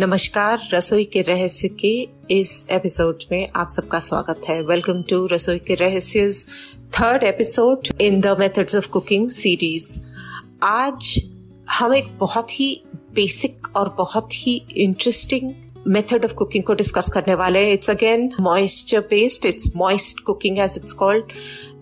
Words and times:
नमस्कार, 0.00 0.68
रसोई 0.74 1.04
के 1.04 1.22
रहस्य 1.22 1.68
के 1.68 2.08
इस 2.30 2.66
एपिसोड 2.70 3.18
में 3.30 3.48
आप 3.56 3.68
सबका 3.68 4.00
स्वागत 4.00 4.40
है। 4.48 4.62
वेलकम 4.62 5.02
टू 5.02 5.26
रसोई 5.26 5.58
के 5.58 5.74
रहस्य 5.74 6.30
third 7.00 7.22
episode 7.22 7.88
in 8.00 8.20
the 8.20 8.26
methods 8.38 8.76
of 8.76 8.88
cooking 8.88 9.30
series 9.30 10.00
आज 10.62 11.22
हम 11.70 11.94
एक 11.94 12.18
बहुत 12.18 12.60
ही 12.60 12.82
बेसिक 13.14 13.76
और 13.76 13.94
बहुत 13.98 14.28
ही 14.32 14.66
इंटरेस्टिंग 14.76 15.52
मेथड 15.86 16.24
ऑफ़ 16.24 16.34
कुकिंग 16.34 16.64
को 16.64 16.74
डिस्कस 16.74 17.08
करने 17.08 17.34
वाले 17.34 17.58
हैं। 17.58 17.72
It's 17.72 17.90
again 17.90 18.30
moisture 18.40 19.00
based 19.00 19.46
it's 19.46 19.72
moist 19.76 20.20
cooking 20.20 20.58
as 20.58 20.74
it's 20.76 20.92
called 20.92 21.24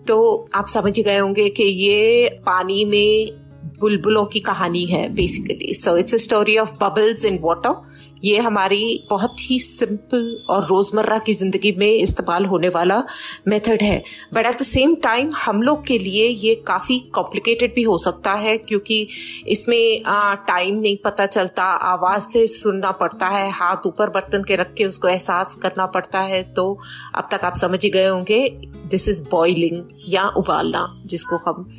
तो 0.07 0.45
आप 0.53 0.67
समझ 0.67 0.99
गए 0.99 1.17
होंगे 1.17 1.49
कि 1.49 1.63
ये 1.63 2.29
पानी 2.45 2.85
में 2.85 3.46
बुलबुलों 3.79 4.25
की 4.25 4.39
कहानी 4.39 4.85
है 4.85 5.07
basically 5.15 5.73
so 5.73 5.97
it's 5.97 6.13
a 6.13 6.17
story 6.17 6.57
of 6.57 6.73
bubbles 6.81 7.25
in 7.25 7.39
water 7.41 8.05
ये 8.23 8.37
हमारी 8.37 9.07
बहुत 9.09 9.35
ही 9.39 9.59
सिंपल 9.59 10.45
और 10.49 10.65
रोज़मर्रा 10.67 11.17
की 11.19 11.33
ज़िंदगी 11.33 11.71
में 11.77 11.87
इस्तेमाल 11.87 12.45
होने 12.45 12.69
वाला 12.69 13.01
मेथड 13.47 13.81
है. 13.81 14.03
But 14.33 14.45
at 14.45 14.59
the 14.59 14.63
same 14.63 14.95
time 14.95 15.29
हम 15.35 15.61
लोग 15.61 15.85
के 15.87 15.97
लिए 15.97 16.27
ये 16.27 16.55
काफ़ी 16.67 16.99
कॉम्प्लिकेटेड 17.15 17.73
भी 17.75 17.83
हो 17.83 17.97
सकता 17.97 18.33
है, 18.33 18.57
क्योंकि 18.57 19.07
इसमें 19.47 20.01
टाइम 20.47 20.79
नहीं 20.79 20.97
पता 21.05 21.25
चलता, 21.25 21.63
आवाज़ 21.63 22.23
से 22.23 22.45
सुनना 22.47 22.91
पड़ता 22.93 23.27
है, 23.27 23.49
हाथ 23.51 23.87
ऊपर 23.87 24.09
बर्तन 24.09 24.43
के 24.43 24.55
रख 24.55 24.73
के 24.73 24.85
उसको 24.85 25.07
एहसास 25.07 25.55
करना 25.55 25.85
पड़ता 25.87 26.21
है. 26.21 26.41
तो 26.53 26.77
अब 27.15 27.29
तक 27.31 27.45
आप 27.45 27.55
समझ 27.55 27.83
ही 27.83 27.89
गए 27.89 28.07
होंगे 28.07 28.47
दिस 28.89 29.07
इज़ 29.09 29.23
बॉइलिंग 29.31 29.83
या 30.07 30.27
उबालना, 30.27 31.01
जिसको 31.05 31.35
हम 31.37 31.69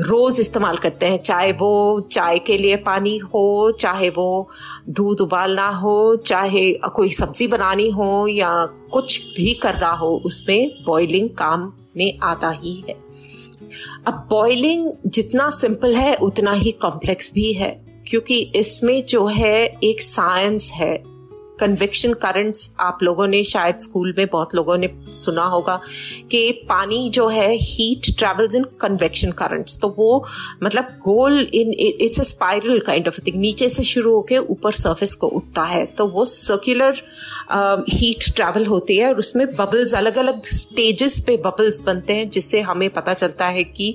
रोज 0.00 0.40
इस्तेमाल 0.40 0.76
करते 0.76 1.06
हैं, 1.06 1.22
चाहे 1.22 1.52
वो 1.52 2.00
चाय 2.12 2.38
के 2.38 2.58
लिए 2.58 2.76
पानी 2.76 3.18
हो, 3.18 3.70
चाहे 3.70 4.10
वो 4.10 4.48
दूध 4.88 5.20
उबालना 5.20 5.68
हो, 5.68 6.16
चाहे 6.16 6.72
कोई 6.72 7.12
सब्ज़ी 7.12 7.46
बनानी 7.46 7.90
हो 7.90 8.26
या 8.26 8.66
कुछ 8.66 9.22
भी 9.36 9.54
करना 9.54 9.90
हो, 9.90 10.22
उसमें 10.26 10.84
बॉइलिंग 10.86 11.28
काम 11.28 11.72
में 11.96 12.18
आता 12.22 12.50
ही 12.50 12.84
है। 12.88 12.94
अब 14.06 14.26
बॉइलिंग 14.30 14.92
जितना 15.06 15.50
सिंपल 15.50 15.94
है, 15.94 16.14
उतना 16.14 16.52
ही 16.52 16.70
कॉम्प्लेक्स 16.70 17.32
भी 17.34 17.52
है, 17.52 17.86
क्योंकि 18.08 18.52
इसमें 18.56 19.06
जो 19.06 19.26
है 19.26 19.78
एक 19.84 20.02
साइंस 20.02 20.70
है। 20.70 21.15
कन्वेक्शन 21.60 22.12
करंट्स 22.14 22.70
आप 22.80 23.02
लोगों 23.02 23.26
ने 23.26 23.42
शायद 23.44 23.78
स्कूल 23.78 24.14
में 24.18 24.26
बहुत 24.26 24.54
लोगों 24.54 24.76
ने 24.78 24.90
सुना 25.12 25.44
होगा 25.44 25.78
कि 26.30 26.50
पानी 26.68 27.08
जो 27.08 27.26
है 27.28 27.48
heat 27.54 28.10
travels 28.18 28.54
in 28.54 28.64
convection 28.80 29.30
currents 29.32 29.80
तो 29.80 29.94
वो 29.98 30.24
मतलब 30.62 30.84
गोल 31.04 31.38
in 31.54 31.72
it's 31.72 32.20
a 32.20 32.22
spiral 32.22 32.78
kind 32.80 33.08
of 33.08 33.20
thing 33.26 33.40
नीचे 33.40 33.68
से 33.68 33.84
शुरू 33.84 34.14
होकर 34.14 34.38
ऊपर 34.50 34.72
सरफेस 34.72 35.14
को 35.14 35.26
उठता 35.28 35.64
है। 35.64 35.84
तो 35.86 36.06
वो 36.08 36.24
सर्कुलर 36.24 37.02
हीट 37.90 38.30
ट्रेवल 38.36 38.66
होती 38.66 38.96
है 38.96 39.08
और 39.08 39.18
उसमें 39.18 39.46
बबल्स 39.56 39.94
अलग 39.94 40.18
अलग 40.18 40.46
स्टेजेस 40.46 41.20
पे 41.26 41.36
बबल्स 41.36 41.82
बनते 41.82 42.12
हैं 42.12 42.30
जिससे 42.30 42.60
हमें 42.60 42.88
पता 42.90 43.14
चलता 43.14 43.46
है 43.48 43.64
कि 43.64 43.94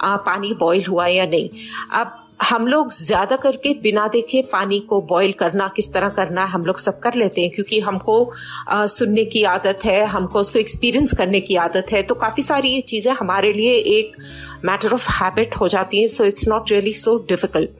आ, 0.00 0.16
पानी 0.16 0.52
बॉयल 0.54 0.84
हुआ 0.84 1.06
या 1.06 1.26
नहीं। 1.26 1.48
अब 1.92 2.24
हम 2.40 2.66
लोग 2.66 2.92
ज़्यादा 2.92 3.36
करके 3.36 3.72
बिना 3.82 4.06
देखे 4.08 4.42
पानी 4.52 4.78
को 4.80 5.00
बॉईल 5.02 5.32
करना 5.32 5.66
किस 5.68 5.92
तरह 5.92 6.08
करना 6.08 6.44
है 6.44 6.50
हम 6.50 6.64
लोग 6.64 6.78
सब 6.78 6.98
कर 7.00 7.14
लेते 7.14 7.40
हैं 7.40 7.50
क्योंकि 7.50 7.80
हमको 7.80 8.22
आ, 8.68 8.86
सुनने 8.86 9.24
की 9.24 9.42
आदत 9.46 9.84
है 9.84 10.04
हमको 10.06 10.40
उसको 10.40 10.58
एक्सपीरियंस 10.58 11.14
करने 11.14 11.40
की 11.40 11.56
आदत 11.58 11.92
है 11.92 12.02
तो 12.02 12.14
काफ़ी 12.16 12.42
सारी 12.42 12.68
ये 12.68 12.80
चीज़ें 12.86 13.12
हमारे 13.12 13.52
लिए 13.52 13.74
एक 13.98 14.16
मैटर 14.64 14.92
ऑफ़ 14.92 15.10
हैबिट 15.12 15.56
हो 15.56 15.68
जाती 15.68 16.00
हैं 16.00 16.08
so 16.08 16.24
it's 16.24 16.48
not 16.48 16.70
really 16.70 16.92
so 16.96 17.18
difficult 17.28 17.70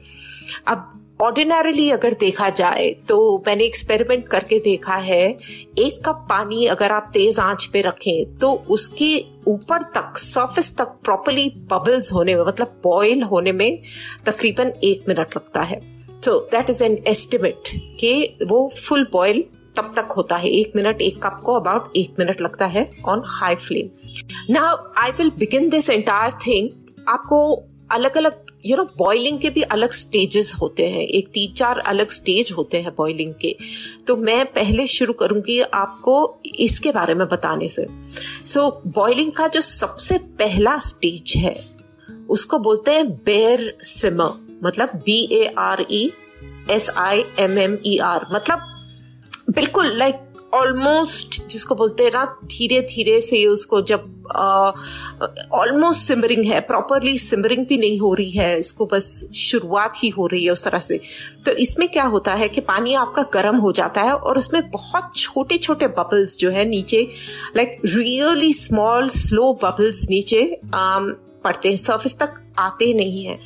अब 0.67 0.98
ऑर्डिनरली 1.19 1.89
अगर 1.91 2.13
देखा 2.19 2.49
जाए 2.49 2.89
तो 3.07 3.15
मैंने 3.47 3.63
एक्सपेरिमेंट 3.63 4.27
करके 4.27 4.59
देखा 4.59 4.95
है, 4.95 5.25
एक 5.79 5.99
कप 6.05 6.25
पानी 6.29 6.65
अगर 6.65 6.91
आप 6.91 7.09
तेज 7.13 7.39
आँच 7.39 7.65
पे 7.73 7.81
रखें 7.81 8.37
तो 8.39 8.51
उसके 8.69 9.13
ऊपर 9.47 9.81
तक 9.95 10.17
सरफेस 10.17 10.75
तक 10.77 10.93
प्रॉपरली 11.03 11.49
बबल्स 11.71 12.11
होने 12.13 12.35
में 12.35 12.43
मतलब 12.43 12.79
बॉयल 12.83 13.23
होने 13.23 13.51
में 13.51 13.81
तकरीबन 14.25 14.71
एक 14.83 15.05
मिनट 15.07 15.35
लगता 15.35 15.61
है। 15.61 15.81
So 16.25 16.39
that 16.51 16.69
is 16.69 16.83
an 16.83 16.97
estimate 17.07 17.69
कि 17.99 18.37
वो 18.43 18.69
फुल 18.77 19.07
बॉयल 19.11 19.43
तब 19.77 19.93
तक 19.95 20.11
होता 20.11 20.35
है। 20.35 20.49
एक 20.49 20.71
मिनट, 20.75 21.01
एक 21.01 21.21
कप 21.23 21.41
को 21.45 21.53
अबाउट 21.53 21.97
एक 21.97 22.15
मिनट 22.19 22.41
लगता 22.41 22.65
है 22.67 22.89
on 23.05 23.23
high 23.27 23.55
flame 23.57 24.53
now 24.53 24.77
I 24.97 25.11
will 25.17 25.31
begin 25.37 25.69
this 25.69 25.89
entire 25.89 26.33
thing 26.47 26.69
आपको 27.09 27.41
अलग 27.91 28.17
अलग 28.17 28.45
यू 28.65 28.77
नो 28.77 28.83
बॉइलिंग 28.97 29.39
के 29.39 29.49
भी 29.49 29.61
अलग 29.61 29.91
स्टेजेस 29.91 30.53
होते 30.61 30.89
हैं। 30.89 31.01
एक 31.01 31.27
तीन 31.27 31.53
चार 31.53 31.79
अलग 31.79 32.09
स्टेज 32.09 32.51
होते 32.51 32.81
हैं 32.81 32.91
बॉइलिंग 32.97 33.33
के। 33.41 33.55
तो 34.07 34.15
मैं 34.17 34.45
पहले 34.45 34.87
शुरू 34.87 35.13
करूँगी 35.13 35.59
आपको 35.61 36.37
इसके 36.59 36.91
बारे 36.91 37.13
में 37.13 37.27
बताने 37.27 37.69
से। 37.69 37.87
सो 38.45 38.59
so, 38.59 38.93
बॉइलिंग 38.93 39.31
का 39.31 39.47
जो 39.47 39.61
सबसे 39.61 40.17
पहला 40.17 40.77
स्टेज 40.79 41.33
है 41.37 41.69
उसको 42.29 42.59
बोलते 42.59 42.91
हैं 42.91 43.09
बेर 43.09 43.77
सिमर 43.83 44.59
मतलब 44.63 44.89
B 45.05 45.21
A 45.31 45.45
R 45.57 45.85
E 45.91 46.11
S 46.71 46.89
I 46.89 47.23
M 47.39 47.57
M 47.57 47.77
E 47.85 47.97
R 47.97 48.25
मतलब 48.33 48.65
बिल्कुल 49.49 49.97
लाइक 49.97 50.49
ऑलमोस्ट 50.53 51.38
जिसको 51.49 51.75
बोलते 51.75 52.03
हैं 52.03 52.11
ना 52.13 52.25
धीरे 52.45 52.81
धीरे 52.81 53.21
से 53.21 53.45
उसको 53.45 53.81
जब 53.81 54.15
ऑलमोस्ट 55.53 56.01
सिमरिंग 56.01 56.45
है 56.45 56.59
प्रॉपरली 56.61 57.17
सिमरिंग 57.17 57.65
भी 57.67 57.77
नहीं 57.77 57.99
हो 57.99 58.13
रही 58.13 58.31
है 58.31 58.59
इसको 58.59 58.85
बस 58.85 59.29
शुरुआत 59.35 59.93
ही 60.03 60.09
हो 60.09 60.27
रही 60.27 60.43
है 60.45 60.51
उस 60.51 60.63
तरह 60.63 60.79
से। 60.79 60.99
तो 61.45 61.51
इसमें 61.51 61.87
क्या 61.89 62.03
होता 62.03 62.33
है 62.33 62.49
कि 62.49 62.61
पानी 62.61 62.93
आपका 62.93 63.23
गर्म 63.33 63.57
हो 63.57 63.71
जाता 63.71 64.01
है 64.01 64.13
और 64.13 64.37
उसमें 64.37 64.61
बहुत 64.71 65.11
छोटे 65.15 65.57
छोटे 65.57 65.87
बबल्स 65.87 66.37
जो 66.37 66.49
है 66.49 66.65
नीचे 66.65 67.07
like 67.55 67.81
really 67.85 68.53
small 68.53 69.09
slow 69.09 69.53
bubbles 69.63 70.07
नीचे 70.09 70.59
um, 70.65 71.11
पड़ते 71.49 71.69
हैं 71.69 71.77
सर्फिस 71.77 72.17
तक 72.19 72.33
आते 72.59 72.93
नहीं 72.93 73.25
है। 73.25 73.37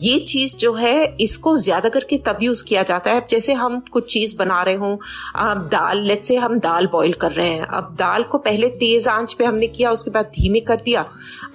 ये 0.00 0.18
चीज़ 0.20 0.56
जो 0.56 0.72
है, 0.74 1.16
इसको 1.20 1.56
ज़्यादा 1.56 1.88
करके 1.88 2.16
तब 2.26 2.38
यूज़ 2.42 2.64
किया 2.64 2.82
जाता 2.82 3.10
है। 3.10 3.26
जैसे 3.30 3.52
हम 3.52 3.78
कुछ 3.92 4.12
चीज़ 4.12 4.36
बना 4.36 4.62
रहे 4.62 4.74
हो 4.74 4.98
दाल 5.36 6.02
लेट 6.02 6.24
से 6.24 6.36
हम 6.36 6.58
दाल 6.58 6.86
बॉईल 6.86 7.12
कर 7.14 7.32
रहे 7.32 7.48
हैं। 7.48 7.62
अब 7.62 7.94
दाल 7.98 8.22
को 8.24 8.38
पहले 8.40 8.68
तेज 8.76 9.08
आँच 9.08 9.32
पे 9.32 9.44
हमने 9.44 9.66
किया, 9.68 9.90
उसके 9.92 10.10
बाद 10.10 10.30
धीमे 10.34 10.60
कर 10.62 10.80
दिया। 10.80 11.04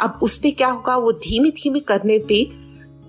अब 0.02 0.19
उस 0.24 0.38
पर 0.38 0.52
क्या 0.52 0.68
होगा, 0.68 0.97
वो 0.97 1.12
धीमे 1.12 1.50
धीमे 1.52 1.80
करने 1.81 2.18
पे 2.28 2.47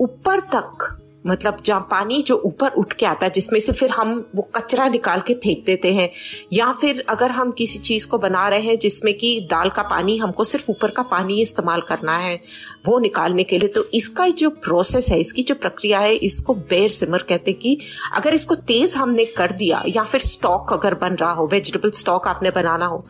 ऊपर 0.01 0.41
तक 0.55 0.87
मतलब 1.27 1.57
जहाँ 1.65 1.81
पानी 1.91 2.21
जो 2.23 2.37
ऊपर 2.47 2.73
उठ 2.73 2.93
के 2.93 3.07
आता 3.07 3.27
है, 3.27 3.33
जिसमें 3.33 3.59
से 3.61 3.73
फिर 3.73 3.91
हम 3.91 4.15
वो 4.35 4.43
कचरा 4.57 4.89
निकाल 4.89 5.21
के 5.21 5.35
फेंक 5.35 5.65
देते 5.67 5.93
हैं, 5.95 6.09
या 6.53 6.73
फिर 6.73 7.05
अगर 7.09 7.31
हम 7.31 7.51
किसी 7.53 7.79
चीज़ 7.81 8.07
को 8.09 8.19
बना 8.19 8.49
रहे 8.49 8.61
हैं 8.61 8.79
जिसमें 8.79 9.13
कि 9.15 9.39
दाल 9.51 9.71
का 9.71 9.83
पानी 9.85 10.17
हमको 10.17 10.45
सिर्फ़ 10.45 10.71
ऊपर 10.71 10.91
का 10.91 11.03
पानी 11.05 11.41
इस्तेमाल 11.43 11.81
करना 11.83 12.17
है, 12.19 12.41
वो 12.87 12.99
निकालने 12.99 13.45
के 13.45 13.59
लिए 13.59 13.69
तो 13.69 13.85
इसका 13.95 14.29
जो 14.29 14.51
प्रोसेस 14.51 15.11
है, 15.11 15.21
इसकी 15.21 15.43
जो 15.43 15.55
प्रक्रिया 15.55 16.01
है, 16.01 16.15
इसको 16.15 16.55
बेर 16.55 16.89
सिमर 16.91 17.23
कहते 17.29 17.53
कि 17.55 17.79
अगर 18.15 18.35
इसको 18.35 18.55
तेज 18.55 18.95
हमने 18.97 19.25
कर 19.27 19.53
दिया, 19.55 19.83
या 19.87 20.05
फिर 20.05 20.21
स्टॉक 20.23 20.73
अगर 20.73 20.95
बन 20.97 21.15
रहा 21.15 21.33
हो 21.33 21.49
वेजिटेबल 21.53 21.91
स्टॉक 21.95 22.29
आपने 22.29 22.51
बनाना 22.51 22.87
हो 22.87 23.05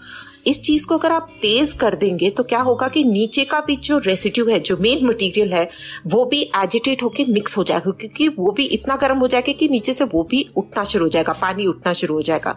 इस 0.47 0.61
चीज़ 0.63 0.87
को 0.87 0.99
अगर 0.99 1.13
आप 1.13 1.29
तेज 1.43 1.73
कर 1.73 1.95
देंगे 1.95 2.31
तो 2.31 2.43
क्या 2.43 2.61
होगा 2.61 2.89
कि 2.89 3.05
नीचे 3.05 3.45
का 3.45 3.61
भी 3.61 3.77
जो 3.77 3.99
रेसिड्यू 3.99 4.47
है 4.47 4.61
जो 4.61 4.77
मेन 4.77 5.07
मटेरियल 5.07 5.53
है 5.53 5.69
वो 6.07 6.25
भी 6.25 6.43
एजिटेट 6.57 7.03
होके 7.03 7.25
मिक्स 7.25 7.57
हो 7.59 7.65
जाएगा 7.65 7.91
क्योंकि 7.91 8.29
वो 8.29 8.51
भी 8.51 8.65
इतना 8.65 8.97
गर्म 8.97 9.19
हो 9.19 9.27
जाएगा 9.27 9.53
कि 9.53 9.69
नीचे 9.69 9.95
से 9.95 10.05
वो 10.05 10.23
भी 10.23 10.49
उठना 10.57 10.85
शुरू 10.85 11.05
हो 11.05 11.09
जाएगा 11.09 11.33
पानी 11.33 11.67
उठना 11.67 11.93
शुरू 11.93 12.15
हो 12.15 12.23
जाएगा। 12.23 12.57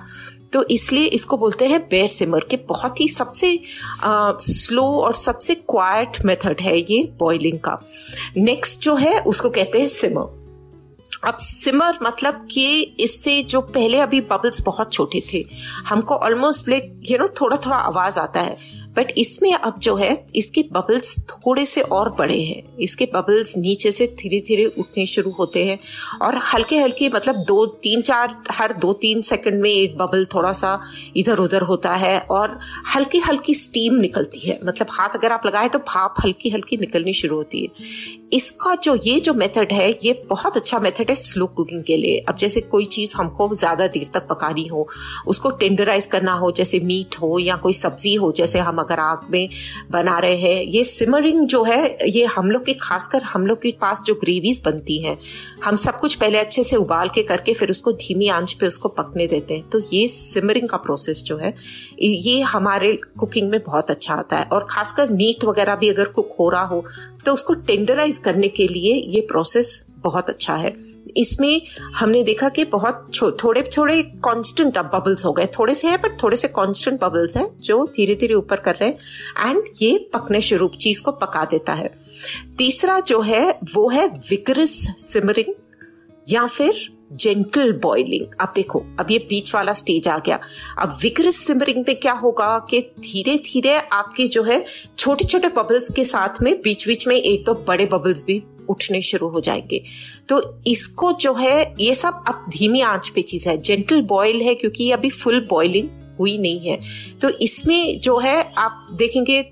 तो 0.54 0.64
इसलिए 0.64 1.06
इसको 1.06 1.38
बोलते 1.38 1.66
हैं 1.68 1.80
बेर 1.82 2.08
सिमर 2.08 2.46
के 2.50 2.58
बहुत 2.58 3.02
ही 3.02 3.08
सबसे 3.10 3.60
आ, 4.04 4.34
स्लो 4.40 4.84
और 4.84 5.14
सबसे 5.14 5.56
क्वाइट 5.56 6.18
मेथड 6.26 6.62
है 6.62 6.78
ये 6.80 7.04
बॉइलिंग 7.20 7.60
का। 7.60 7.80
नेक्स्ट 8.38 8.82
जो 8.82 8.96
है 8.96 9.20
उसको 9.20 9.50
कहते 9.50 9.80
हैं 9.80 9.88
सिमर 9.88 10.37
अब 11.24 11.38
सिमर 11.38 11.98
मतलब 12.04 12.48
कि 12.52 12.82
इससे 13.00 13.42
जो 13.44 13.62
पहले 13.62 14.00
अभी 14.00 14.22
बबल्स 14.22 14.62
बहुत 14.62 14.94
छोटे 14.94 15.22
थे, 15.34 15.46
हमको 15.88 16.16
ऑलमोस्ट 16.16 16.70
लाइक 16.70 17.02
यू 17.12 17.18
नो 17.18 17.28
थोड़ा 17.42 17.58
थोड़ा 17.58 17.78
आवाज़ 17.78 18.20
आता 18.20 18.42
है। 18.42 18.58
बट 18.98 19.12
इसमें 19.18 19.54
अब 19.54 19.80
जो 19.80 19.96
है, 19.96 20.26
इसके 20.36 20.62
बबल्स 20.72 21.18
थोड़े 21.30 21.66
से 21.66 21.82
और 21.82 22.10
बड़े 22.20 22.40
हैं। 22.40 22.78
इसके 22.78 23.06
बबल्स 23.14 23.56
नीचे 23.58 23.92
से 23.92 24.08
धीरे 24.20 24.40
धीरे 24.48 24.66
उठने 24.80 25.06
शुरू 25.06 25.32
होते 25.32 25.66
हैं। 25.66 25.78
और 26.22 26.36
हल्के 26.54 26.80
हल्के 26.80 27.10
मतलब 27.10 27.44
दो, 27.44 27.66
तीन, 27.84 28.02
चार, 28.02 28.36
हर 28.52 28.74
दो, 28.74 28.94
तीन 28.94 29.22
सेकंड 29.22 29.62
में 29.62 29.70
एक 29.70 29.98
बबल 29.98 30.26
थोड़ा 30.26 30.54
सा 30.54 30.80
इधर 31.18 31.40
उधर 31.40 31.62
होता 31.62 31.94
है 31.96 32.20
और 32.32 32.60
हल्की 32.96 33.20
हल्की 33.20 33.54
स्टीम 33.56 33.96
निकलती 33.96 34.40
है। 34.40 34.60
मतलब 34.64 34.88
हाथ 34.92 35.16
अगर 35.16 35.32
आप 35.32 35.46
लगाए 35.46 35.70
तो 35.70 35.80
भाप 35.88 36.16
हल्की 36.24 36.50
हल्की 36.50 36.78
निकलनी 36.78 37.14
शुरू 37.14 37.36
होती 37.36 37.64
है। 37.64 38.16
इसका 38.34 38.74
जो, 38.76 38.96
ये 39.06 39.20
जो 39.20 39.34
मेथड 39.34 39.72
है, 39.74 39.90
ये 40.04 40.14
बहुत 40.30 40.58
अच्छा 40.58 40.80
मेथड 40.80 41.10
है 41.10 41.16
स्लो 41.16 41.46
कुकिंग 41.48 41.84
के 41.84 41.98
लिए। 41.98 42.18
अब 42.20 42.36
जैसे 42.36 42.62
कोई 42.62 42.86
चीज़ 42.86 43.16
हमको 43.16 43.50
ज़्यादा 43.56 43.88
देर 43.88 44.10
तक 44.14 44.28
पकानी 44.28 44.66
हो, 44.68 44.88
उसको 45.28 45.50
टेंडराइज 45.52 46.06
करना 46.06 46.34
हो, 46.34 46.52
जैसे 46.52 46.80
मीट 46.80 47.16
हो 47.22 47.38
या 47.40 47.56
कोई 47.56 47.74
सब्ज़ी 47.74 48.14
हो, 48.16 48.32
जैसे 48.32 48.60
हम 48.60 48.80
अगर 48.88 49.00
आग 49.00 49.28
में 49.32 49.50
बना 49.92 50.18
रहे 50.20 50.38
हैं। 50.38 50.64
ये 50.64 50.84
सिमरिंग 50.86 51.46
जो 51.46 51.64
है, 51.64 51.98
ये 52.08 52.26
हम 52.28 52.52
लोग 52.52 52.66
के, 52.66 52.74
खासकर 52.74 53.24
हम 53.24 53.48
लोग 53.48 53.62
के 53.62 53.72
पास 53.82 54.02
जो 54.06 54.16
ग्रेवीज 54.16 54.62
बनती 54.66 54.98
हैं, 55.04 55.18
हम 55.64 55.76
सब 55.76 56.00
कुछ 56.00 56.16
पहले 56.16 56.38
अच्छे 56.38 56.64
से 56.64 56.76
उबाल 56.76 57.10
के 57.10 57.24
करके 57.24 57.54
फिर 57.54 57.72
उसको 57.72 57.92
धीमी 57.94 58.28
आँच 58.30 58.54
पे 58.54 58.68
उसको 58.68 58.90
पकने 58.90 59.28
देते 59.28 59.54
हैं। 59.54 59.70
तो 59.70 59.82
ये 59.94 60.08
सिमरिंग 60.08 60.70
का 60.70 60.78
प्रोसेस 60.78 61.24
जो 61.24 61.38
है, 61.38 61.54
ये 62.00 62.40
हमारे 62.44 62.94
कुकिंग 63.20 63.50
में 63.50 63.60
बहुत 63.64 63.92
अच्छा 63.92 64.14
आता 64.14 64.38
है। 64.38 64.46
और 64.46 64.68
खासकर 64.70 65.10
मीट 65.10 65.46
वगैरह 65.46 65.76
भी 65.76 65.90
अगर 65.90 66.06
कुक 66.10 66.36
हो 66.40 66.50
रहा 66.50 66.66
हो 66.66 66.84
तो 67.26 67.34
उसको 67.34 67.54
टेंडराइज 67.68 68.18
करने 68.18 68.48
के 68.50 68.68
लिए 68.68 68.94
ये 69.08 69.22
प्रोसेस 69.22 69.82
बहुत 70.00 70.30
अच्छा 70.30 70.56
है। 70.56 70.76
इसमें 71.18 71.62
हमने 71.96 72.24
देखा 72.24 72.50
कि 72.50 72.66
बहुत 72.66 73.12
थोड़े 73.44 73.62
थोड़े 73.78 74.02
कांस्टेंट 74.04 74.78
अब 74.78 74.90
बबल्स 74.94 75.26
हो 75.26 75.32
गए। 75.32 75.46
थोड़े 75.60 75.76
से 75.76 75.88
है 75.88 75.98
बट 75.98 76.22
थोड़े 76.24 76.38
से 76.38 76.48
कांस्टेंट 76.48 77.00
बबल्स 77.02 77.38
हैं, 77.38 77.50
जो 77.60 77.86
धीरे 77.86 78.16
धीरे 78.16 78.34
ऊपर 78.34 78.60
कर 78.60 78.76
रहे 78.76 78.90
हैं। 78.90 79.50
एंड 79.50 79.64
ये 79.82 79.98
पकने 80.14 80.42
शुरू 80.42 80.68
चीज़ 80.68 81.02
को 81.02 81.12
पका 81.12 81.46
देता 81.46 81.74
है। 81.74 81.94
तीसरा 82.58 83.00
जो 83.00 83.22
है, 83.22 83.50
वो 83.76 83.90
है 83.90 84.08
विगरस 84.08 84.72
सिमरिंग 85.00 85.54
या 86.30 86.48
फिर 86.48 86.98
जेंटल 87.14 87.72
बॉइलिंग 87.74 88.26
अब 88.40 88.52
देखो, 88.56 88.80
अब 89.00 89.12
ये 89.12 89.18
बीच 89.20 89.54
वाला 89.56 89.74
स्टेज 89.74 90.08
आ 90.08 90.18
गया। 90.18 90.40
अब 90.80 90.98
विगरस 91.02 91.36
सिमरिंग 91.36 91.84
में 91.88 92.00
क्या 92.00 92.14
होगा 92.14 92.58
कि 92.60 92.82
धीरे 93.00 93.36
धीरे 93.36 93.78
आपके 93.78 94.28
जो 94.28 94.44
है 94.44 94.66
छोटे 94.98 95.24
छोटे 95.24 95.48
बबल्स 95.48 95.90
के 95.92 96.06
साथ 96.06 96.42
में 96.42 96.54
बीच 96.62 96.88
बीच 96.88 97.08
में 97.08 97.16
एक 97.16 97.46
तो 97.46 97.54
बड़े 97.68 97.86
बबल्स 97.86 98.24
भी 98.24 98.44
उठने 98.70 99.02
शुरू 99.02 99.30
हो 99.30 99.42
जाएँगे। 99.42 99.84
तो 100.30 100.60
इसको 100.68 101.12
जो 101.12 101.34
है, 101.34 101.76
ये 101.82 101.96
सब 101.96 102.24
अब 102.28 102.46
धीमी 102.50 102.82
आँच 102.82 103.10
पे 103.10 103.22
चीज़ 103.22 103.50
है। 103.50 103.62
जेंटल 103.62 104.02
बॉयल 104.02 104.42
है 104.42 104.56
क्योंकि 104.56 104.84
ये 104.84 104.92
अभी 104.92 105.10
फुल 105.10 105.48
बॉइलिंग 105.50 105.90
हुई 106.20 106.38
नहीं 106.38 106.60
है। 106.60 106.80
तो 107.22 107.30
इसमें 107.30 108.00
जो 108.00 108.18
है, 108.18 108.50
आप 108.58 108.88
देखेंगे, 108.92 109.44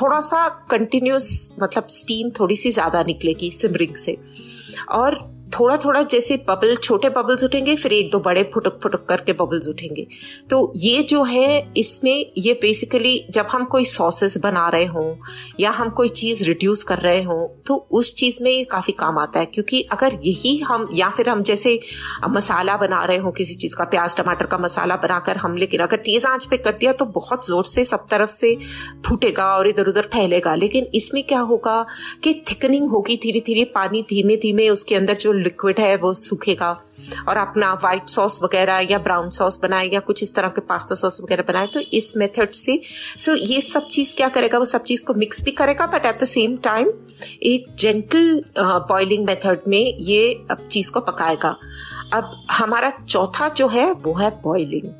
थोड़ा 0.00 0.20
सा 0.20 0.48
कंटिन्यूस 0.48 1.50
मतलब 1.62 1.86
स्टीम 1.86 2.30
थोड़ी 2.30 2.56
सी 2.56 2.70
ज़्यादा 2.70 3.02
निकलेगी 3.02 3.50
सिमरिंग 3.50 3.94
से। 3.94 4.18
और 4.90 5.31
थोड़ा 5.52 5.76
थोड़ा 5.76 6.02
जैसे 6.04 6.36
बबल 6.48 6.74
छोटे 6.76 7.08
बबल्स 7.10 7.44
उठेंगे, 7.44 7.74
फिर 7.76 7.92
एक 7.92 8.10
दो 8.10 8.18
बड़े 8.20 8.42
फुटक 8.54 8.78
फुटक 8.82 9.04
करके 9.06 9.32
बबल्स 9.32 9.68
उठेंगे। 9.68 10.06
तो 10.50 10.72
ये 10.76 11.02
जो 11.02 11.22
है, 11.24 11.72
इसमें 11.76 12.32
ये 12.38 12.52
बेसिकली 12.62 13.24
जब 13.30 13.46
हम 13.46 13.64
कोई 13.64 13.84
सॉसेस 13.84 14.36
बना 14.38 14.68
रहे 14.68 14.84
हों, 14.86 15.14
या 15.60 15.70
हम 15.70 15.88
कोई 15.90 16.08
चीज़ 16.10 16.42
रिड्यूस 16.44 16.82
कर 16.82 16.98
रहे 16.98 17.22
हों 17.22 17.46
तो 17.66 17.74
उस 17.92 18.14
चीज़ 18.14 18.42
में 18.42 18.50
ये 18.50 18.62
काफ़ी 18.66 18.92
काम 18.92 19.18
आता 19.18 19.40
है। 19.40 19.46
क्योंकि 19.46 19.82
अगर 19.92 20.18
यही 20.24 20.56
हम, 20.60 20.88
या 20.94 21.08
फिर 21.10 21.28
हम 21.28 21.42
जैसे 21.42 21.78
मसाला 22.28 22.76
बना 22.76 23.04
रहे 23.04 23.16
हों, 23.16 23.32
किसी 23.32 23.54
चीज़ 23.54 23.76
का, 23.76 23.84
प्याज, 23.86 24.16
टमाटर 24.16 24.46
का 24.46 24.58
मसाला 24.58 24.96
बनाकर 24.96 25.36
हम, 25.36 25.56
लेकिन 25.56 25.80
अगर 25.80 25.96
तेज 26.00 26.26
आँच 26.26 26.44
पे 26.44 26.56
कर 26.58 26.72
दिया 26.72 26.92
तो 26.92 27.04
बहुत 27.12 27.46
ज़ोर 27.46 27.64
से 27.64 27.84
सब 27.84 28.06
तरफ़ 28.10 28.30
से 28.30 28.56
फूटेगा 29.06 29.52
और 29.56 29.68
इधर 29.68 29.88
उधर 29.88 30.08
फैलेगा। 30.12 30.54
लेकिन 30.54 30.86
इसमें 30.94 31.22
क्या 31.24 31.40
होगा 31.42 31.84
कि 32.24 32.34
थिकनिंग 32.50 32.88
होगी 32.90 33.16
धीरे 33.22 33.40
धीरे 33.46 33.64
पानी 33.74 34.02
धीमे 34.08 34.36
धीमे 34.36 34.68
उसके 34.68 34.94
अंदर 34.94 35.14
जो 35.16 35.32
लिक्विड 35.42 35.80
है, 35.80 35.96
वो 35.96 36.14
सूखेगा। 36.14 36.70
और 37.28 37.36
अपना 37.36 37.72
व्हाइट 37.74 38.08
सॉस 38.08 38.38
वगैरह 38.42 38.86
या 38.90 38.98
ब्राउन 38.98 39.30
सॉस 39.30 39.58
बनाए 39.62 39.88
या 39.88 40.00
कुछ 40.00 40.22
इस 40.22 40.34
तरह 40.34 40.48
के 40.48 40.60
पास्ता 40.60 40.94
सॉस 40.94 41.20
वगैरह 41.20 41.44
बनाए 41.48 41.66
तो 41.66 41.80
इस 41.80 42.16
मेथड 42.16 42.50
से। 42.50 42.80
सो 43.18 43.32
so, 43.32 43.38
ये 43.40 43.60
सब 43.60 43.86
चीज़ 43.88 44.14
क्या 44.14 44.28
करेगा? 44.28 44.58
वो 44.58 44.64
सब 44.64 44.82
चीज़ 44.82 45.04
को 45.04 45.14
मिक्स 45.14 45.42
भी 45.44 45.50
करेगा 45.50 45.86
but 45.86 46.06
at 46.06 46.20
the 46.20 46.24
same 46.24 46.56
time 46.56 46.90
एक 47.42 47.74
जेंटल 47.78 48.44
बॉइलिंग 48.58 49.26
मेथड 49.26 49.60
में 49.68 49.96
ये 49.96 50.32
अब 50.50 50.68
चीज़ 50.70 50.90
को 50.92 51.00
पकाएगा। 51.00 51.56
अब 52.14 52.30
हमारा 52.50 52.90
चौथा 53.08 53.48
जो 53.48 53.68
है, 53.68 53.90
वो 53.92 54.14
है 54.14 54.30
बॉइलिंग 54.42 54.92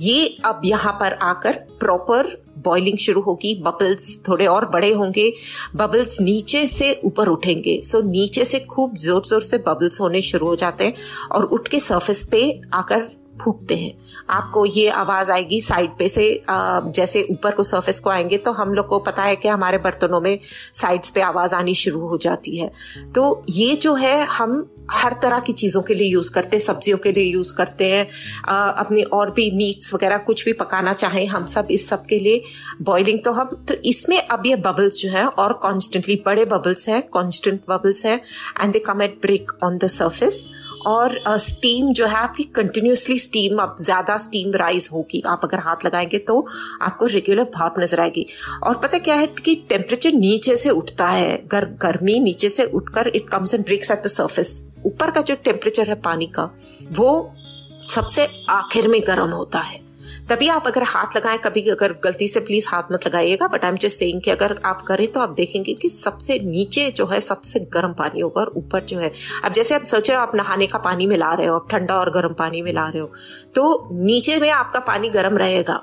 ये 0.00 0.36
अब 0.44 0.60
यहाँ 0.64 0.92
पर 0.92 1.12
आकर 1.12 1.52
प्रॉपर 1.80 2.41
बॉइलिंग 2.64 2.98
शुरू 2.98 3.20
होगी 3.22 3.54
बबल्स 3.64 4.18
थोड़े 4.28 4.46
और 4.46 4.68
बड़े 4.70 4.92
होंगे 4.92 5.32
बबल्स 5.76 6.20
नीचे 6.20 6.66
से 6.66 6.92
ऊपर 7.04 7.28
उठेंगे। 7.28 7.80
सो 7.84 7.98
so, 7.98 8.04
नीचे 8.06 8.44
से 8.44 8.60
खूब 8.60 8.96
ज़ोर 8.98 9.22
ज़ोर 9.26 9.42
से 9.42 9.58
बबल्स 9.66 10.00
होने 10.00 10.22
शुरू 10.22 10.46
हो 10.46 10.54
जाते 10.56 10.84
हैं 10.84 10.94
और 11.32 11.44
उठ 11.44 11.68
के 11.68 11.80
सरफेस 11.80 12.24
पे 12.32 12.60
आकर 12.74 13.08
फूटते 13.40 13.74
हैं। 13.74 13.92
आपको 14.30 14.64
ये 14.66 14.88
आवाज़ 14.90 15.30
आएगी 15.32 15.60
साइड 15.60 15.90
पे 15.98 16.08
से 16.08 16.24
जैसे 16.48 17.22
ऊपर 17.30 17.52
को 17.52 17.62
सरफेस 17.62 18.00
को 18.00 18.10
आएँगे 18.10 18.36
तो 18.38 18.52
हम 18.52 18.74
लोग 18.74 18.86
को 18.86 18.98
पता 18.98 19.22
है 19.22 19.36
कि 19.36 19.48
हमारे 19.48 19.78
बर्तनों 19.78 20.20
में 20.20 20.38
साइड्स 20.74 21.10
पे 21.10 21.20
आवाज़ 21.22 21.54
आनी 21.54 21.74
शुरू 21.74 22.06
हो 22.08 22.16
जाती 22.18 22.56
है। 22.56 22.70
तो 23.14 23.44
ये 23.50 23.74
जो 23.76 23.94
है 23.94 24.24
हम 24.26 24.52
हर 24.90 25.12
तरह 25.22 25.38
की 25.38 25.52
चीज़ों 25.52 25.82
के 25.82 25.94
लिए 25.94 26.08
यूज़ 26.08 26.30
करते 26.32 26.56
हैं, 26.56 26.64
सब्जियों 26.64 26.98
के 26.98 27.12
लिए 27.12 27.32
यूज़ 27.32 27.54
करते 27.54 27.90
हैं 27.90 28.06
अपने 28.48 29.02
और 29.12 29.30
भी 29.30 29.50
मीट्स 29.56 29.94
वगैरह 29.94 30.18
कुछ 30.26 30.44
भी 30.44 30.52
पकाना 30.52 30.92
चाहें, 30.94 31.26
हम 31.26 31.46
सब 31.46 31.68
इस 31.70 31.88
सब 31.88 32.06
के 32.06 32.18
लिए 32.18 32.42
बॉइलिंग 32.82 33.18
तो 33.24 33.32
हम 33.32 33.64
तो 33.68 33.74
इसमें 33.84 34.18
अब 34.18 34.46
ये 34.46 34.56
बबल्स 34.66 34.98
जो 35.02 35.10
है 35.10 35.26
और 35.26 35.52
कॉन्स्टेंटली 35.62 36.22
बड़े 36.26 36.44
बबल्स 36.44 36.88
हैं 36.88 37.02
कॉन्स्टेंट 37.08 37.60
बबल्स 37.68 38.04
हैं 38.06 38.20
and 38.62 38.72
they 38.72 38.78
come 38.78 39.02
at 39.02 39.18
break 39.22 39.52
on 39.64 39.78
the 39.78 39.86
surface 39.90 40.46
और 40.86 41.18
स्टीम 41.38 41.92
जो 41.92 42.06
है 42.06 42.16
आपकी 42.16 42.44
कंटिन्यूसली 42.54 43.18
स्टीम 43.18 43.58
अब 43.58 43.74
ज़्यादा 43.80 44.16
स्टीम 44.18 44.54
राइज 44.54 44.88
होगी। 44.92 45.22
आप 45.26 45.40
अगर 45.44 45.58
हाथ 45.58 45.84
लगाएँगे 45.86 46.18
तो 46.20 46.46
आपको 46.82 47.06
रेगुलर 47.06 47.44
भाप 47.54 47.78
नज़र 47.78 48.00
आएगी। 48.00 48.26
और 48.62 48.78
पता 48.78 48.98
क्या 48.98 49.14
है 49.14 49.26
कि 49.36 49.54
टेम्परेचर 49.68 50.12
नीचे 50.14 50.56
से 50.56 50.70
उठता 50.70 51.08
है। 51.08 51.36
गर, 51.46 51.64
गर्मी 51.82 52.18
नीचे 52.20 52.48
से 52.48 52.64
उठकर 52.64 53.08
it 53.08 53.28
comes 53.28 53.54
and 53.54 53.64
breaks 53.64 53.90
at 53.90 54.02
the 54.04 54.08
surface 54.08 54.62
ऊपर 54.86 55.10
का 55.10 55.20
जो 55.22 55.34
टेम्परेचर 55.44 55.88
है 55.88 55.94
पानी 56.00 56.26
का 56.28 56.50
वो 56.92 57.34
सबसे 57.88 58.28
आखिर 58.50 58.88
में 58.88 59.00
गर्म 59.06 59.30
होता 59.30 59.58
है। 59.60 59.80
तभी 60.22 60.48
आप 60.48 60.66
अगर 60.66 60.82
हाथ 60.82 61.16
लगाएँ, 61.16 61.38
कभी 61.38 61.60
अगर 61.70 61.92
गलती 62.04 62.26
से 62.28 62.40
प्लीज़ 62.40 62.66
हाथ 62.68 62.92
मत 62.92 63.06
लगाइएगा 63.06 63.46
but 63.46 63.64
I 63.64 63.70
am 63.70 63.76
just 63.76 63.98
saying 63.98 64.20
कि 64.22 64.30
अगर 64.30 64.54
आप 64.64 64.82
करें 64.82 65.06
तो 65.12 65.20
आप 65.20 65.34
देखेंगे 65.36 65.72
कि 65.74 65.88
सबसे 65.88 66.38
नीचे 66.40 66.90
जो 66.90 67.06
है, 67.06 67.20
सबसे 67.20 67.60
गर्म 67.72 67.92
पानी 67.94 68.20
होगा 68.20 68.40
और 68.40 68.52
ऊपर 68.56 68.84
जो 68.84 68.98
है। 68.98 69.10
अब 69.44 69.52
जैसे 69.52 69.74
आप 69.74 69.82
सोचे, 69.84 70.12
आप 70.14 70.34
नहाने 70.34 70.66
का 70.66 70.78
पानी 70.80 71.06
मिला 71.06 71.32
रहे 71.34 71.46
हो, 71.46 71.54
आप 71.54 71.68
ठंडा 71.70 71.94
और 71.94 72.10
गर्म 72.10 72.34
पानी 72.34 72.62
मिला 72.62 72.88
रहे 72.88 73.00
हो 73.00 73.10
तो 73.54 73.88
नीचे 73.94 74.38
में 74.38 74.48
आपका 74.52 74.80
पानी 74.82 75.08
गर्म 75.10 75.36
रहेगा 75.38 75.82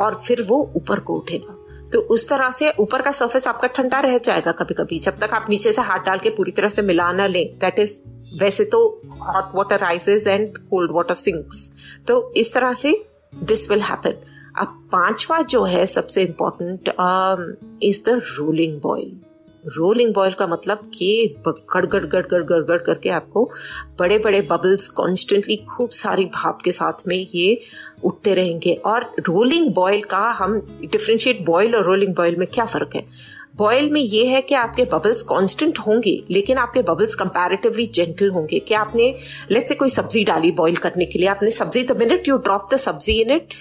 और 0.00 0.14
फिर 0.16 0.42
वो 0.42 0.60
ऊपर 0.76 1.00
को 1.00 1.16
उठेगा। 1.16 1.56
तो 1.92 2.00
उस 2.10 2.28
तरह 2.28 2.50
से 2.50 2.72
ऊपर 2.80 3.02
का 3.02 3.10
सरफेस 3.12 3.46
आपका 3.46 3.68
ठंडा 3.74 4.00
रह 4.00 4.18
जाएगा 4.20 4.52
कभी 4.54 4.74
कभी 4.74 4.98
जब 5.00 5.18
तक 5.20 5.34
आप 5.34 5.46
नीचे 5.50 5.72
से 5.72 5.82
हाथ 5.84 6.06
डाल 6.06 6.18
के 6.18 6.30
पूरी 6.30 6.50
तरह 6.52 6.68
से 6.68 6.82
मिला 6.84 7.10
ना 7.12 7.26
लें। 7.26 7.58
दैट 7.58 7.78
इज़ 7.78 8.00
वैसे 8.40 8.64
तो 8.66 8.80
hot 9.24 9.52
water 9.54 9.80
rises 9.80 10.26
and 10.26 10.56
cold 10.60 10.92
water 10.92 11.14
sinks 11.16 11.70
तो 12.08 12.32
इस 12.36 12.52
तरह 12.54 12.74
से 12.74 12.92
दिस 13.34 13.70
विल 13.70 13.80
हैपन 13.80 14.14
अब 14.58 14.88
पांचवा 14.92 15.42
जो 15.42 15.62
है 15.62 15.86
सबसे 15.86 16.22
important 16.22 16.88
is 17.82 18.02
the 18.02 18.08
rolling 18.08 18.80
boil 18.80 19.20
rolling 19.76 20.14
boil 20.14 20.32
का 20.32 20.46
मतलब 20.46 20.78
कि 20.94 21.34
गड़गड़ 21.48 22.04
गड़गड़ 22.04 22.42
गड़गड़ 22.42 22.78
करके 22.78 23.08
आपको 23.08 23.50
बड़े 23.98 24.18
बड़े 24.18 24.40
बबल्स 24.40 24.88
कॉन्स्टेंटली 24.88 25.56
खूब 25.56 25.90
सारी 25.90 26.24
भाप 26.24 26.62
के 26.62 26.72
साथ 26.72 26.92
में 27.08 27.26
ये 27.34 27.60
उठते 28.04 28.34
रहेंगे। 28.34 28.74
और 28.74 29.12
रोलिंग 29.20 29.74
बॉयल 29.74 30.00
का 30.00 30.18
हम 30.18 30.78
डिफ्रेंशिएट 30.80 31.44
बॉयल 31.44 31.76
और 31.76 31.84
रोलिंग 31.84 32.14
बॉयल 32.14 32.36
में 32.36 32.48
क्या 32.48 32.64
फ़र्क 32.64 32.90
है? 32.94 33.06
बॉयल 33.58 33.90
में 33.90 34.00
ये 34.00 34.24
है 34.26 34.40
कि 34.42 34.54
आपके 34.54 34.84
बबल्स 34.84 35.22
कांस्टेंट 35.22 35.78
होंगे, 35.78 36.22
लेकिन 36.30 36.58
आपके 36.58 36.82
बबल्स 36.82 37.14
कंपैरेटिवली 37.14 37.86
जेंटल 37.94 38.30
होंगे 38.30 38.58
कि 38.58 38.74
आपने 38.74 39.14
लेट्स 39.50 39.68
से 39.68 39.74
कोई 39.74 39.90
सब्ज़ी 39.90 40.24
डाली 40.24 40.52
बॉईल 40.52 40.76
करने 40.76 41.04
के 41.04 41.18
लिए, 41.18 41.28
आपने 41.28 41.50
सब्ज़ी 41.52 41.82
the 41.82 41.96
minute 41.98 42.28
you 42.28 42.36
drop 42.38 42.68
the 42.72 42.76
sabzi 42.78 43.20
in 43.20 43.30
it 43.30 43.54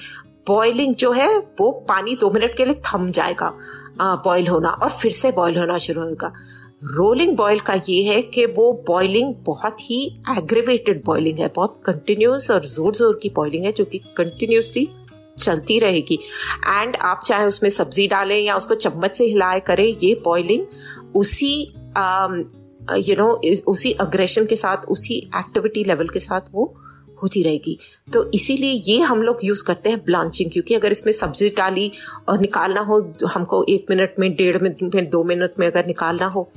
boiling 0.47 0.95
जो 0.95 1.11
है, 1.11 1.37
वो 1.37 1.71
पानी 1.89 2.15
दो 2.15 2.29
मिनट 2.31 2.57
के 2.57 2.65
लिए 2.65 2.81
थम 2.85 3.09
जाएगा 3.11 3.53
बॉयल 4.01 4.47
होना 4.47 4.69
और 4.69 4.89
फिर 4.91 5.11
से 5.11 5.31
बॉयल 5.31 5.57
होना 5.57 5.77
शुरू 5.79 6.01
होगा 6.01 6.33
रोलिंग 6.85 7.35
बॉयल 7.37 7.59
का 7.59 7.73
ये 7.87 8.01
है 8.03 8.21
कि 8.23 8.45
वो 8.47 8.71
बॉइलिंग 8.87 9.33
बहुत 9.45 9.81
ही 9.81 10.05
एग्रीवेटेड 10.31 11.01
बॉइलिंग 11.05 11.39
है, 11.39 11.47
बहुत 11.55 11.81
कंटिन्यूस 11.85 12.49
और 12.51 12.65
ज़ोर 12.65 12.95
ज़ोर 12.95 13.19
की 13.21 13.29
बॉइलिंग 13.35 13.65
है, 13.65 13.71
जो 13.71 13.85
कि 13.85 13.97
कंटिन्यूसली 14.17 14.87
चलती 15.37 15.79
रहेगी। 15.79 16.19
एंड 16.67 16.95
आप 16.95 17.21
चाहे 17.25 17.45
उसमें 17.45 17.69
सब्ज़ी 17.69 18.07
डालें 18.07 18.39
या 18.39 18.55
उसको 18.57 18.75
चम्मच 18.77 19.17
से 19.17 19.25
हिलाए 19.25 19.59
करें 19.59 19.85
ये 19.85 20.13
बॉइलिंग 20.23 20.65
उसी 21.15 21.53
यू 22.87 23.15
um, 23.15 23.19
नो 23.19 23.27
उसी 23.67 23.91
अग्रेशन 23.91 24.45
के 24.45 24.55
साथ 24.55 24.85
उसी 24.89 25.15
एक्टिविटी 25.37 25.83
लेवल 25.83 26.07
के 26.07 26.19
साथ 26.19 26.49
वो 26.53 26.73
होती 27.21 27.41
रहेगी। 27.43 27.77
तो 28.13 28.23
इसीलिए 28.33 28.71
ये 28.85 28.99
हम 29.01 29.21
लोग 29.23 29.39
यूज़ 29.43 29.63
करते 29.65 29.89
हैं 29.89 30.03
ब्लांचिंग 30.05 30.49
क्योंकि 30.51 30.73
अगर 30.73 30.91
इसमें 30.91 31.11
सब्ज़ी 31.13 31.49
डाली 31.49 31.91
और 32.29 32.39
निकालना 32.39 32.81
हो 32.81 32.99
हमको 33.27 33.63
एक 33.69 33.85
मिनट 33.89 34.15
में 34.19 34.35
डेढ़ 34.35 34.61
मिनट 34.63 34.95
में 34.95 35.09
दो 35.09 35.23
मिनट 35.23 35.53
में 35.59 35.65
अगर 35.67 35.85
निकालना 35.85 36.25
हो 36.25 36.49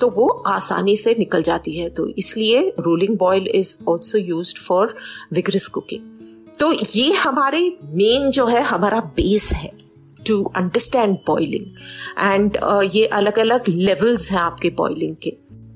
तो 0.00 0.08
वो 0.10 0.28
आसानी 0.48 0.96
से 0.96 1.14
निकल 1.18 1.42
जाती 1.42 1.76
है। 1.78 1.88
तो 1.90 2.08
इसलिए 2.18 2.68
rolling 2.80 3.16
boil 3.18 3.46
is 3.54 3.76
also 3.88 4.18
use 4.18 4.54
for 4.58 4.94
vigorous 5.32 5.66
cooking 5.68 6.02
तो 6.60 6.72
ये 6.72 7.12
हमारे 7.12 7.60
मेन 7.84 8.30
जो 8.30 8.46
है, 8.46 8.60
हमारा 8.62 9.00
बेस 9.00 9.48
है 9.52 9.70
टू 10.26 10.42
अंडरस्टैंड 10.56 11.16
बॉइलिंग 11.26 11.66
एंड 12.32 12.58
ये 12.94 13.06
अलग 13.06 13.38
अलग 13.38 13.68
लेवल्स 13.68 14.30
हैं 14.32 14.38
आपके 14.38 14.70
बॉइलिंग 14.70 15.16
के. 15.16 15.30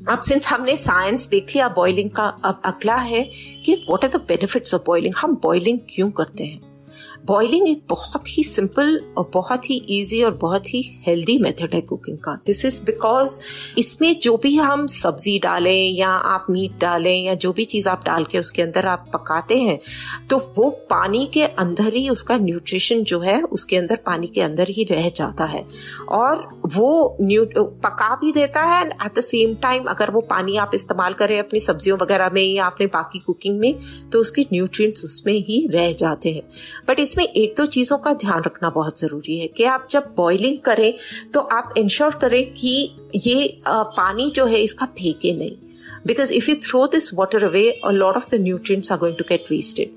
अब 0.08 0.20
सिंस 0.20 0.46
हमने 0.46 0.76
साइंस 0.76 1.26
देख 1.26 1.44
लिया 1.48 1.68
बॉइलिंग 1.68 2.10
का 2.10 2.26
अब 2.44 2.60
अगला 2.64 2.96
है 2.96 3.22
कि 3.64 3.74
what 3.74 4.04
are 4.04 4.10
the 4.10 4.20
benefits 4.28 4.74
of 4.74 4.82
boiling 4.86 5.14
हम 5.18 5.40
बॉइलिंग 5.42 5.78
क्यों 5.90 6.10
करते 6.10 6.44
हैं? 6.44 6.73
बॉइलिंग 7.26 7.68
एक 7.68 7.82
बहुत 7.90 8.28
ही 8.28 8.42
सिंपल 8.44 8.98
और 9.18 9.30
बहुत 9.34 9.68
ही 9.70 9.76
इजी 9.90 10.22
और 10.22 10.34
बहुत 10.34 10.66
ही 10.68 10.82
हेल्दी 11.06 11.36
मेथड 11.38 11.74
है 11.74 11.80
कुकिंग 11.80 12.18
का। 12.18 12.34
दिस 12.46 12.64
इज़ 12.64 12.80
बिकॉज़ 12.84 13.38
इसमें 13.78 14.18
जो 14.22 14.36
भी 14.36 14.54
हम 14.56 14.86
सब्ज़ी 14.86 15.38
डालें 15.38 15.90
या 15.90 16.08
आप 16.08 16.46
मीट 16.50 16.78
डालें 16.80 17.24
या 17.24 17.34
जो 17.34 17.52
भी 17.52 17.64
चीज़ 17.64 17.88
आप 17.88 18.04
डाल 18.06 18.24
के 18.24 18.38
उसके 18.38 18.62
अंदर 18.62 18.86
आप 18.86 19.10
पकाते 19.14 19.58
हैं 19.58 19.78
तो 20.30 20.38
वो 20.56 20.68
पानी 20.90 21.24
के 21.26 21.44
अंदर 21.44 21.94
ही 21.94 22.08
उसका 22.08 22.36
न्यूट्रिशन 22.38 23.02
जो 23.04 23.20
है, 23.20 23.40
उसके 23.42 23.76
अंदर 23.76 23.96
पानी 24.06 24.26
के 24.26 24.40
अंदर 24.40 24.68
ही 24.68 24.84
रह 24.84 25.08
जाता 25.08 25.44
है। 25.44 25.64
और 26.10 26.46
वो 26.66 27.16
न्यू, 27.20 27.44
पका 27.54 28.14
भी 28.16 28.32
देता 28.32 28.62
है 28.64 28.80
and 28.80 28.92
at 29.04 29.18
the 29.18 29.20
same 29.20 29.54
time 29.54 29.84
अगर 29.86 30.10
वो 30.10 30.20
पानी 30.30 30.56
आप 30.56 30.70
इस्तेमाल 30.74 31.12
करें 31.12 31.38
अपनी 31.38 31.60
सब्जियों 31.60 31.98
वगैरह 31.98 32.30
में 32.34 32.42
या 32.42 32.66
अपने 32.66 32.86
बाकी 32.92 33.18
कुकिंग 33.18 33.58
में 33.60 33.74
तो 34.12 34.20
उसके 34.20 34.42
न्यूट्रिएंट्स 34.52 35.04
उसमें 35.04 35.34
ही 35.34 35.66
रह 35.72 35.92
जाते 35.94 36.32
हैं। 36.32 36.42
बट 36.88 37.00
इस 37.00 37.13
इसमें 37.14 37.26
एक 37.26 37.54
दो 37.56 37.64
चीज़ों 37.66 37.96
का 37.98 38.12
ध्यान 38.14 38.42
रखना 38.42 38.68
बहुत 38.70 39.00
ज़रूरी 39.00 39.38
है 39.38 39.46
कि 39.48 39.64
आप 39.64 39.86
जब 39.90 40.06
बॉइलिंग 40.16 40.58
करें 40.64 40.94
तो 41.34 41.40
आप 41.40 41.74
इंश्योर 41.78 42.14
करें 42.22 42.52
कि 42.52 42.72
ये 43.16 43.60
पानी 43.66 44.28
जो 44.30 44.46
है 44.46 44.60
इसका 44.60 44.86
फेंके 44.98 45.32
नहीं। 45.32 45.56
Because 46.06 46.32
if 46.32 46.50
you 46.50 46.56
throw 46.64 46.86
this 46.86 47.12
water 47.14 47.44
away 47.44 47.62
lot 47.86 48.16
of 48.16 48.28
the 48.30 48.40
nutrients 48.40 48.92
are 48.92 48.98
going 48.98 49.16
to 49.16 49.24
get 49.28 49.44
wasted 49.50 49.94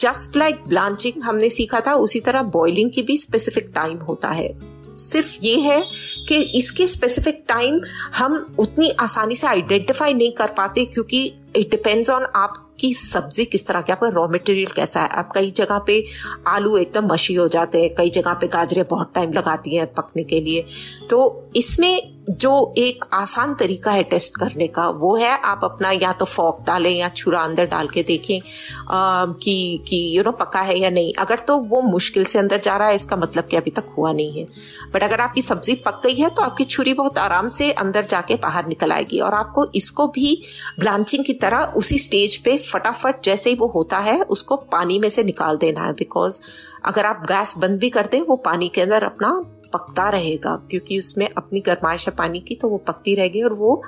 just 0.00 0.36
like 0.36 0.64
blanching 0.68 1.22
हमने 1.22 1.50
सीखा 1.50 1.80
था, 1.80 1.94
उसी 1.94 2.20
तरह 2.20 2.42
बॉइलिंग 2.54 2.90
की 2.90 3.02
भी 3.02 3.16
स्पेसिफिक 3.18 3.70
टाइम 3.74 3.98
होता 4.00 4.30
है। 4.30 4.48
सिर्फ़ 4.98 5.36
ये 5.42 5.58
है 5.60 5.82
कि 6.28 6.40
इसके 6.58 6.86
स्पेसिफिक 6.88 7.44
टाइम 7.48 7.80
हम 8.16 8.56
उतनी 8.58 8.90
आसानी 9.00 9.36
से 9.36 9.46
आइडेंटिफाई 9.46 10.14
नहीं 10.14 10.32
कर 10.32 10.52
पाते, 10.56 10.84
क्योंकि 10.86 11.24
इट 11.56 11.70
डिपेंड्स 11.70 12.10
ऑन 12.10 12.26
आप 12.36 12.62
की 12.80 12.94
सब्ज़ी 12.94 13.44
किस 13.44 13.66
तरह 13.66 13.80
की, 13.80 13.92
आपका 13.92 14.08
रॉ 14.08 14.28
मटेरियल 14.28 14.66
कैसा 14.66 15.00
है? 15.00 15.08
आप 15.08 15.32
कई 15.34 15.50
जगह 15.50 15.78
पे 15.78 16.04
आलू 16.46 16.76
एकदम 16.76 17.06
मशी 17.06 17.34
हो 17.34 17.48
जाते 17.48 17.82
हैं, 17.82 17.94
कई 17.94 18.10
जगह 18.10 18.32
पे 18.32 18.46
गाजरे 18.46 18.82
बहुत 18.82 19.12
टाइम 19.14 19.32
लगाती 19.32 19.76
हैं 19.76 19.94
पकने 19.94 20.24
के 20.24 20.40
लिए। 20.40 20.66
तो 21.10 21.50
इसमें 21.56 22.15
जो 22.28 22.74
एक 22.78 23.04
आसान 23.12 23.54
तरीका 23.54 23.90
है 23.90 24.02
टेस्ट 24.02 24.36
करने 24.36 24.66
का 24.68 24.88
वो 24.90 25.14
है 25.16 25.30
आप 25.40 25.60
अपना 25.64 25.90
या 25.92 26.12
तो 26.12 26.24
फॉक 26.24 26.60
डालें 26.66 26.90
या 26.90 27.08
छुरा 27.08 27.40
अंदर 27.40 27.66
डाल 27.66 27.88
के 27.88 28.02
देखें 28.02 28.38
आ, 28.38 29.26
कि 29.26 29.84
कि 29.88 29.96
यू 30.16 30.22
नो 30.22 30.30
पका 30.32 30.60
है 30.60 30.78
या 30.78 30.90
नहीं। 30.90 31.12
अगर 31.18 31.38
तो 31.38 31.56
वो 31.58 31.80
मुश्किल 31.82 32.24
से 32.24 32.38
अंदर 32.38 32.60
जा 32.60 32.76
रहा 32.76 32.88
है 32.88 32.94
इसका 32.94 33.16
मतलब 33.16 33.44
कि 33.44 33.56
अभी 33.56 33.70
तक 33.70 33.94
हुआ 33.98 34.12
नहीं 34.12 34.40
है। 34.40 34.46
बट 34.94 35.02
अगर 35.02 35.20
आपकी 35.20 35.42
सब्ज़ी 35.42 35.74
पक 35.86 36.00
गई 36.04 36.14
है 36.14 36.30
तो 36.30 36.42
आपकी 36.42 36.64
छुरी 36.66 36.94
बहुत 36.94 37.18
आराम 37.18 37.48
से 37.48 37.70
अंदर 37.74 38.06
जाके 38.06 38.36
बाहर 38.36 38.66
निकल 38.66 38.92
आएगी 38.92 39.20
और 39.20 39.34
आपको 39.34 39.66
इसको 39.74 40.06
भी 40.08 40.36
ब्लांचिंग 40.80 41.24
की 41.24 41.32
तरह 41.36 41.72
उसी 41.76 41.98
स्टेज 41.98 42.36
पे 42.36 42.56
फटाफट 42.58 43.22
जैसे 43.24 43.50
ही 43.50 43.56
वो 43.56 43.66
होता 43.66 43.98
है 43.98 44.20
उसको 44.22 44.56
पानी 44.72 44.98
में 44.98 45.08
से 45.10 45.24
निकाल 45.24 45.56
देना 45.56 45.84
है। 45.84 45.92
बिकॉज़ 45.94 46.40
अगर 46.84 47.06
आप 47.06 47.22
गैस 47.28 47.54
बंद 47.58 47.78
भी 47.80 47.90
कर 47.90 48.06
दें 48.06 48.20
वो 48.20 48.36
पानी 48.36 48.68
के 48.68 48.80
अंदर 48.80 49.04
अपना 49.04 49.40
पकता 49.72 50.08
रहेगा, 50.10 50.56
क्योंकि 50.70 50.98
उसमें 50.98 51.28
अपनी 51.28 51.60
गर्माइश 51.60 52.06
है 52.08 52.14
पानी 52.16 52.40
की 52.40 52.54
तो 52.54 52.68
वो 52.68 52.78
पकती 52.88 53.14
रहेगी 53.14 53.42
और 53.42 53.52
वो 53.54 53.82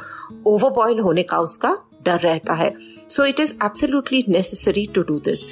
ओवर 0.47 0.71
बॉयल 0.73 0.99
होने 1.01 1.23
का 1.25 1.39
उसका 1.41 1.77
डर 2.05 2.21
रहता 2.21 2.55
है। 2.55 2.73
So 3.11 3.25
it 3.25 3.41
is 3.41 3.53
absolutely 3.65 4.25
necessary 4.29 4.87
to 4.95 5.03
do 5.03 5.19
this 5.21 5.45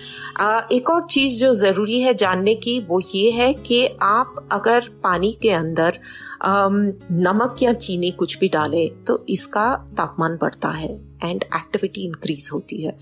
एक 0.72 0.90
और 0.90 1.02
चीज़ 1.04 1.38
जो 1.38 1.52
ज़रूरी 1.54 2.00
है 2.00 2.12
जानने 2.14 2.54
की, 2.56 2.78
वो 2.80 3.00
ये 3.06 3.30
है 3.30 3.52
कि 3.56 3.86
आप 4.02 4.48
अगर 4.52 4.88
पानी 5.04 5.32
के 5.42 5.50
अंदर 5.52 5.98
नमक 6.44 7.62
या 7.62 7.72
चीनी 7.74 8.10
कुछ 8.12 8.38
भी 8.38 8.48
डालें 8.48 9.02
तो 9.02 9.24
इसका 9.28 9.74
तापमान 9.96 10.36
बढ़ता 10.36 10.68
है 10.70 10.94
एंड 11.24 11.44
एक्टिविटी 11.44 12.04
इंक्रीज 12.04 12.48
होती 12.52 12.82
है। 12.82 12.96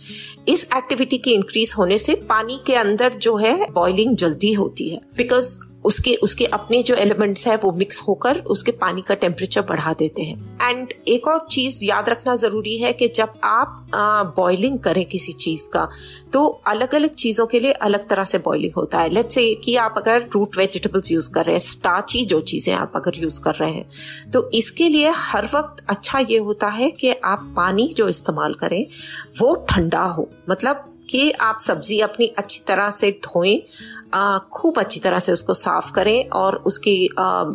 इस 0.48 0.66
एक्टिविटी 0.76 1.18
के 1.18 1.30
इंक्रीज 1.30 1.74
होने 1.78 1.98
से 1.98 2.14
पानी 2.28 2.60
के 2.66 2.74
अंदर 2.76 3.14
जो 3.18 3.36
है 3.36 3.70
बॉइलिंग 3.72 4.16
जल्दी 4.16 4.52
होती 4.52 4.88
है। 4.88 5.00
बिकॉज़ 5.16 5.56
उसके 5.84 6.14
उसके 6.22 6.44
अपने 6.46 6.82
जो 6.82 6.94
एलिमेंट्स 6.96 7.46
है 7.46 7.56
वो 7.56 7.72
मिक्स 7.72 8.00
होकर 8.00 8.38
उसके 8.48 8.72
पानी 8.74 9.02
का 9.02 9.14
टेम्परेचर 9.14 9.62
बढ़ा 9.62 9.92
देते 9.92 10.22
हैं। 10.22 10.58
एंड 10.62 10.92
एक 11.08 11.26
और 11.28 11.46
चीज़ 11.50 11.84
याद 11.84 12.08
रखना 12.08 12.34
ज़रूरी 12.36 12.76
है 12.78 12.92
कि 12.92 13.08
जब 13.08 13.32
आप 13.44 13.90
बॉइलिंग 14.36 14.78
करें 14.78 15.04
किसी 15.06 15.32
चीज़ 15.34 15.68
का 15.68 15.88
तो 16.32 16.46
अलग 16.66 16.94
अलग 16.94 17.14
चीज़ों 17.16 17.46
के 17.46 17.60
लिए 17.60 17.72
अलग 17.82 18.08
तरह 18.08 18.24
से 18.24 18.38
बॉइलिंग 18.38 18.72
होता 18.76 18.98
है। 18.98 19.08
लेट्स 19.08 19.34
से 19.34 19.54
कि 19.54 19.76
आप 19.76 19.94
अगर 19.98 20.28
रूट 20.34 20.56
वेजिटेबल्स 20.58 21.10
यूज़ 21.12 21.30
कर 21.32 21.44
रहे 21.44 21.54
हैं 21.54 21.60
स्टाची 21.62 22.24
जो 22.24 22.40
चीज़ें 22.42 22.72
आप 22.74 22.92
अगर 22.96 23.18
यूज़ 23.18 23.40
कर 23.40 23.54
रहे 23.54 23.72
हैं 23.72 24.30
तो 24.30 24.48
इसके 24.54 24.88
लिए 24.88 25.12
हर 25.16 25.48
वक्त 25.54 25.84
अच्छा 25.88 26.18
ये 26.20 26.38
होता 26.40 26.68
है 26.70 26.90
कि 26.92 27.12
आप 27.24 27.52
पानी 27.56 27.92
जो 27.96 28.08
इस्तेमाल 28.08 28.54
करें, 28.54 28.86
वो 29.40 29.54
ठंडा 29.70 30.02
हो। 30.06 30.28
मतलब 30.50 30.90
कि 31.10 31.30
आप 31.32 31.58
सब्ज़ी 31.60 31.98
अपनी 32.00 32.26
अच्छी 32.38 32.60
तरह 32.68 32.90
से 32.90 33.10
धोएँ 33.24 33.56
खूब 34.52 34.78
अच्छी 34.78 35.00
तरह 35.00 35.18
से 35.18 35.32
उसको 35.32 35.54
साफ़ 35.54 35.90
करें 35.92 36.28
और 36.30 36.56
उसकी 36.66 36.94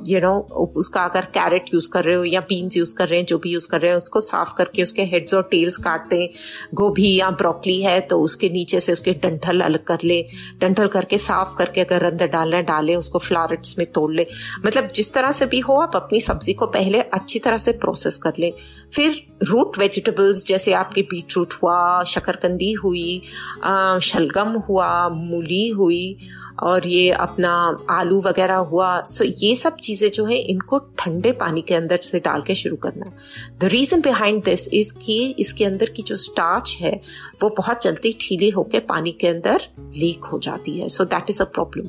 यू 0.08 0.20
नो 0.20 0.32
उसका 0.78 1.02
अगर 1.02 1.26
कैरेट 1.34 1.70
यूज़ 1.74 1.90
कर 1.90 2.04
रहे 2.04 2.16
हो 2.16 2.24
या 2.24 2.40
बीन्स 2.50 2.78
यूज़ 2.78 2.96
कर 2.96 3.08
रहे 3.08 3.20
हैं, 3.20 3.26
जो 3.26 3.38
भी 3.38 3.52
यूज़ 3.52 3.68
कर 3.68 3.82
रहे 3.82 3.92
हैं, 3.92 3.98
उसको 3.98 4.22
साफ़ 4.22 4.54
करके 4.58 4.84
उसके 4.84 5.04
हेड्स 5.06 5.34
और 5.34 5.48
टेल्स 5.52 5.78
काट 5.78 6.10
दें 6.10 6.28
गोभी 6.76 7.14
या 7.16 7.30
ब्रोकली 7.34 7.82
है 7.82 8.00
तो 8.02 8.20
उसके 8.22 8.50
नीचे 8.50 8.80
से 8.80 8.92
उसके 8.92 9.14
डंठल 9.24 9.62
अलग 9.62 9.84
कर 9.84 10.00
ले। 10.04 10.22
डंठल 10.62 10.88
करके 10.88 11.18
साफ़ 11.20 11.56
करके 11.58 11.82
अगर 11.82 12.04
अंदर 12.04 12.28
डालना 12.28 12.58
है, 12.58 12.64
डालें, 12.64 12.96
उसको 12.96 13.20
फ्लारेट्स 13.20 13.78
में 13.78 13.86
तोड़ 13.92 14.12
ले। 14.14 14.26
मतलब 14.66 14.92
जिस 14.96 15.14
तरह 15.14 15.32
से 15.32 15.46
भी 15.46 15.60
हो, 15.60 15.76
आप 15.78 15.96
अपनी 15.96 16.22
सब्ज़ी 16.22 16.54
को 16.54 16.66
पहले 16.68 17.02
अच्छी 17.02 17.40
तरह 17.40 17.58
से 17.58 17.72
प्रोसेस 17.80 18.18
कर 18.18 18.34
लें। 18.40 18.52
फिर 18.94 19.22
रूट 19.44 19.78
वेजिटेबल्स 19.78 20.46
जैसे 20.46 20.74
आपके 20.74 21.02
बीट 21.04 21.38
रूट 21.38 21.54
हुआ, 21.54 22.04
शकरकंदी 22.06 22.72
हुई 22.74 23.22
शलगम 24.04 24.54
हुआ, 24.70 25.10
मूली 25.10 25.68
हुई 25.70 26.18
और 26.64 26.88
ये 26.88 27.10
अपना 27.12 27.52
आलू 27.90 28.20
वगैरह 28.22 28.56
हुआ। 28.56 28.90
सो 29.02 29.24
ये 29.24 29.56
सब 29.56 29.76
चीज़ें 29.76 30.10
जो 30.12 30.26
है, 30.26 30.36
इनको 30.36 30.80
ठंडे 30.80 31.32
पानी 31.32 31.62
के 31.62 31.76
अंदर 31.76 31.98
से 31.98 32.20
डाल 32.20 32.42
के 32.42 32.56
शुरू 32.56 32.76
करना। 32.76 33.12
The 33.60 33.64
reason 33.64 34.02
behind 34.02 34.44
this 34.44 34.68
is 34.68 34.94
कि 34.94 35.36
इसके 35.40 35.66
अंदर 35.66 35.90
की 35.90 36.02
जो 36.02 36.18
स्टार्च 36.18 36.78
है 36.82 37.00
वो 37.42 37.50
बहुत 37.58 37.84
जल्दी 37.84 38.18
ठीली 38.22 38.50
होकर 38.50 38.80
पानी 38.90 39.12
के 39.12 39.28
अंदर 39.28 39.68
लीक 39.96 40.26
हो 40.26 40.40
जाती 40.40 40.80
है। 40.80 40.90
So 40.90 41.06
that 41.06 41.30
is 41.30 41.42
a 41.42 41.46
problem 41.46 41.88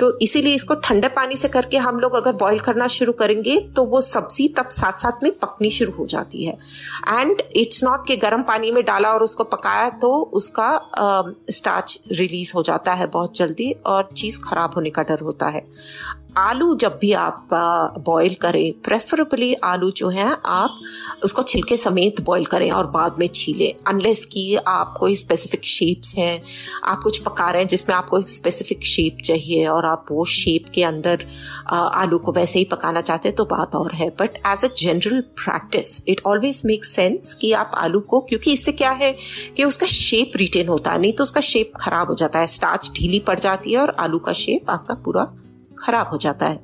तो 0.00 0.06
इसीलिए 0.18 0.54
इसको 0.54 0.74
ठंडे 0.84 1.08
पानी 1.08 1.36
से 1.36 1.48
करके 1.48 1.76
हम 1.78 2.00
लोग 2.00 2.14
अगर 2.14 2.32
बॉईल 2.32 2.58
करना 2.58 2.86
शुरू 2.88 3.12
करेंगे 3.12 3.58
तो 3.76 3.84
वो 3.84 4.00
सब्ज़ी 4.00 4.48
तब 4.48 4.68
साथ 4.68 4.98
साथ 4.98 5.22
में 5.22 5.30
पकनी 5.38 5.70
शुरू 5.70 5.92
हो 5.92 6.06
जाती 6.06 6.44
है। 6.44 6.56
एंड 7.10 7.42
इट्स 7.56 7.82
नॉट 7.84 8.06
कि 8.06 8.16
गर्म 8.16 8.42
पानी 8.42 8.70
में 8.72 8.82
डाला 8.84 9.12
और 9.12 9.22
उसको 9.22 9.44
पकाया 9.44 9.88
तो 9.90 10.12
उसका 10.32 10.68
स्टार्च 11.50 11.98
uh, 11.98 12.18
रिलीज़ 12.18 12.52
हो 12.54 12.62
जाता 12.62 12.92
है 12.92 13.06
बहुत 13.06 13.36
जल्दी 13.36 13.70
और 13.86 14.08
चीज़ 14.16 14.40
खराब 14.40 14.74
होने 14.76 14.90
का 14.90 15.02
डर 15.02 15.20
होता 15.20 15.46
है। 15.46 15.66
आलू 16.36 16.74
जब 16.76 16.98
भी 17.00 17.12
आप 17.12 17.48
बॉईल 18.06 18.34
करें 18.34 18.72
प्रेफरेबली 18.84 19.52
आलू 19.64 19.90
जो 19.90 20.08
है, 20.08 20.26
आप 20.46 20.74
उसको 21.24 21.42
छिलके 21.42 21.76
समेत 21.76 22.20
बॉईल 22.20 22.44
करें 22.44 22.70
और 22.70 22.86
बाद 22.90 23.16
में 23.18 23.26
छीलें 23.34 23.72
अनलेस 23.86 24.24
कि 24.24 24.56
आप 24.58 24.96
कोई 25.00 25.14
स्पेसिफिक 25.16 25.64
शेप्स 25.64 26.14
हैं, 26.18 26.42
आप 26.84 27.00
कुछ 27.02 27.18
पका 27.18 27.50
रहे 27.50 27.62
हैं 27.62 27.68
जिसमें 27.68 27.94
आपको 27.96 28.20
स्पेसिफिक 28.30 28.84
शेप 28.86 29.18
चाहिए 29.24 29.66
और 29.66 29.86
आप 29.86 30.06
वो 30.10 30.24
शेप 30.26 30.68
के 30.74 30.82
अंदर 30.84 31.26
आलू 31.72 32.18
को 32.18 32.32
वैसे 32.32 32.58
ही 32.58 32.64
पकाना 32.64 33.00
चाहते 33.00 33.28
हैं 33.28 33.36
तो 33.36 33.44
बात 33.46 33.74
और 33.74 33.94
है। 33.94 34.08
But 34.20 34.36
as 34.46 34.64
a 34.64 34.68
general 34.76 35.20
practice 35.36 36.02
it 36.08 36.20
always 36.26 36.62
make 36.66 36.84
sense 36.84 37.34
कि 37.40 37.52
आप 37.52 37.70
आलू 37.76 38.00
को, 38.00 38.20
क्योंकि 38.22 38.52
इससे 38.52 38.72
क्या 38.72 38.90
है 38.92 39.14
कि 39.56 39.64
उसका 39.64 39.86
शेप 39.86 40.36
रिटेन 40.36 40.68
होता 40.68 40.90
है, 40.90 41.00
नहीं 41.00 41.12
तो 41.12 41.22
उसका 41.22 41.40
शेप 41.42 41.72
खराब 41.80 42.08
हो 42.08 42.14
जाता 42.16 42.38
है 42.38 42.46
स्टार्च 42.48 42.90
ढीली 42.96 43.20
पड़ 43.20 43.38
जाती 43.38 43.72
है 43.72 43.78
और 43.78 43.94
आलू 43.98 44.18
का 44.18 44.32
शेप 44.34 44.70
आपका 44.70 44.94
पूरा 45.04 45.32
खराब 45.78 46.08
हो 46.08 46.16
जाता 46.18 46.46
है। 46.46 46.56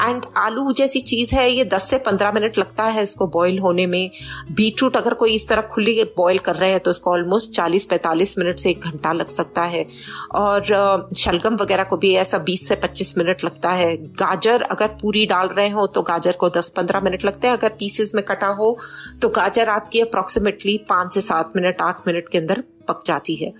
एंड 0.00 0.24
आलू 0.36 0.72
जैसी 0.72 1.00
चीज़ 1.02 1.34
है, 1.34 1.50
ये 1.50 1.64
10 1.64 1.88
से 1.90 1.98
15 1.98 2.32
मिनट 2.32 2.58
लगता 2.58 2.84
है 2.84 3.02
इसको 3.02 3.26
बॉईल 3.28 3.58
होने 3.58 3.86
में। 3.86 4.10
बीटरूट 4.52 4.96
अगर 4.96 5.14
कोई 5.14 5.34
इस 5.34 5.48
तरह 5.48 5.62
खुली 5.64 6.04
बॉईल 6.16 6.38
कर 6.38 6.56
रहे 6.56 6.70
हैं 6.70 6.80
तो 6.80 6.90
इसको 6.90 7.10
ऑलमोस्ट 7.10 7.50
40-45 7.52 8.36
मिनट 8.38 8.58
से 8.58 8.70
एक 8.70 8.80
घंटा 8.80 9.12
लग 9.12 9.28
सकता 9.28 9.62
है। 9.64 9.86
और 10.34 11.10
शलगम 11.16 11.56
वगैरह 11.56 11.84
को 11.84 11.96
भी 11.96 12.14
ऐसा 12.16 12.38
20 12.40 12.66
से 12.68 12.76
25 12.76 13.16
मिनट 13.18 13.44
लगता 13.44 13.70
है। 13.72 13.96
गाजर 13.96 14.62
अगर 14.62 14.88
पूरी 15.02 15.24
डाल 15.26 15.48
रहे 15.48 15.68
हो 15.68 15.86
तो 15.86 16.02
गाजर 16.02 16.32
को 16.32 16.48
10-15 16.50 17.00
मिनट 17.00 17.24
लगते 17.24 17.46
हैं। 17.46 17.56
अगर 17.56 17.72
पीसेस 17.78 18.14
में 18.14 18.24
कटा 18.24 18.46
हो 18.48 18.76
तो 19.22 19.28
गाजर 19.30 19.68
आपकी 19.68 20.00
अप्रोक्सीमेटली 20.00 20.78
पाँच 20.88 21.14
से 21.14 21.20
सात 21.20 21.52
मिनट, 21.56 21.82
आठ 21.82 22.06
मिनट 22.06 22.28
के 22.28 22.38
अंदर 22.38 22.62
पक 22.88 23.02
जाती 23.06 23.34
है। 23.34 23.52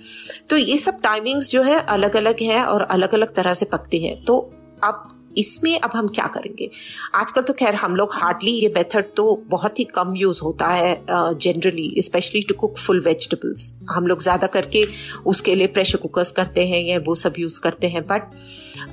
तो 0.50 0.56
ये 0.56 0.76
सब 0.78 1.00
टाइमिंग्स 1.02 1.50
जो 1.50 1.62
है 1.62 1.80
अलग 1.80 2.16
अलग 2.16 2.42
है 2.42 2.64
और 2.64 2.82
अलग 2.82 3.14
अलग 3.14 3.34
तरह 3.34 3.54
से 3.54 3.64
पकती 3.66 4.04
है। 4.04 4.14
तो 4.24 4.52
अब 4.84 5.08
इसमें 5.36 5.78
अब 5.78 5.90
हम 5.94 6.06
क्या 6.08 6.26
करेंगे? 6.34 6.70
आजकल 7.14 7.42
तो 7.42 7.52
खैर 7.52 7.74
हम 7.74 7.96
लोग 7.96 8.14
हार्डली 8.14 8.50
ये 8.52 8.72
मेथड 8.76 9.12
तो 9.16 9.24
बहुत 9.48 9.78
ही 9.78 9.84
कम 9.86 10.14
यूज़ 10.16 10.40
होता 10.42 10.68
है 10.68 10.94
generally 11.10 12.02
specially 12.02 12.42
to 12.42 12.54
cook 12.54 12.78
full 12.78 13.00
vegetables 13.00 13.72
हम 13.90 14.06
लोग 14.06 14.22
ज़्यादा 14.22 14.46
करके 14.48 14.84
उसके 15.26 15.54
लिए 15.54 15.66
प्रेशर 15.68 15.98
कुकर्स 15.98 16.30
करते 16.32 16.66
हैं, 16.68 16.82
या 16.82 16.98
वो 17.06 17.14
सब 17.16 17.34
यूज़ 17.38 17.60
करते 17.60 17.88
हैं 17.88 18.02
but 18.06 18.30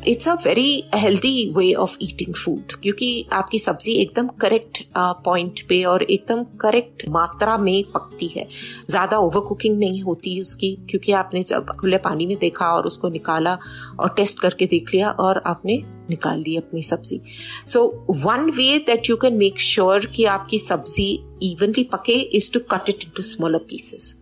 it's 0.07 0.27
a 0.27 0.33
very 0.45 0.83
healthy 0.95 1.53
way 1.57 1.71
of 1.75 1.97
eating 2.01 2.33
food 2.35 2.73
क्योंकि 2.73 3.09
आपकी 3.33 3.59
सब्ज़ी 3.59 3.93
एकदम 3.93 4.27
करेक्ट 4.41 4.83
पॉइंट 4.97 5.61
पे 5.69 5.83
और 5.85 6.03
एकदम 6.03 6.43
करेक्ट 6.61 7.07
मात्रा 7.09 7.57
में 7.57 7.83
पकती 7.93 8.27
है। 8.27 8.47
ज़्यादा 8.89 9.17
ओवर 9.19 9.41
कुकिंग 9.41 9.77
नहीं 9.79 10.01
होती 10.03 10.39
उसकी, 10.41 10.75
क्योंकि 10.89 11.11
आपने 11.13 11.43
जब 11.43 11.75
खुले 11.81 11.97
पानी 11.99 12.25
में 12.25 12.37
देखा 12.39 12.67
और 12.67 12.87
उसको 12.87 13.09
निकाला 13.09 13.57
और 13.99 14.13
टेस्ट 14.17 14.39
करके 14.39 14.65
देख 14.65 14.93
लिया 14.93 15.11
और 15.11 15.41
आपने 15.45 15.81
निकाल 16.13 16.41
ली 16.47 16.55
अपनी 16.57 16.83
सब्ज़ी। 16.83 17.21
So 17.67 17.85
one 18.25 18.49
way 18.57 18.77
that 18.87 19.09
you 19.09 19.15
can 19.17 19.37
make 19.37 19.59
sure 19.61 20.05
कि 20.15 20.25
आपकी 20.37 20.59
सब्ज़ी 20.59 21.11
इवनली 21.51 21.83
पके 21.93 22.19
is 22.37 22.51
to 22.53 22.59
cut 22.71 22.89
it 22.89 23.03
into 23.03 23.23
smaller 23.23 23.65
pieces 23.69 24.15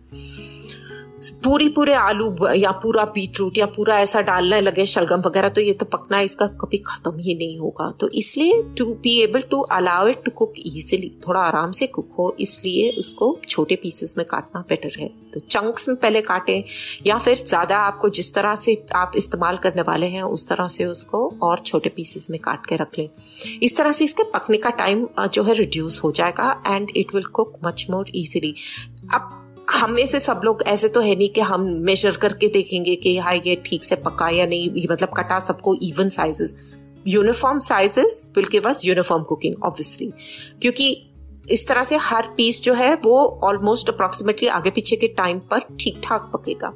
पूरी 1.22 1.68
पूरे 1.68 1.92
आलू 1.94 2.26
या 2.54 2.70
पूरा 2.82 3.04
बीटरूट 3.14 3.58
या 3.58 3.66
पूरा 3.66 3.98
ऐसा 3.98 4.20
डालने 4.22 4.60
लगे 4.60 4.86
शलगम 4.86 5.20
वगैरह 5.20 5.48
तो 5.48 5.60
ये 5.60 5.72
तो 5.72 5.86
पकना 5.86 6.20
इसका 6.20 6.46
कभी 6.60 6.78
खत्म 6.86 7.18
ही 7.18 7.34
नहीं 7.34 7.58
होगा। 7.58 7.90
तो 8.00 8.08
इसलिए 8.10 8.62
to 8.78 8.84
be 8.94 9.16
able 9.22 9.42
to 9.50 9.60
allow 9.72 10.06
it 10.08 10.24
to 10.24 10.30
cook 10.32 10.54
easily 10.58 11.10
थोड़ा 11.26 11.40
आराम 11.40 11.70
से 11.72 11.86
कुक 11.88 12.08
हो, 12.18 12.34
इसलिए 12.40 12.90
उसको 12.98 13.36
छोटे 13.48 13.76
पीसेस 13.76 14.14
में 14.18 14.26
काटना 14.26 14.60
बेटर 14.68 15.00
है। 15.00 15.08
तो 15.34 15.40
चंक्स 15.40 15.88
में 15.88 15.96
पहले 15.96 16.20
काटें, 16.22 16.62
या 17.06 17.18
फिर 17.18 17.36
ज़्यादा 17.38 17.76
आपको 17.78 18.08
जिस 18.10 18.34
तरह 18.34 18.54
से 18.56 18.74
आप 18.94 19.12
इस्तेमाल 19.16 19.56
करने 19.58 19.82
वाले 19.82 20.06
हैं, 20.06 20.22
उस 20.24 20.48
तरह 20.48 20.68
से 20.68 20.84
उसको 20.86 21.26
और 21.42 21.58
छोटे 21.60 21.88
पीसेस 21.90 22.28
में 22.30 22.38
काट 22.40 22.66
के 22.66 22.76
रख 22.76 22.98
लें। 22.98 23.08
इस 23.62 23.76
तरह 23.76 23.92
से 23.92 24.04
इसके 24.04 24.24
पकने 24.30 24.56
का 24.56 24.70
टाइम 24.80 25.06
जो 25.26 25.42
है 25.42 25.54
रिड्यूस 25.54 26.00
हो 26.04 26.10
जाएगा 26.12 26.50
and 26.66 26.90
it 26.96 27.14
will 27.14 27.24
cook 27.32 27.58
much 27.64 27.86
more 27.90 28.10
easily 28.14 28.54
अब 29.14 29.38
हम 29.70 29.96
से 30.06 30.20
सब 30.20 30.40
लोग 30.44 30.62
ऐसे 30.66 30.88
तो 30.88 31.00
है 31.00 31.14
नहीं 31.14 31.28
कि 31.28 31.40
हम 31.40 31.60
मेजर 31.60 32.16
करके 32.16 32.48
देखेंगे 32.48 32.94
कि 32.94 33.18
हाँ 33.18 33.34
ये 33.34 33.62
ठीक 33.66 33.84
से 33.84 33.96
पका 33.96 34.28
या 34.28 34.46
नहीं। 34.46 34.86
मतलब 34.90 35.08
कटा 35.16 35.38
सबको 35.38 35.74
even 35.82 36.08
sizes 36.08 36.78
uniform 37.06 37.58
sizes 37.58 38.30
will 38.36 38.46
give 38.46 38.68
us 38.68 38.84
uniform 38.84 39.22
cooking 39.22 39.54
obviously 39.62 40.12
क्योंकि 40.62 41.11
इस 41.52 41.66
तरह 41.68 41.84
से 41.84 41.96
हर 41.98 42.26
पीस 42.36 42.60
जो 42.62 42.74
है 42.74 42.94
वो 42.94 43.16
ऑलमोस्ट 43.44 43.88
अप्रोक्सीमेटली 43.88 44.48
आगे 44.50 44.70
पीछे 44.70 44.96
के 44.96 45.08
टाइम 45.08 45.38
पर 45.50 45.60
ठीक 45.80 46.00
ठाक 46.04 46.30
पकेगा। 46.34 46.72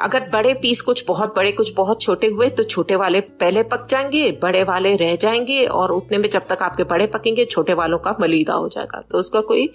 अगर 0.00 0.28
बड़े 0.30 0.52
पीस 0.54 0.80
कुछ 0.80 1.04
बहुत 1.08 1.34
बड़े, 1.36 1.52
कुछ 1.52 1.72
बहुत 1.74 2.00
छोटे 2.00 2.26
हुए 2.26 2.48
तो 2.50 2.62
छोटे 2.64 2.96
वाले 2.96 3.20
पहले 3.20 3.62
पक 3.64 3.86
जाएँगे, 3.90 4.30
बड़े 4.42 4.62
वाले 4.64 4.94
रह 4.96 5.14
जाएँगे 5.16 5.64
और 5.66 5.92
उतने 5.92 6.18
में 6.18 6.28
जब 6.30 6.46
तक 6.46 6.62
आपके 6.62 6.84
बड़े 6.84 7.06
पकेंगे, 7.08 7.44
छोटे 7.44 7.74
वालों 7.74 7.98
का 7.98 8.16
मलीदा 8.20 8.54
हो 8.54 8.68
जाएगा। 8.68 9.00
तो 9.10 9.18
उसका 9.18 9.40
कोई, 9.42 9.68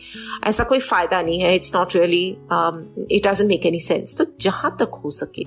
ऐसा 0.43 0.63
कोई 0.63 0.79
फ़ायदा 0.79 1.21
नहीं 1.21 1.39
है। 1.39 1.55
It's 1.55 1.75
not 1.75 1.95
really 1.95 2.25
it 3.11 3.27
doesn't 3.27 3.47
make 3.49 3.65
any 3.65 3.79
sense 3.79 4.15
तो 4.17 4.25
जहाँ 4.41 4.75
तक 4.79 5.01
हो 5.03 5.11
सके, 5.11 5.45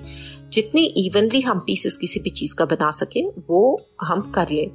जितनी 0.49 0.85
इवनली 0.97 1.41
हम 1.41 1.59
पीसेस 1.59 1.97
किसी 1.97 2.19
भी 2.19 2.29
चीज़ 2.31 2.55
का 2.55 2.65
बना 2.65 2.91
सके, 2.93 3.27
वो 3.27 3.81
हम 4.01 4.21
कर 4.35 4.49
लें। 4.49 4.69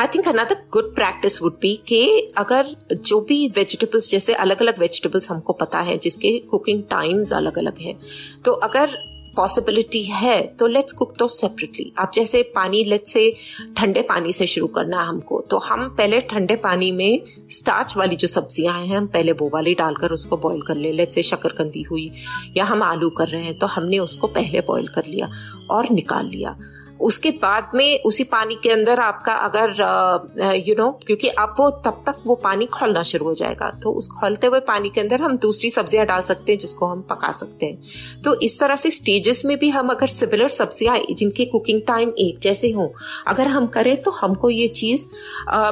I 0.00 0.06
think 0.14 0.28
another 0.28 0.56
good 0.72 0.94
practice 0.94 1.40
would 1.42 1.52
be 1.62 1.74
कि 1.88 2.28
अगर 2.38 2.66
जो 2.92 3.20
भी 3.20 3.36
वेजिटेबल्स 3.48 4.10
जैसे 4.10 4.34
अलग 4.34 4.62
अलग 4.62 4.78
वेजिटेबल्स 4.78 5.30
हमको 5.30 5.52
पता 5.52 5.80
है, 5.80 5.96
जिसके 5.96 6.38
कुकिंग 6.50 6.82
टाइम्स 6.90 7.32
अलग 7.32 7.58
अलग 7.58 7.78
है 7.80 7.96
तो 8.44 8.52
अगर 8.68 8.96
पॉसिबिलिटी 9.36 10.02
है 10.04 10.40
तो 10.56 10.66
लेट्स 10.66 10.92
कुक 10.92 11.14
दो 11.18 11.28
सेपरेटली 11.28 11.92
आप 11.98 12.12
जैसे 12.14 12.42
पानी 12.54 12.82
लेट्स 12.84 13.12
से 13.12 13.34
ठंडे 13.76 14.02
पानी 14.02 14.32
से 14.32 14.46
शुरू 14.46 14.66
करना 14.74 15.00
है 15.00 15.06
हमको 15.06 15.40
तो 15.50 15.58
हम 15.60 15.88
पहले 15.96 16.20
ठंडे 16.30 16.56
पानी 16.66 16.92
में 16.92 17.22
स्टार्च 17.50 17.96
वाली 17.96 18.16
जो 18.16 18.28
सब्ज़ियाँ 18.28 18.78
हैं, 18.80 18.96
हम 18.96 19.06
पहले 19.06 19.32
वो 19.32 19.50
वाली 19.54 19.74
डालकर 19.74 20.12
उसको 20.12 20.36
बॉईल 20.36 20.60
कर 20.62 20.76
ले. 20.76 20.92
लेट्स 20.92 21.14
से 21.14 21.22
शकरकंदी 21.22 21.82
हुई, 21.82 22.10
या 22.56 22.64
हम 22.64 22.82
आलू 22.82 23.10
कर 23.10 23.28
रहे 23.28 23.42
हैं 23.42 23.58
तो 23.58 23.66
हमने 23.68 23.98
उसको 24.00 24.26
पहले 24.28 24.60
बॉईल 24.60 24.86
कर 24.88 25.06
लिया 25.06 25.30
और 25.70 25.90
निकाल 25.90 26.26
लिया. 26.26 26.56
उसके 27.00 27.30
बाद 27.32 27.70
में 27.74 28.02
उसी 28.02 28.24
पानी 28.24 28.54
के 28.62 28.70
अंदर 28.70 29.00
आपका 29.00 29.32
अगर 29.44 30.62
यू 30.66 30.74
नो 30.74 30.90
क्योंकि 31.06 31.28
अब 31.28 31.54
वो 31.58 31.68
तब 31.84 32.02
तक 32.06 32.22
वो 32.26 32.34
पानी 32.44 32.66
खोलना 32.68 33.02
शुरू 33.02 33.26
हो 33.26 33.34
जाएगा। 33.34 33.70
तो 33.82 33.92
उस 33.92 34.08
खोलते 34.10 34.46
हुए 34.46 34.60
पानी 34.62 34.90
के 34.90 35.00
अंदर 35.00 35.22
हम 35.22 35.36
दूसरी 35.38 35.70
सब्ज़ियाँ 35.70 36.06
डाल 36.06 36.22
सकते 36.22 36.52
हैं 36.52 36.58
जिसको 36.58 36.86
हम 36.86 37.02
पका 37.10 37.32
सकते 37.32 37.66
हैं। 37.66 38.22
तो 38.24 38.34
इस 38.40 38.58
तरह 38.60 38.76
से 38.76 38.90
स्टेजेस 38.90 39.44
में 39.44 39.56
भी 39.58 39.70
हम 39.70 39.88
अगर 39.88 40.06
सिमिलर 40.06 40.48
सब्ज़ियाँ, 40.50 40.98
जिनके 41.10 41.44
कुकिंग 41.46 41.80
टाइम 41.86 42.12
एक 42.18 42.38
जैसे 42.42 42.70
हों, 42.70 42.88
अगर 43.26 43.48
हम 43.48 43.66
करें 43.68 43.96
तो 44.02 44.10
हमको 44.12 44.50
ये 44.50 44.68
चीज़ 44.70 45.06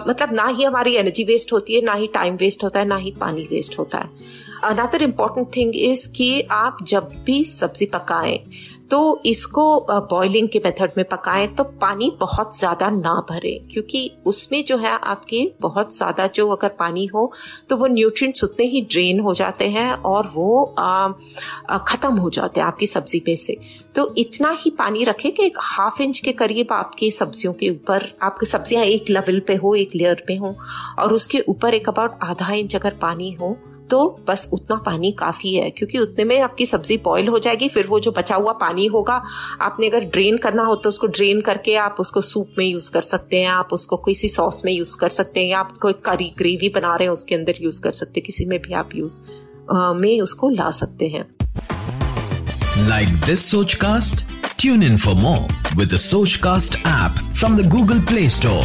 मतलब 0.08 0.32
ना 0.32 0.46
ही 0.46 0.64
हमारी 0.64 0.94
एनर्जी 0.96 1.24
वेस्ट 1.24 1.52
होती 1.52 1.74
है, 1.74 1.84
ना 1.84 1.92
ही 1.92 2.06
टाइम 2.14 2.36
वेस्ट 2.36 2.64
होता 2.64 2.80
है, 2.80 2.86
ना 2.86 2.96
ही 2.96 3.10
पानी 3.20 3.48
वेस्ट 3.50 3.78
होता 3.78 3.98
है। 3.98 4.40
अनदर 4.64 5.02
इंपॉर्टेंट 5.02 5.48
थिंग 5.56 5.76
इज़ 5.76 6.08
कि 6.08 6.46
आप 6.50 6.76
जब 6.86 7.08
भी 7.26 7.44
सब्ज़ी 7.44 7.86
पकाएँ 7.86 8.38
तो 8.92 9.20
इसको 9.26 9.64
बॉइलिंग 9.90 10.48
के 10.48 10.58
मेथड 10.64 10.92
में 10.96 11.04
पकाएँ 11.08 11.46
तो 11.48 11.64
पानी 11.80 12.10
बहुत 12.20 12.56
ज़्यादा 12.56 12.88
ना 12.90 13.14
भरे, 13.30 13.52
क्योंकि 13.72 14.00
उसमें 14.26 14.64
जो 14.64 14.76
है 14.78 14.90
आपके 14.90 15.40
बहुत 15.60 15.96
ज़्यादा 15.96 16.26
जो 16.34 16.48
अगर 16.48 16.68
पानी 16.78 17.06
हो 17.06 17.30
तो 17.70 17.76
वो 17.76 17.86
न्यूट्रिएंट्स 17.86 18.44
उतने 18.44 18.66
ही 18.66 18.80
ड्रेन 18.90 19.20
हो 19.20 19.34
जाते 19.34 19.68
हैं 19.70 19.92
और 19.92 20.30
वो 20.34 20.64
ख़त्म 21.86 22.14
हो 22.16 22.30
जाते 22.30 22.60
हैं 22.60 22.66
आपकी 22.66 22.86
सब्ज़ी 22.86 23.22
में 23.28 23.34
से। 23.36 23.56
तो 23.94 24.12
इतना 24.18 24.50
ही 24.60 24.70
पानी 24.78 25.04
रखें 25.04 25.30
कि 25.32 25.46
एक 25.46 25.56
हाफ़ 25.62 26.02
इंच 26.02 26.20
के 26.20 26.32
करीब 26.34 26.72
आपकी 26.72 27.10
सब्जियों 27.12 27.52
के 27.54 27.70
ऊपर, 27.70 28.08
आपकी 28.22 28.46
सब्ज़ियाँ 28.46 28.84
एक 28.84 29.10
लेवल 29.10 29.40
पे 29.46 29.54
हो, 29.56 29.74
एक 29.74 29.94
लेयर 29.94 30.24
पे 30.26 30.36
हो, 30.36 30.56
और 30.98 31.12
उसके 31.14 31.44
ऊपर 31.48 31.74
एक 31.74 31.88
अबाउट 31.88 32.18
आधा 32.22 32.52
इंच 32.54 32.76
अगर 32.76 32.94
पानी 33.02 33.32
हो 33.32 33.56
तो 33.90 33.98
बस 34.28 34.48
उतना 34.52 34.76
पानी 34.84 35.10
काफ़ी 35.12 35.52
है, 35.54 35.68
क्योंकि 35.70 35.98
उतने 35.98 36.24
में 36.24 36.38
आपकी 36.40 36.66
सब्ज़ी 36.66 36.96
बॉईल 37.04 37.28
हो 37.28 37.38
जाएगी, 37.38 37.68
फिर 37.68 37.86
वो 37.86 37.98
जो 38.00 38.10
बचा 38.12 38.34
हुआ 38.34 38.52
पानी 38.60 38.81
होगा। 38.88 39.22
आपने 39.60 39.88
अगर 39.88 40.04
ड्रेन 40.04 40.36
करना 40.36 40.62
हो 40.62 40.74
तो 40.74 40.88
उसको 40.88 41.06
ड्रेन 41.08 41.40
करके 41.40 41.74
आप 41.76 41.96
उसको 42.00 42.20
सूप 42.20 42.54
में 42.58 42.64
यूज़ 42.66 42.90
कर 42.90 43.00
सकते 43.02 43.40
हैं 43.40 43.48
आप 43.48 43.72
उसको 43.72 43.96
किसी 43.96 44.28
सॉस 44.28 44.62
में 44.64 44.72
यूज़ 44.72 44.96
कर 44.98 45.08
सकते 45.08 45.40
हैं 45.40 45.48
या 45.48 45.58
आप 45.58 45.76
कोई 45.82 45.92
करी 46.04 46.32
ग्रेवी 46.38 46.68
बना 46.68 46.94
रहे 46.96 47.06
हैं 47.06 47.12
उसके 47.12 47.34
अंदर 47.34 47.54
यूज़ 47.60 47.80
कर 47.80 47.92
सकते 47.92 48.20
हैं 48.20 48.26
किसी 48.26 48.44
में 48.44 48.58
भी 48.62 48.72
आप 48.72 48.94
यूज़ 48.94 49.20
में 49.96 50.20
उसको 50.20 50.48
ला 50.48 50.70
सकते 50.70 51.08
हैं। 51.08 51.24
Like 52.88 53.08
this 53.26 53.50
Sochcast 53.74 54.24
tune 54.60 54.82
in 54.82 54.96
for 54.98 55.14
more 55.14 55.76
with 55.76 55.96
Sochcast 56.36 56.76
app 56.76 57.34
from 57.34 57.56
the 57.56 57.68
Google 57.68 58.00
Play 58.00 58.28
Store 58.28 58.64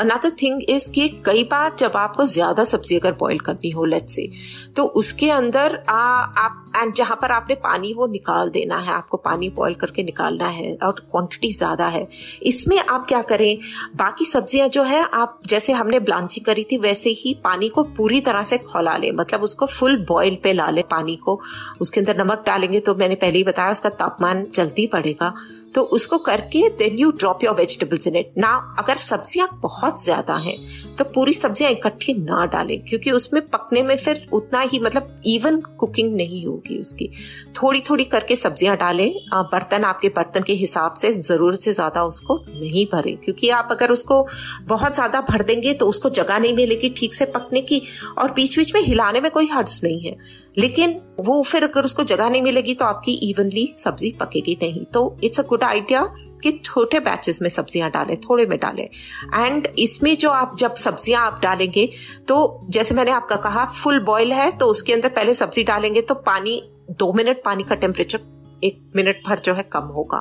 another 0.00 0.30
thing 0.42 0.62
is 0.68 0.90
कि 0.90 1.08
कई 1.26 1.42
बार 1.44 1.74
जब 1.78 1.92
आपको 1.96 2.24
ज़्यादा 2.24 2.64
सब्ज़ी 2.64 2.96
अगर 2.98 3.12
बॉईल 3.12 3.38
करनी 3.38 3.70
हो 3.70 3.84
लेट 3.84 4.08
से 4.08 4.28
तो 4.76 4.84
उसके 5.00 5.30
अंदर 5.30 5.76
आ, 5.88 5.94
आप 5.94 6.61
एंड 6.76 6.94
जहाँ 6.94 7.16
पर 7.22 7.30
आपने 7.32 7.54
पानी 7.56 7.92
वो 7.94 8.06
निकाल 8.08 8.50
देना 8.50 8.76
है, 8.76 8.92
आपको 8.92 9.16
पानी 9.18 9.48
बॉईल 9.50 9.74
करके 9.74 10.02
निकालना 10.02 10.46
है 10.48 10.74
और 10.76 11.00
क्वांटिटी 11.02 11.52
ज़्यादा 11.52 11.86
है, 11.86 12.06
इसमें 12.42 12.78
आप 12.80 13.06
क्या 13.08 13.22
करें? 13.24 13.58
बाकी 13.96 14.26
सब्ज़ियाँ 14.26 14.68
जो 14.68 14.82
है, 14.82 15.02
आप 15.04 15.40
जैसे 15.46 15.72
हमने 15.72 16.00
ब्लांची 16.00 16.40
करी 16.40 16.64
थी, 16.64 16.78
वैसे 16.78 17.10
ही 17.14 17.34
पानी 17.44 17.68
को 17.68 17.82
पूरी 17.92 18.20
तरह 18.22 18.42
से 18.42 18.58
खोला 18.60 18.96
ले। 18.96 19.10
मतलब 19.12 19.42
उसको 19.42 19.66
फुल 19.68 19.96
बॉईल 20.08 20.38
पे 20.42 20.52
ला 20.52 20.68
ले 20.70 20.82
पानी 20.90 21.16
को। 21.16 21.40
उसके 21.80 22.00
अंदर 22.00 22.16
नमक 22.16 22.44
डालेंगे 22.46 22.80
तो 22.80 22.94
मैंने 22.94 23.14
पहले 23.16 23.38
ही 23.38 23.44
बताया, 23.44 23.70
उसका 23.70 23.88
तापमान 23.90 24.46
जल्दी 24.54 24.86
बढ़ेगा। 24.92 25.34
तो 25.74 25.82
उसको 25.90 26.16
करके 26.20 26.68
then 26.78 26.98
you 26.98 27.10
drop 27.12 27.44
your 27.44 27.54
vegetables 27.54 28.06
in 28.06 28.16
it 28.16 28.32
ना, 28.38 28.48
अगर 28.78 28.96
सब्ज़ियाँ 28.98 29.48
बहुत 29.62 30.02
ज़्यादा 30.02 30.34
हैं 30.36 30.56
तो 30.96 31.04
पूरी 31.04 31.32
सब्ज़ियाँ 31.32 31.70
इकट्ठी 31.72 32.14
ना 32.14 32.44
डालें, 32.46 32.78
क्योंकि 32.80 33.10
उसमें 33.12 33.40
पकने 33.48 33.82
में 33.82 33.96
फिर 33.96 34.26
उतना 34.32 34.60
ही 34.62 34.80
मतलब 34.80 35.16
इवन 35.26 35.60
कुकिंग 35.78 36.14
नहीं 36.16 36.44
होगी। 36.46 36.61
होगी 36.62 36.80
उसकी। 36.80 37.10
थोड़ी 37.54 37.80
थोड़ी 37.80 38.04
करके 38.06 38.36
सब्ज़ियाँ 38.36 38.76
डालें। 38.76 39.12
बर्तन 39.34 39.84
आपके 39.84 40.08
बर्तन 40.10 40.42
के 40.42 40.52
हिसाब 40.54 40.94
से 40.94 41.12
ज़रूरत 41.14 41.60
से 41.60 41.72
ज़्यादा 41.72 42.02
उसको 42.04 42.36
नहीं 42.50 42.86
भरें। 42.92 43.16
क्योंकि 43.16 43.48
आप 43.50 43.68
अगर 43.70 43.90
उसको 43.90 44.26
बहुत 44.66 44.94
ज़्यादा 44.94 45.20
भर 45.30 45.42
देंगे 45.42 45.74
तो 45.74 45.86
उसको 45.86 46.10
जगह 46.12 46.38
नहीं 46.38 46.54
मिलेगी 46.56 46.88
ठीक 46.98 47.14
से 47.14 47.24
पकने 47.34 47.60
की। 47.62 47.82
और 48.18 48.32
बीच 48.32 48.56
बीच 48.58 48.74
में 48.74 48.80
हिलाने 48.82 49.20
में 49.20 49.30
कोई 49.30 49.46
हर्ज 49.46 49.80
नहीं 49.84 50.00
है। 50.00 50.16
लेकिन 50.56 51.00
वो 51.20 51.42
फिर 51.42 51.64
अगर 51.64 51.84
उसको 51.84 52.04
जगह 52.04 52.28
नहीं 52.30 52.42
मिलेगी 52.42 52.74
तो 52.74 52.84
आपकी 52.84 53.12
इवनली 53.30 53.74
सब्ज़ी 53.78 54.10
पकेगी 54.20 54.56
नहीं। 54.62 54.84
तो 54.84 55.16
इट्स 55.24 55.40
अ 55.40 55.42
गुड 55.42 55.62
आइडिया 55.64 56.02
कि 56.42 56.52
छोटे 56.54 57.00
बैचेस 57.00 57.40
में 57.42 57.48
सब्ज़ियाँ 57.48 57.90
डालें, 57.90 58.16
थोड़े 58.20 58.46
में 58.46 58.58
डालें। 58.58 58.84
एंड 58.84 59.66
इसमें 59.78 60.16
जो 60.16 60.30
आप, 60.30 60.56
जब 60.56 60.74
सब्ज़ियाँ 60.76 61.22
आप 61.22 61.40
डालेंगे 61.42 61.88
तो 62.28 62.66
जैसे 62.70 62.94
मैंने 62.94 63.10
आपका 63.12 63.36
कहा 63.38 63.64
फुल 63.74 64.00
बॉयल 64.04 64.32
है 64.32 64.50
तो 64.52 64.66
उसके 64.66 64.92
अंदर 64.92 65.08
पहले 65.10 65.34
सब्ज़ी 65.34 65.64
डालेंगे 65.64 66.00
तो 66.02 66.14
पानी, 66.16 66.62
दो 66.90 67.12
मिनट 67.12 67.42
पानी 67.44 67.62
का 67.62 67.74
टेम्परेचर 67.76 68.30
एक 68.64 68.80
मिनट 68.96 69.22
भर 69.26 69.38
जो 69.38 69.52
है 69.54 69.62
कम 69.62 69.84
होगा। 69.94 70.18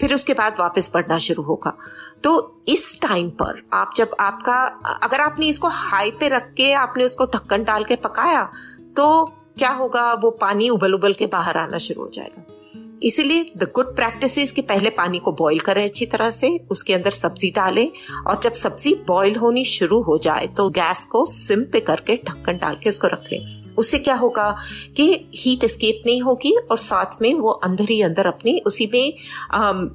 फिर 0.00 0.14
उसके 0.14 0.34
बाद 0.34 0.56
वापस 0.60 0.90
बढ़ना 0.94 1.18
शुरू 1.20 1.42
होगा। 1.42 1.76
तो 2.24 2.62
इस 2.68 3.00
टाइम 3.02 3.28
पर 3.32 3.62
आप 3.72 3.90
जब 3.96 4.16
आपका, 4.20 4.54
अगर 5.02 5.20
आपने 5.20 5.46
इसको 5.48 5.68
हाई 5.68 6.10
पे 6.10 6.28
रख 6.28 6.52
के 6.56 6.72
आपने 6.74 7.04
उसको 7.04 7.26
ढक्कन 7.26 7.64
डाल 7.64 7.84
के 7.84 7.96
पकाया 7.98 8.44
तो 8.96 9.06
क्या 9.58 9.70
होगा? 9.72 10.12
वो 10.14 10.30
पानी 10.40 10.68
उबल 10.70 10.94
उबल 10.94 11.12
के 11.12 11.26
बाहर 11.26 11.56
आना 11.56 11.78
शुरू 11.78 12.02
हो 12.02 12.10
जाएगा। 12.14 12.44
इसीलिए 13.02 13.44
द 13.56 13.70
गुड 13.74 13.94
प्रैक्टिस 13.96 14.52
कि 14.52 14.62
पहले 14.62 14.90
पानी 14.90 15.18
को 15.18 15.32
बॉईल 15.32 15.58
करें 15.60 15.84
अच्छी 15.84 16.06
तरह 16.06 16.30
से, 16.30 16.48
उसके 16.70 16.94
अंदर 16.94 17.10
सब्ज़ी 17.10 17.50
डालें 17.50 17.90
और 18.26 18.40
जब 18.42 18.52
सब्ज़ी 18.52 18.94
बॉईल 19.08 19.36
होनी 19.36 19.64
शुरू 19.64 20.00
हो 20.02 20.18
जाए 20.18 20.46
तो 20.46 20.68
गैस 20.70 21.04
को 21.04 21.24
सिम 21.26 21.62
पे 21.72 21.80
करके 21.80 22.16
ढक्कन 22.28 22.58
डाल 22.58 22.76
के 22.82 22.88
उसको 22.88 23.08
रख 23.08 23.32
लें। 23.32 23.74
उससे 23.74 23.98
क्या 23.98 24.14
होगा 24.14 24.50
कि 24.96 25.04
हीट 25.34 25.64
एस्केप 25.64 26.02
नहीं 26.06 26.22
होगी 26.22 26.54
और 26.70 26.78
साथ 26.78 27.20
में 27.22 27.32
वो 27.34 27.50
अंदर 27.50 27.90
ही 27.90 28.00
अंदर 28.02 28.26
अपनी, 28.26 28.58
उसी 28.66 28.90
में 28.94 29.06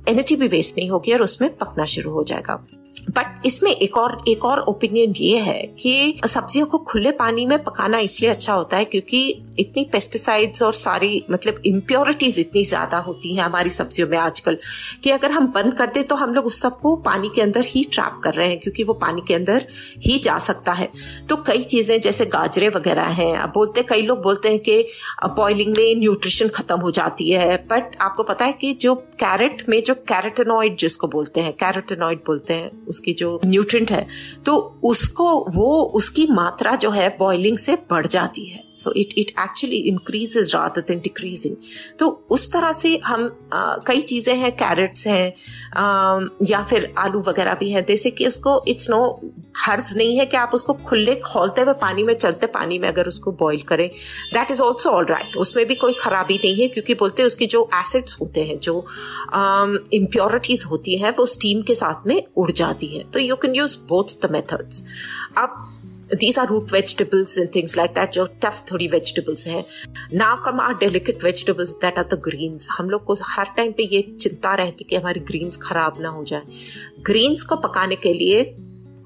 एनर्जी 0.10 0.36
भी 0.36 0.48
वेस्ट 0.48 0.78
नहीं 0.78 0.90
होगी 0.90 1.14
और 1.14 1.22
उसमें 1.22 1.50
पकना 1.58 1.86
शुरू 1.86 2.12
हो 2.12 2.24
जाएगा। 2.24 2.66
बट 3.10 3.46
इसमें 3.46 3.72
एक 3.72 3.98
और 3.98 4.24
एक 4.28 4.46
और 4.46 4.60
ओपिनियन 4.60 5.14
ये 5.18 5.38
है 5.38 5.62
कि 5.80 6.22
सब्जियों 6.26 6.66
को 6.66 6.78
खुले 6.78 7.12
पानी 7.12 7.46
में 7.46 7.64
पकाना 7.64 7.98
इसलिए 8.00 8.30
अच्छा 8.30 8.54
होता 8.54 8.78
है 8.78 8.86
क्योंकि 8.86 9.22
इतनी 9.60 9.84
पेस्टिसाइड्स 9.92 10.62
और 10.64 10.74
सारी 10.74 11.24
मतलब 11.32 11.62
इम्प्योरिटीज 11.66 12.40
इतनी 12.40 12.64
ज़्यादा 12.64 12.98
होती 12.98 13.36
हैं 13.36 13.44
हमारी 13.44 13.70
सब्जियों 13.70 14.08
में 14.08 14.18
आजकल 14.18 14.58
कि 15.04 15.10
अगर 15.10 15.32
हम 15.32 15.48
बंद 15.48 15.74
कर 15.74 15.88
दे 15.88 16.04
तो 16.04 16.16
हम 16.16 16.34
लोग 16.34 16.46
उस 16.46 16.62
सबको 16.62 16.96
पानी 16.96 17.30
के 17.36 17.42
अंदर 17.42 17.66
ही 17.66 17.84
ट्रैप 17.84 18.20
कर 18.24 18.34
रहे 18.34 18.48
हैं 18.48 18.60
क्योंकि 18.60 18.84
वो 18.84 18.94
पानी 18.94 19.22
के 19.28 19.34
अंदर 19.34 19.66
ही 19.98 20.18
जा 20.20 20.38
सकता 20.38 20.72
है। 20.72 20.90
तो 21.30 21.36
कई 21.48 21.62
चीज़ें 21.64 22.00
जैसे 22.02 22.26
गाजरे 22.26 22.70
वगैरह 22.70 23.04
हैं, 23.04 23.36
अब 23.38 23.52
बोलते, 23.54 23.84
कई 23.84 24.02
लोग 24.02 24.22
बोलते 24.22 24.50
हैं 24.50 24.60
कि 24.60 24.86
बॉइलिंग 25.26 25.76
में 25.78 25.96
न्यूट्रिशन 25.96 26.48
खत्म 26.48 26.80
हो 26.80 26.92
जाती 26.92 27.30
है 27.32 27.56
बट 27.72 27.96
आपको 28.02 28.24
पता 28.24 28.46
है 28.46 28.54
कि 28.54 28.74
जो 28.74 28.96
कैरेट 28.96 29.64
में 29.70 29.82
जो 29.84 29.94
कैरेटेनॉइड 29.94 30.78
जिसको 30.78 31.08
बोलते 31.08 31.42
हैं 31.42 31.54
कैरेटेनॉइड 31.54 32.20
बोलते 32.28 32.54
हैं 32.54 32.72
उसकी 32.94 33.14
जो 33.14 33.40
न्यूट्रिएंट 33.46 33.92
है 33.92 34.06
तो 34.46 34.58
उसको 34.84 35.30
वो, 35.50 35.84
उसकी 35.94 36.28
मात्रा 36.32 36.76
जो 36.76 36.90
है 36.92 37.10
बॉइलिंग 37.20 37.58
से 37.58 37.76
बढ़ 37.90 38.08
जाती 38.08 38.46
है। 38.46 38.73
So 38.78 38.92
it 38.98 39.14
it 39.18 39.32
actually 39.40 39.78
increases 39.90 40.54
rather 40.56 40.82
than 40.88 41.00
decreasing 41.00 41.56
तो 42.00 42.08
उस 42.30 42.52
तरह 42.54 42.72
से 42.74 42.98
हम 43.06 43.26
आ, 43.54 43.78
कई 43.88 44.02
चीज़ें 44.02 44.36
हैं 44.36 44.52
कैरेट्स 44.58 45.08
हैं 45.08 45.34
या 46.50 46.64
फिर 46.64 46.94
आलू 46.98 47.22
वगैरह 47.28 47.54
भी 47.56 47.72
है। 47.72 47.82
जैसे 47.86 48.12
कि 48.12 48.28
उसको 48.28 48.64
इट्स 48.68 48.90
नो 48.90 49.02
हर्ज 49.58 49.94
नहीं 49.98 50.18
है 50.18 50.26
कि 50.26 50.38
आप 50.38 50.52
उसको 50.54 50.74
खुले 50.86 51.16
खोलते 51.16 51.62
हुए 51.62 51.74
पानी 51.82 52.04
में 52.04 52.14
चलते 52.14 52.48
पानी 52.48 52.80
में 52.80 52.88
अगर 52.88 53.08
उसको 53.08 53.32
बॉईल 53.32 53.62
करें। 53.62 53.88
That 54.34 54.52
is 54.52 54.62
also 54.62 54.90
all 54.90 55.06
right 55.06 55.36
उसमें 55.38 55.66
भी 55.68 55.76
कोई 55.76 55.94
खराबी 56.00 56.36
नहीं 56.36 56.62
है 56.62 56.68
क्योंकि 56.68 56.94
बोलते 56.96 57.22
हैं 57.22 57.28
उसकी 57.28 57.46
जो 57.48 57.70
एसिड्स 57.76 58.18
होते 58.22 58.44
हैं 58.44 58.58
जो 58.60 58.80
इम्प्योरिटीज 59.94 60.64
होती 60.72 60.98
है 60.98 61.12
वो 61.18 61.26
स्टीम 61.26 61.62
के 61.62 61.76
साथ 61.76 62.08
में 62.08 62.22
उड़ 62.38 62.52
जाती 62.52 62.88
है। 62.98 63.04
तो 63.04 63.20
you 63.20 63.36
can 63.36 63.56
use 63.56 63.78
both 63.90 64.18
the 64.26 64.32
methods 64.32 64.84
अब 65.38 65.70
these 66.22 66.38
are 66.38 66.46
root 66.48 66.72
vegetables 66.72 67.38
and 67.38 67.52
things 67.52 67.76
like 67.78 67.94
that, 67.96 68.12
जो 68.14 68.26
tough 68.42 68.60
थोड़ी 68.72 68.88
vegetables 68.90 69.46
हैं। 69.48 69.64
now 70.14 70.34
come 70.46 70.60
our 70.60 70.80
delicate 70.80 71.22
vegetables 71.22 71.76
that 71.84 72.02
are 72.02 72.08
the 72.10 72.22
greens 72.28 72.68
हम 72.78 72.90
लोग 72.90 73.04
को 73.06 73.16
हर 73.28 73.54
टाइम 73.58 73.72
पे 73.78 73.84
ये 73.96 74.02
चिंता 74.20 74.54
रहती 74.56 74.84
कि 74.84 74.96
हमारी 74.96 75.20
ग्रीन्स 75.22 75.58
खराब 75.64 76.02
ना 76.02 76.10
हो 76.10 76.24
जाए। 76.24 76.44
ग्रीन्स 77.06 77.44
को 77.44 77.56
पकाने 77.58 77.96
के 77.96 78.14
लिए 78.14 78.44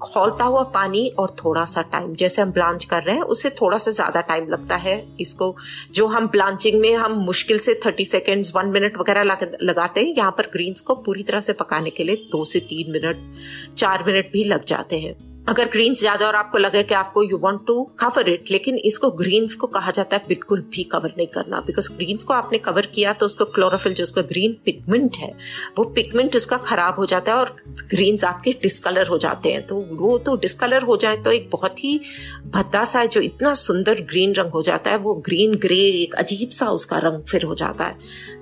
खोलता 0.02 0.44
हुआ 0.44 0.62
पानी 0.74 1.06
और 1.18 1.34
थोड़ा 1.38 1.64
सा 1.64 1.82
टाइम 1.92 2.14
जैसे 2.14 2.42
हम 2.42 2.50
ब्लांच 2.52 2.84
कर 2.84 3.02
रहे 3.02 3.14
हैं, 3.14 3.22
उससे 3.22 3.50
थोड़ा 3.50 3.78
सा 3.78 3.90
ज़्यादा 3.90 4.20
टाइम 4.20 4.48
लगता 4.48 4.76
है। 4.76 4.96
इसको 5.20 5.54
जो 5.94 6.06
हम 6.06 6.26
ब्लांचिंग 6.28 6.80
में 6.80 6.94
हम 6.94 7.12
मुश्किल 7.20 7.58
से 7.58 7.74
थर्टी 7.86 8.04
सेकेंड्स 8.04 8.52
वन 8.56 8.66
मिनट 8.66 8.98
वगैरह 8.98 9.22
लगाते 9.22 10.00
हैं, 10.00 10.14
यहाँ 10.16 10.30
पर 10.38 10.50
ग्रीन्स 10.52 10.80
को 10.80 10.94
पूरी 10.94 11.22
तरह 11.22 11.40
से 11.40 11.52
पकाने 11.54 11.90
के 11.90 12.04
लिए 12.04 12.16
दो 12.32 12.44
से 12.44 12.60
तीन 12.68 12.92
मिनट 12.92 13.74
चार 13.76 14.04
मिनट 14.06 14.30
भी 14.32 14.44
लग 14.44 14.64
जाते 14.64 14.98
हैं। 15.00 15.14
अगर 15.48 15.68
ग्रीन्स 15.68 15.98
ज़्यादा 16.00 16.26
और 16.26 16.34
आपको 16.34 16.58
लगे 16.58 16.82
कि 16.82 16.94
आपको 16.94 17.22
you 17.22 17.38
want 17.38 17.60
to 17.66 17.82
cover 17.98 18.28
it 18.28 18.50
लेकिन 18.50 18.76
इसको 18.86 19.10
ग्रीन्स 19.12 19.54
को 19.54 19.66
कहा 19.68 19.90
जाता 19.90 20.16
है 20.16 20.24
बिल्कुल 20.28 20.60
भी 20.72 20.82
कवर 20.84 21.12
नहीं 21.16 21.26
करना। 21.26 21.60
बिकॉज़ 21.66 21.90
ग्रीन्स 21.92 22.24
को 22.24 22.34
आपने 22.34 22.58
कवर 22.58 22.86
किया 22.94 23.12
तो 23.12 23.26
उसको 23.26 23.44
क्लोरोफिल 23.46 23.94
जो 23.94 24.02
उसका 24.02 24.22
ग्रीन 24.24 24.56
पिगमेंट 24.64 25.16
है, 25.16 25.32
वो 25.78 25.84
पिगमेंट 25.86 26.36
उसका 26.36 26.56
खराब 26.58 26.98
हो 26.98 27.06
जाता 27.06 27.32
है 27.32 27.38
और 27.38 27.56
ग्रीन्स 27.90 28.24
आपके 28.24 28.52
डिस्कलर 28.62 29.06
हो 29.06 29.18
जाते 29.18 29.52
हैं। 29.52 29.66
तो 29.66 29.80
वो 29.92 30.16
तो 30.18 30.36
डिस्कलर 30.38 30.82
हो 30.82 30.96
जाए 30.96 31.16
तो 31.18 31.32
एक 31.32 31.48
बहुत 31.52 31.84
ही 31.84 31.98
भद्दा 32.46 32.84
सा 32.84 32.98
है, 32.98 33.08
जो 33.08 33.20
इतना 33.20 33.54
सुंदर 33.56 34.00
ग्रीन 34.02 34.34
रंग 34.34 34.50
हो 34.50 34.62
जाता 34.62 34.90
है, 34.90 34.96
वो 34.98 35.14
ग्रीन 35.26 35.54
ग्रे 35.58 35.80
एक 35.94 36.14
अजीब 36.16 36.50
सा 36.50 36.68
उसका 36.70 36.98
रंग 36.98 37.22
फिर 37.22 37.44
हो 37.44 37.54
जाता 37.54 37.84
है। 37.84 37.96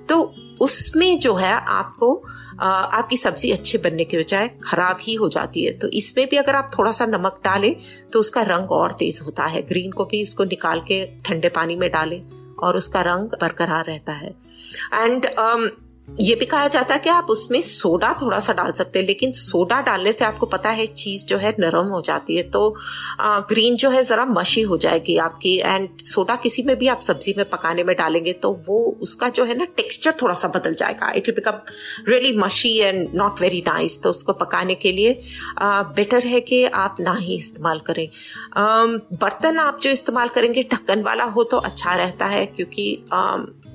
तो 0.09 0.33
उसमें 0.61 1.19
जो 1.19 1.33
है 1.35 1.53
आपको 1.53 2.23
आपकी 2.59 3.17
सब्ज़ी 3.17 3.51
अच्छे 3.51 3.77
बनने 3.77 4.03
के 4.03 4.17
बजाय 4.17 4.49
खराब 4.63 4.97
ही 5.01 5.13
हो 5.13 5.29
जाती 5.29 5.63
है। 5.65 5.71
तो 5.73 5.87
इसमें 5.89 6.27
भी 6.29 6.37
अगर 6.37 6.55
आप 6.55 6.71
थोड़ा 6.77 6.91
सा 6.91 7.05
नमक 7.05 7.39
डालें 7.43 7.75
तो 8.13 8.19
उसका 8.19 8.41
रंग 8.43 8.71
और 8.71 8.91
तेज 8.91 9.19
होता 9.25 9.45
है। 9.45 9.61
ग्रीन 9.63 9.91
को 9.91 10.05
भी 10.05 10.21
इसको 10.21 10.43
निकाल 10.45 10.81
के 10.81 11.05
ठंडे 11.25 11.49
पानी 11.49 11.75
में 11.75 11.89
डालें 11.91 12.21
और 12.57 12.77
उसका 12.77 13.01
रंग 13.03 13.37
बरकरार 13.41 13.85
रहता 13.85 14.13
है। 14.13 14.35
एंड 14.93 15.25
ये 16.07 16.35
भी 16.35 16.45
कहा 16.45 16.67
जाता 16.67 16.93
है 16.93 16.99
कि 16.99 17.09
आप 17.09 17.25
उसमें 17.29 17.61
सोडा 17.61 18.13
थोड़ा 18.21 18.39
सा 18.39 18.53
डाल 18.53 18.71
सकते 18.71 18.99
हैं 18.99 19.05
लेकिन 19.05 19.31
सोडा 19.31 19.81
डालने 19.81 20.11
से 20.11 20.25
आपको 20.25 20.45
पता 20.45 20.69
है 20.69 20.85
चीज़ 20.87 21.25
जो 21.25 21.37
है 21.37 21.55
नरम 21.59 21.87
हो 21.87 22.01
जाती 22.01 22.37
है 22.37 22.43
तो 22.43 22.75
आ, 23.19 23.39
ग्रीन 23.39 23.75
जो 23.75 23.89
है 23.89 24.03
जरा 24.03 24.25
मशी 24.25 24.61
हो 24.61 24.77
जाएगी 24.77 25.17
आपकी 25.17 25.57
एंड 25.57 25.89
सोडा 26.05 26.35
किसी 26.35 26.63
में 26.63 26.75
भी 26.75 26.87
आप 26.87 26.99
सब्ज़ी 26.99 27.33
में 27.37 27.49
पकाने 27.49 27.83
में 27.83 27.95
डालेंगे 27.95 28.33
तो 28.33 28.61
वो 28.67 28.97
उसका 29.01 29.29
जो 29.29 29.45
है 29.45 29.57
ना 29.57 29.65
टेक्सचर 29.65 30.11
थोड़ा 30.11 30.35
सा 30.35 30.47
बदल 30.47 30.73
जाएगा। 30.73 31.11
It 31.11 31.27
will 31.27 31.35
become 31.35 31.59
really 32.07 32.37
mushy 32.37 32.77
and 32.77 33.09
not 33.15 33.41
very 33.41 33.63
nice 33.67 34.01
तो 34.01 34.09
उसको 34.09 34.33
पकाने 34.33 34.75
के 34.75 34.91
लिए 34.91 35.21
आ, 35.57 35.83
बेटर 35.83 36.23
है 36.23 36.39
कि 36.39 36.65
आप 36.65 36.97
ना 36.99 37.13
ही 37.13 37.37
इस्तेमाल 37.37 37.79
करें। 37.79 38.07
आ, 38.57 38.85
बर्तन 39.21 39.59
आप 39.59 39.79
जो 39.81 39.89
इस्तेमाल 39.89 40.27
करेंगे 40.27 40.67
ढक्कन 40.73 41.03
वाला 41.03 41.23
हो 41.23 41.43
तो 41.43 41.57
अच्छा 41.57 41.95
रहता 41.95 42.25
है 42.25 42.45
क्योंकि 42.45 43.05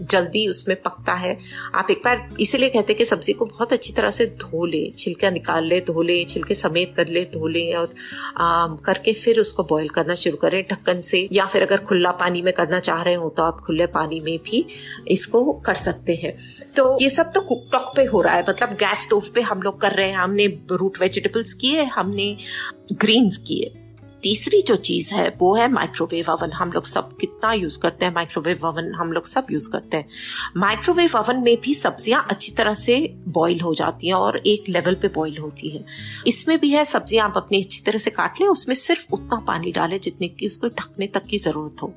जल्दी 0.03 0.47
उसमें 0.49 0.77
पकता 0.83 1.15
है। 1.15 1.37
आप 1.75 1.91
एक 1.91 2.03
बार 2.05 2.29
इसीलिए 2.41 2.69
कहते 2.69 2.93
हैं 2.93 2.99
कि 2.99 3.05
सब्ज़ी 3.05 3.33
को 3.33 3.45
बहुत 3.45 3.73
अच्छी 3.73 3.93
तरह 3.93 4.11
से 4.11 4.27
धो 4.41 4.65
ले 4.67 4.83
छिलका 4.99 5.31
निकाल 5.31 5.67
ले 5.67 5.81
धो 5.81 6.03
ले 6.03 6.25
छिलके 6.25 6.55
समेत 6.55 6.95
कर 6.97 7.09
ले 7.09 7.25
धो 7.25 7.49
ले 7.49 7.73
और 7.73 7.95
आ, 8.37 8.67
करके 8.77 9.13
फिर 9.15 9.41
उसको 9.41 9.65
बॉईल 9.65 9.89
करना 9.89 10.15
शुरू 10.15 10.37
करें 10.37 10.63
ढक्कन 10.73 11.01
से। 11.01 11.29
या 11.33 11.47
फिर 11.47 11.63
अगर 11.63 11.77
खुला 11.79 12.11
पानी 12.11 12.43
में 12.43 12.53
करना 12.53 12.81
चाह 12.81 13.03
रहे 13.03 13.15
हो 13.15 13.29
तो 13.29 13.43
आप 13.43 13.61
खुले 13.61 13.87
पानी 13.87 14.21
में 14.21 14.39
भी 14.39 14.65
इसको 15.09 15.53
कर 15.53 15.75
सकते 15.75 16.15
हैं। 16.15 16.37
तो 16.77 16.99
ये 17.03 17.11
सब 17.11 17.31
तो 17.35 17.41
कुकटॉक 17.41 17.93
पे 17.97 18.05
हो 18.05 18.21
रहा 18.21 18.35
है। 18.35 18.45
मतलब 18.49 18.73
गैस 18.73 19.03
स्टोव 19.03 19.25
पे 19.35 19.41
हम 19.41 19.63
लोग 19.63 19.81
कर 19.81 19.93
रहे 19.93 20.09
हैं। 20.09 20.17
हमने 20.17 20.47
रूट 20.71 21.01
वेजिटेबल्स 21.01 21.55
किए 21.55 21.85
हमने 21.85 22.37
ग्रीन्स 22.93 23.37
किए। 23.37 23.73
तीसरी 24.23 24.61
जो 24.63 24.77
चीज़ 24.77 25.15
है, 25.15 25.29
वो 25.39 25.55
है 25.55 25.69
माइक्रोवेव 25.73 26.31
ओवन 26.31 26.53
हम 26.53 26.73
लोग 26.73 26.85
सब 26.87 27.17
कितना 27.17 27.53
यूज़ 27.53 27.79
करते 27.81 28.05
हैं 28.05 28.13
माइक्रोवेव 28.15 28.67
ओवन 28.67 28.93
हम 28.95 29.13
लोग 29.13 29.27
सब 29.27 29.47
यूज़ 29.51 29.71
करते 29.71 29.97
हैं। 29.97 30.09
माइक्रोवेव 30.57 31.17
ओवन 31.19 31.43
में 31.43 31.57
भी 31.61 31.75
सब्ज़ियाँ 31.75 32.27
अच्छी 32.31 32.53
तरह 32.53 32.75
से 32.75 32.97
बॉईल 33.29 33.61
हो 33.61 33.75
जाती 33.75 34.07
हैं 34.07 34.15
और 34.15 34.37
एक 34.47 34.69
लेवल 34.69 34.95
पे 34.95 35.09
बॉईल 35.09 35.39
होती 35.39 35.71
है। 35.71 35.85
इसमें 36.27 36.59
भी 36.61 36.71
है, 36.71 36.85
सब्ज़ियाँ 36.85 37.29
आप 37.29 37.37
अपनी 37.37 37.63
अच्छी 37.63 37.83
तरह 37.87 37.99
से 37.99 38.11
काट 38.11 38.41
लें, 38.41 38.49
उसमें 38.49 38.75
सिर्फ़ 38.75 39.07
उतना 39.13 39.41
पानी 39.47 39.73
डालें 39.73 39.99
जितने 40.01 40.29
की 40.29 40.47
उसको 40.47 40.69
ढकने 40.69 41.07
तक 41.07 41.27
की 41.27 41.39
ज़रूरत 41.39 41.83
हो। 41.83 41.95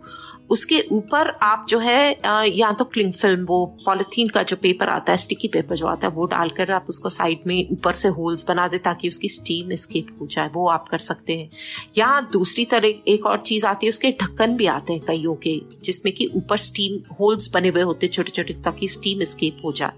उसके 0.49 0.83
ऊपर 0.91 1.29
आप 1.41 1.65
जो 1.69 1.79
है 1.79 2.19
या 2.47 2.71
तो 2.71 2.85
क्लिंग 2.85 3.13
फ़िल्म 3.13 3.45
वो 3.45 3.65
पॉलिथीन 3.85 4.27
का 4.27 4.43
जो 4.43 4.55
पेपर 4.55 4.89
आता 4.89 5.11
है 5.11 5.17
स्टिकी 5.17 5.47
पेपर 5.47 5.75
जो 5.75 5.87
आता 5.87 6.07
है, 6.07 6.13
वो 6.13 6.25
डालकर 6.25 6.71
आप 6.71 6.85
उसको 6.89 7.09
साइड 7.09 7.39
में 7.47 7.69
ऊपर 7.71 7.93
से 7.93 8.07
होल्स 8.07 8.45
बना 8.47 8.67
दे 8.67 8.77
ताकि 8.77 9.07
उसकी 9.07 9.29
स्टीम 9.29 9.75
स्केप 9.75 10.17
हो 10.21 10.27
जाए। 10.27 10.49
वो 10.53 10.67
आप 10.67 10.89
कर 10.89 10.97
सकते 10.97 11.37
हैं। 11.37 11.49
या 11.97 12.21
दूसरी 12.21 12.65
तरह, 12.65 12.93
एक 13.07 13.25
और 13.25 13.41
चीज़ 13.41 13.65
आती 13.65 13.85
है, 13.85 13.89
उसके 13.89 14.11
ढक्कन 14.11 14.55
भी 14.55 14.65
आते 14.65 14.93
हैं 14.93 15.01
कईयों 15.01 15.35
के, 15.35 15.61
जिसमें 15.83 16.13
कि 16.15 16.29
ऊपर 16.35 16.57
स्टीम 16.57 17.15
होल्स 17.15 17.49
बने 17.53 17.69
हुए 17.69 17.81
होते 17.81 18.07
छोटे 18.07 18.31
छोटे 18.31 18.53
ताकि 18.53 18.87
स्टीम 18.87 19.23
स्केप 19.23 19.57
हो 19.65 19.71
जाए। 19.71 19.91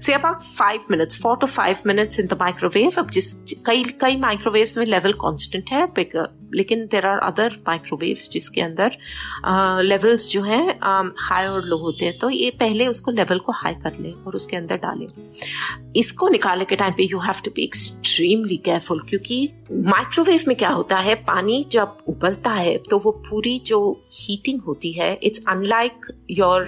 Say 0.00 0.12
about 0.12 0.42
five 0.42 0.80
minutes 0.90 1.20
four 1.20 1.36
to 1.36 1.46
five 1.46 1.76
minutes 1.86 2.20
in 2.20 2.26
the 2.26 2.32
microwave 2.32 2.92
अब 2.98 3.10
जिस, 3.10 3.34
कई 3.66 3.84
कई 3.84 4.16
माइक्रोवेव 4.16 4.68
में 4.78 4.86
लेवल 4.86 5.12
कॉन्स्टेंट 5.12 5.70
है 5.70 5.86
लेकिन 6.54 6.86
देर 6.86 7.06
आर 7.06 7.18
अदर 7.22 7.56
माइक्रोवेव 7.68 8.16
जिसके 8.30 8.60
अंदर 8.60 8.96
लेवल्स 9.82 10.28
जो 10.30 10.42
है 10.42 10.60
हाई 11.18 11.46
और 11.46 11.64
लो 11.64 11.76
होते 11.76 12.04
हैं। 12.04 12.18
तो 12.18 12.30
ये 12.30 12.50
पहले 12.50 12.86
उसको 12.86 13.10
लेवल 13.10 13.38
को 13.38 13.52
हाई 13.52 13.74
कर 13.74 13.98
लें 14.00 14.12
और 14.12 14.36
उसके 14.36 14.56
अंदर 14.56 14.76
डालें। 14.76 15.06
इसको 15.96 16.28
निकालने 16.28 16.64
के 16.64 16.76
टाइम 16.76 16.92
पे 16.92 17.02
you 17.02 17.18
have 17.18 17.40
to 17.44 17.50
be 17.50 17.64
extremely 17.64 18.56
careful 18.56 19.00
क्योंकि 19.00 19.48
माइक्रोवेव 19.72 20.42
में 20.48 20.56
क्या 20.56 20.68
होता 20.68 20.96
है? 20.96 21.14
पानी 21.24 21.62
जब 21.72 21.96
उबलता 22.08 22.50
है 22.50 22.76
तो 22.80 22.98
वो 22.98 23.10
पूरी 23.28 23.58
जो 23.58 23.78
हीटिंग 24.12 24.60
होती 24.66 24.92
है 24.92 25.12
इट्स 25.22 25.40
अनलाइक 25.48 26.06
योर 26.30 26.66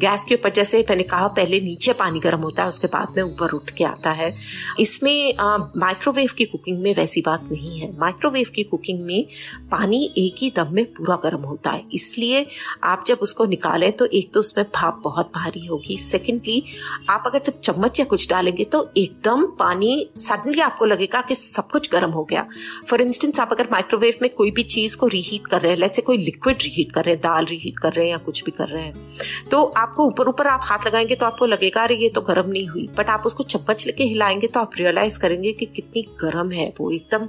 गैस 0.00 0.24
के 0.24 0.34
ऊपर 0.34 0.50
जैसे 0.50 0.84
मैंने 0.90 1.02
कहा 1.02 1.28
पहले 1.28 1.60
नीचे 1.60 1.92
पानी 1.92 2.20
गर्म 2.20 2.40
होता 2.40 2.62
है 2.62 2.68
उसके 2.68 2.86
बाद 2.86 3.14
में 3.16 3.22
ऊपर 3.22 3.50
उठ 3.50 3.70
के 3.70 3.84
आता 3.84 4.10
है। 4.10 4.34
इसमें 4.80 5.34
माइक्रोवेव 5.76 6.28
uh, 6.28 6.34
की 6.34 6.44
कुकिंग 6.44 6.80
में 6.82 6.94
वैसी 6.94 7.20
बात 7.20 7.48
नहीं 7.52 7.78
है। 7.80 7.90
माइक्रोवेव 7.98 8.50
की 8.54 8.62
कुकिंग 8.64 9.00
में 9.00 9.26
पानी 9.70 10.04
एक 10.18 10.34
ही 10.38 10.52
दम 10.56 10.74
में 10.74 10.84
पूरा 10.92 11.16
गर्म 11.22 11.42
होता 11.42 11.70
है। 11.70 11.82
इसलिए 11.92 12.46
आप 12.84 13.04
जब 13.06 13.18
उसको 13.22 13.46
निकालें 13.46 13.90
तो 13.92 14.06
एक 14.06 14.32
तो 14.34 14.40
उसमें 14.40 14.64
भाप 14.74 15.00
बहुत 15.04 15.32
भारी 15.34 15.66
होगी। 15.66 15.98
सेकेंडली 16.00 16.62
आप 17.10 17.22
अगर 17.26 17.42
जब 17.46 17.60
चम्मच 17.60 18.00
या 18.00 18.06
कुछ 18.06 18.28
डालेंगे 18.30 18.64
तो 18.64 18.86
एकदम 18.96 19.46
पानी 19.58 20.10
सडनली 20.16 20.60
आपको 20.60 20.84
लगेगा 20.84 21.20
कि 21.20 21.34
सब 21.34 21.70
कुछ 21.70 21.90
गर्म 21.92 22.16
हो 22.18 22.24
गया। 22.24 22.46
फॉर 22.90 23.02
इंस्टेंस 23.02 23.40
आप 23.40 23.52
अगर 23.52 23.68
माइक्रोवेव 23.72 24.14
में 24.22 24.30
कोई 24.34 24.50
भी 24.50 24.62
चीज़ 24.68 24.96
को 24.96 25.06
रीहीट 25.08 25.46
कर 25.46 25.60
रहे 25.60 25.72
हैं 25.72 25.78
लेट्स 25.78 25.96
से 25.96 26.02
कोई 26.02 26.16
लिक्विड 26.18 26.62
रीहीट 26.62 26.92
कर 26.92 27.04
रहे 27.04 27.14
हैं, 27.14 27.20
दाल 27.22 27.44
रीहीट 27.46 27.78
कर 27.78 27.92
रहे 27.92 28.04
हैं 28.04 28.12
या 28.12 28.18
कुछ 28.20 28.44
भी 28.44 28.50
कर 28.52 28.68
रहे 28.68 28.82
हैं 28.82 29.46
तो 29.50 29.62
आपको 29.78 30.06
ऊपर 30.06 30.28
ऊपर 30.28 30.46
आप 30.46 30.60
हाथ 30.64 30.86
लगाएँगे 30.86 31.14
तो 31.14 31.26
आपको 31.26 31.46
लगेगा, 31.46 31.82
अरे, 31.82 31.96
ये 31.96 32.08
तो 32.08 32.20
गर्म 32.22 32.50
नहीं 32.50 32.66
हुई। 32.68 32.86
बट 32.98 33.10
आप 33.10 33.22
उसको 33.26 33.44
चम्मच 33.44 33.86
लेके 33.86 34.04
हिलाएँगे 34.04 34.46
तो 34.46 34.60
आप 34.60 34.70
रियलाइज़ 34.76 35.18
करेंगे 35.18 35.52
कि 35.52 35.66
कितनी 35.66 36.02
गर्म 36.20 36.50
है 36.50 36.72
वो, 36.80 36.90
एकदम 36.90 37.26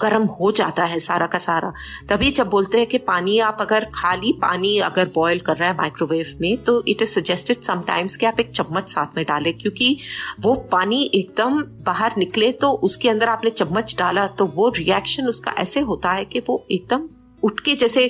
गर्म 0.00 0.24
हो 0.32 0.50
जाता 0.52 0.84
है 0.84 0.98
सारा 1.00 1.26
का 1.26 1.38
सारा। 1.38 1.72
तभी 2.08 2.30
जब 2.30 2.48
बोलते 2.48 2.78
हैं 2.78 2.86
कि 2.86 2.98
पानी 3.00 3.38
आप 3.40 3.58
अगर 3.60 3.84
खाली 3.94 4.32
पानी 4.32 4.78
अगर 4.80 5.10
बॉईल 5.14 5.40
कर 5.40 5.56
रहा 5.56 5.68
है 5.68 5.76
माइक्रोवेव 5.76 6.34
में 6.40 6.56
तो 6.64 6.82
इट 6.88 7.02
इज़ 7.02 7.10
सजेस्टेड 7.10 7.60
समटाइम्स 7.62 8.16
कि 8.16 8.26
आप 8.26 8.40
एक 8.40 8.50
चम्मच 8.50 8.88
साथ 8.88 9.16
में 9.16 9.24
डालें, 9.24 9.52
क्योंकि 9.58 9.96
वो 10.40 10.54
पानी 10.72 11.02
एकदम 11.14 11.60
बाहर 11.86 12.12
निकले 12.18 12.50
तो 12.52 12.70
उसके 12.84 13.08
अंदर 13.08 13.28
आपने 13.28 13.50
चम्मच 13.52 13.75
डाला 13.98 14.26
तो 14.28 14.46
वो 14.46 14.68
रिएक्शन 14.68 15.28
उसका 15.28 15.54
ऐसे 15.58 15.80
होता 15.80 16.12
है 16.12 16.24
कि 16.24 16.40
वो 16.48 16.64
एकदम 16.70 17.08
उठ 17.42 17.60
के 17.60 17.74
जैसे 17.74 18.04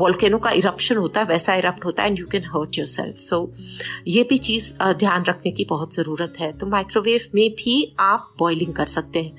वॉल्केनो 0.00 0.38
का 0.38 0.50
इरप्शन 0.50 0.96
होता 0.96 1.20
है, 1.20 1.26
वैसा 1.26 1.54
इरप्ट 1.54 1.84
होता 1.84 2.02
है 2.02 2.08
and 2.08 2.18
you 2.18 2.26
can 2.26 2.44
hurt 2.46 2.78
yourself 2.86 3.16
so 3.18 3.52
ये 4.06 4.22
भी 4.22 4.38
चीज़ 4.38 4.72
ध्यान 4.82 5.24
रखने 5.24 5.52
की 5.52 5.64
बहुत 5.64 5.94
ज़रूरत 5.94 6.34
है। 6.40 6.52
तो 6.52 6.66
माइक्रोवेव 6.66 7.20
में 7.34 7.50
भी 7.54 7.94
आप 8.00 8.32
बॉइलिंग 8.38 8.72
कर 8.74 8.86
सकते 8.86 9.22
हैं। 9.22 9.36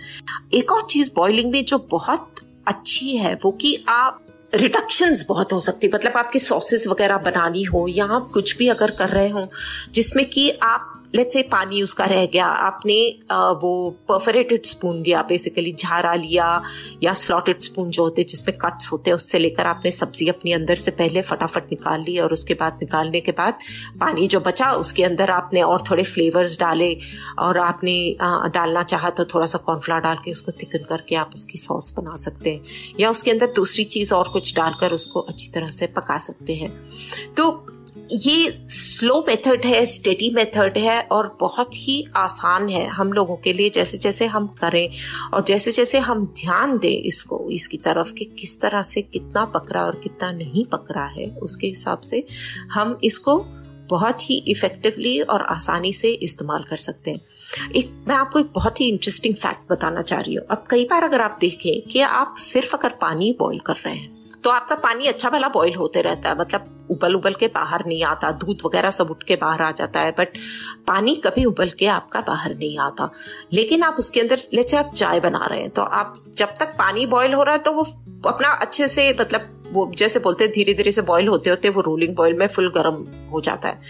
एक 0.53 0.71
और 0.71 0.85
चीज़ 0.89 1.11
बॉइलिंग 1.15 1.51
में 1.51 1.63
जो 1.65 1.77
बहुत 1.91 2.41
अच्छी 2.67 3.15
है, 3.17 3.33
वो 3.35 3.51
कि 3.51 3.77
आप 3.89 4.21
रिडक्शंस 4.53 5.25
बहुत 5.29 5.53
हो 5.53 5.59
सकती 5.59 5.87
मतलब 5.87 6.17
आपकी 6.17 6.39
सॉसेस 6.39 6.87
वगैरह 6.87 7.17
बनानी 7.19 7.63
हो, 7.63 7.87
या 7.87 8.05
आप 8.05 8.29
कुछ 8.33 8.57
भी 8.57 8.67
अगर 8.67 8.91
कर 8.91 9.09
रहे 9.09 9.29
हो, 9.29 9.47
जिसमें 9.93 10.25
कि 10.29 10.49
आप 10.63 10.91
लेट्स 11.15 11.33
से 11.33 11.41
पानी 11.41 11.81
उसका 11.81 12.05
रह 12.05 12.25
गया, 12.25 12.45
आपने 12.45 12.95
वो 13.31 13.89
परफरेटेड 14.09 14.65
स्पून 14.65 15.01
लिया 15.01 15.21
बेसिकली 15.21 15.71
झारा 15.73 16.13
लिया 16.15 16.61
या 17.03 17.13
स्लॉटेड 17.13 17.61
स्पून 17.61 17.89
जो 17.89 18.03
होते 18.03 18.21
हैं, 18.21 18.27
जिसमें 18.27 18.57
कट्स 18.57 18.91
होते 18.91 19.09
हैं, 19.09 19.15
उससे 19.15 19.39
लेकर 19.39 19.65
आपने 19.65 19.91
सब्ज़ी 19.91 20.27
अपनी 20.29 20.51
अंदर 20.51 20.75
से 20.75 20.91
पहले 20.91 21.21
फटाफट 21.21 21.71
निकाल 21.71 22.01
ली 22.01 22.17
और 22.19 22.33
उसके 22.33 22.53
बाद 22.53 22.79
निकालने 22.81 23.19
के 23.19 23.31
बाद 23.31 23.57
पानी 23.99 24.27
जो 24.27 24.39
बचा, 24.39 24.71
उसके 24.73 25.03
अंदर 25.03 25.29
आपने 25.29 25.61
और 25.61 25.83
थोड़े 25.89 26.03
फ्लेवर्स 26.03 26.59
डाले 26.59 26.97
और 27.39 27.57
आपने 27.57 27.95
डालना 28.53 28.83
चाहा 28.83 29.09
तो 29.09 29.25
थोड़ा 29.25 29.45
सा 29.45 29.57
कॉर्नफ्लावर 29.57 30.01
डाल 30.01 30.17
के 30.25 30.31
उसको 30.31 30.51
थिकन 30.51 30.83
करके 30.89 31.15
आप 31.15 31.31
उसकी 31.33 31.57
सॉस 31.57 31.93
बना 31.97 32.15
सकते 32.15 32.53
हैं 32.53 32.63
या 32.99 33.09
उसके 33.09 33.31
अंदर 33.31 33.51
दूसरी 33.55 33.83
चीज़ 33.83 34.13
और 34.13 34.27
कुछ 34.27 34.55
डालकर 34.55 34.93
उसको 34.93 35.19
अच्छी 35.19 35.47
तरह 35.47 35.69
से 35.69 35.87
पका 35.87 36.17
सकते 36.17 36.55
हैं। 36.55 36.71
तो 37.37 37.51
ये 38.11 38.51
स्लो 38.69 39.23
मेथड 39.27 39.65
है 39.65 39.85
स्टेडी 39.85 40.29
मेथड 40.35 40.77
है 40.77 41.01
और 41.01 41.37
बहुत 41.39 41.75
ही 41.75 42.03
आसान 42.15 42.69
है 42.69 42.85
हम 42.87 43.13
लोगों 43.13 43.35
के 43.35 43.53
लिए 43.53 43.69
जैसे 43.69 43.97
जैसे 43.97 44.25
हम 44.25 44.47
करें 44.47 44.89
और 45.33 45.43
जैसे 45.43 45.71
जैसे 45.71 45.99
हम 45.99 46.25
ध्यान 46.41 46.77
दें 46.77 46.89
इसको, 46.89 47.49
इसकी 47.51 47.77
तरफ़ 47.77 48.13
कि 48.13 48.25
किस 48.39 48.59
तरह 48.61 48.81
से 48.81 49.01
कितना 49.01 49.45
पकड़ा 49.45 49.85
और 49.85 49.99
कितना 50.03 50.31
नहीं 50.31 50.65
पकड़ा 50.65 51.05
है, 51.05 51.25
उसके 51.41 51.67
हिसाब 51.67 51.99
से 51.99 52.25
हम 52.71 52.99
इसको 53.03 53.37
बहुत 53.89 54.29
ही 54.29 54.35
इफेक्टिवली 54.47 55.19
और 55.21 55.41
आसानी 55.41 55.93
से 55.93 56.11
इस्तेमाल 56.11 56.63
कर 56.63 56.77
सकते 56.77 57.11
हैं। 57.11 57.71
एक, 57.71 57.91
मैं 58.07 58.15
आपको 58.15 58.39
एक 58.39 58.51
बहुत 58.55 58.81
ही 58.81 58.87
इंटरेस्टिंग 58.89 59.35
फैक्ट 59.35 59.71
बताना 59.71 60.01
चाह 60.01 60.19
रही 60.19 60.35
हूँ। 60.35 60.45
अब 60.51 60.65
कई 60.69 60.85
बार 60.85 61.03
अगर 61.03 61.21
आप 61.21 61.37
देखें 61.41 61.81
कि 61.81 62.01
आप 62.01 62.35
सिर्फ़ 62.37 62.75
अगर 62.75 62.97
पानी 63.01 63.35
बॉईल 63.39 63.59
कर 63.59 63.75
रहे 63.75 63.95
हैं 63.95 64.14
तो 64.45 64.49
आपका 64.51 64.75
पानी 64.75 65.07
अच्छा 65.07 65.29
भला 65.29 65.47
बॉईल 65.49 65.75
होते 65.75 66.01
रहता 66.01 66.29
है। 66.29 66.37
मतलब 66.39 66.87
उबल 66.91 67.15
उबल 67.15 67.33
के 67.33 67.47
बाहर 67.47 67.83
नहीं 67.85 68.03
आता, 68.03 68.29
दूध 68.33 68.57
वगैरह 68.65 68.91
सब 68.91 69.11
उठ 69.11 69.23
के 69.23 69.35
बाहर 69.35 69.61
आ 69.61 69.71
जाता 69.71 69.99
है 69.99 70.11
बट 70.11 70.37
पानी 70.87 71.15
कभी 71.15 71.45
उबल 71.45 71.69
के 71.69 71.87
आपका 71.87 72.21
बाहर 72.21 72.55
नहीं 72.55 72.77
आता। 72.79 73.09
लेकिन 73.53 73.83
आप 73.83 73.95
उसके 73.99 74.21
अंदर 74.21 74.39
लेट 74.53 74.69
से 74.69 74.77
आप 74.77 74.91
चाय 74.95 75.19
बना 75.19 75.45
रहे 75.45 75.61
हैं 75.61 75.69
तो 75.69 75.81
आप 75.81 76.23
जब 76.37 76.53
तक 76.59 76.75
पानी 76.79 77.05
बॉईल 77.05 77.33
हो 77.33 77.43
रहा 77.43 77.55
है 77.55 77.61
तो 77.61 77.73
वो 77.73 77.83
अपना 78.27 78.51
अच्छे 78.61 78.87
से 78.87 79.09
मतलब 79.21 79.71
वो 79.73 79.91
जैसे 79.97 80.19
बोलते 80.19 80.43
हैं 80.43 80.53
धीरे 80.53 80.73
धीरे 80.73 80.91
से 80.91 81.01
बॉईल 81.01 81.27
होते 81.27 81.49
होते 81.49 81.69
वो 81.69 81.81
रोलिंग 81.81 82.15
बॉईल 82.15 82.37
में 82.37 82.47
फुल 82.47 82.71
गर्म 82.71 83.05
हो 83.31 83.41
जाता 83.41 83.69
है। 83.69 83.81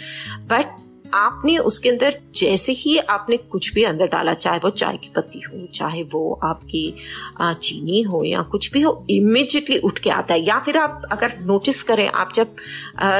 बट 0.48 0.85
आपने 1.14 1.58
उसके 1.60 1.90
अंदर 1.90 2.18
जैसे 2.36 2.72
ही 2.72 2.98
आपने 3.00 3.38
कुछ 3.38 3.74
भी 3.74 3.84
अंदर 3.84 4.08
डाला, 4.08 4.34
चाहे 4.36 4.60
वो 4.60 4.70
चाय 4.72 4.98
की 4.98 5.10
पत्ती 5.16 5.40
हो, 5.42 5.66
चाहे 5.76 6.04
वो 6.04 6.40
आपकी 6.44 6.94
चीनी 7.42 8.02
हो 8.02 8.24
या 8.24 8.42
कुछ 8.52 8.72
भी 8.74 8.82
हो 8.82 9.06
इमिजिएटली 9.10 9.78
उठ 9.80 10.00
के 10.00 10.10
आता 10.10 10.34
है। 10.34 10.42
या 10.42 10.60
फिर 10.60 10.78
आप 10.78 11.02
अगर 11.12 11.34
नोटिस 11.42 11.84
करें, 11.84 12.08
आप 12.08 12.32
जब 12.36 12.56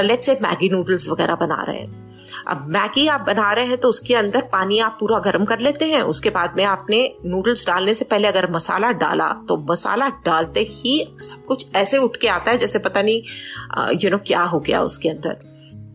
लेट्स 0.02 0.26
से 0.26 0.38
मैगी 0.42 0.68
नूडल्स 0.68 1.08
वगैरह 1.08 1.34
बना 1.36 1.62
रहे 1.62 1.78
हैं। 1.78 2.04
अब 2.48 2.66
मैगी 2.68 3.06
आप 3.08 3.20
बना 3.20 3.52
रहे 3.52 3.66
हैं 3.66 3.76
तो 3.78 3.88
उसके 3.88 4.14
अंदर 4.14 4.42
पानी 4.52 4.78
आप 4.78 4.96
पूरा 5.00 5.18
गर्म 5.20 5.44
कर 5.44 5.60
लेते 5.60 5.84
हैं। 5.84 6.02
उसके 6.04 6.30
बाद 6.30 6.54
में 6.56 6.64
आपने 6.64 7.00
नूडल्स 7.26 7.66
डालने 7.66 7.94
से 7.94 8.04
पहले 8.04 8.28
अगर 8.28 8.50
मसाला 8.52 8.90
डाला 8.94 9.32
तो 9.48 9.56
मसाला 9.70 10.08
डालते 10.24 10.60
ही 10.70 11.00
सब 11.22 11.44
कुछ 11.44 11.66
ऐसे 11.76 11.98
उठ 11.98 12.16
के 12.16 12.28
आता 12.28 12.50
है, 12.50 12.58
जैसे 12.58 12.78
पता 12.80 13.02
नहीं 13.02 13.98
यू 14.02 14.10
नो 14.10 14.18
क्या 14.26 14.42
हो 14.44 14.60
गया 14.60 14.82
उसके 14.82 15.08
अंदर। 15.08 15.45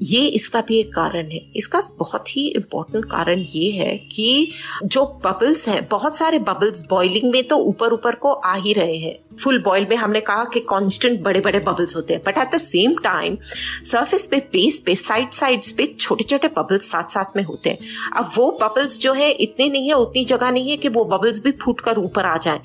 ये 0.02 0.22
इसका 0.26 0.62
भी 0.62 0.80
एक 0.80 0.94
कारण 0.94 1.30
है। 1.32 1.40
इसका 1.56 1.82
बहुत 2.00 2.36
ही 2.36 2.48
इम्पोर्टेंट 2.48 3.06
कारण 3.06 3.44
ये 3.50 3.72
है 3.72 3.96
कि 4.12 4.52
जो 4.84 5.06
बबल्स 5.26 5.68
हैं, 5.70 5.88
बहुत 5.92 6.18
सारे 6.18 6.40
बबल्स 6.40 6.84
बॉइलिंग 6.90 7.32
में 7.32 7.44
तो 7.48 7.58
ऊपर 7.58 7.94
ऊपर 7.94 8.16
को 8.16 8.32
आ 8.32 8.54
ही 8.56 8.74
रहे 8.74 8.98
हैं। 8.98 9.16
फुल 9.44 9.62
बॉइल 9.64 9.88
में 9.90 9.96
हमने 9.96 10.22
कहा 10.22 10.44
कि 10.44 10.60
कांस्टेंट 10.60 11.22
बड़े 11.24 11.40
बड़े 11.40 11.60
बबल्स 11.60 11.96
होते 11.96 12.14
हैं 12.14 12.24
but 12.26 12.38
at 12.38 12.56
the 12.56 12.58
same 12.58 12.96
time 13.04 13.38
surface 13.92 14.28
पे 14.28 14.38
बेस 14.54 14.82
पे 14.86 14.96
साइड 14.96 15.32
साइड्स 15.32 15.72
पे 15.72 15.86
छोटे 16.00 16.24
छोटे 16.24 16.48
बबल्स 16.58 16.90
साथ 16.92 17.12
साथ 17.12 17.36
में 17.36 17.44
होते 17.44 17.70
हैं। 17.70 17.78
अब 18.18 18.32
वो 18.36 18.52
बबल्स 18.62 19.00
जो 19.00 19.14
है, 19.14 19.32
इतने 19.32 19.70
नहीं 19.70 19.88
है, 19.88 19.96
उतनी 19.96 20.26
जगह 20.26 20.52
नहीं 20.52 20.70
है 20.70 20.78
कि 20.78 20.90
वो 20.90 21.06
बबल्स 21.06 21.44
भी 21.44 21.52
फूट 21.62 21.82
कर 21.82 21.98
ऊपर 21.98 22.26
आ 22.26 22.38
जाए। 22.38 22.62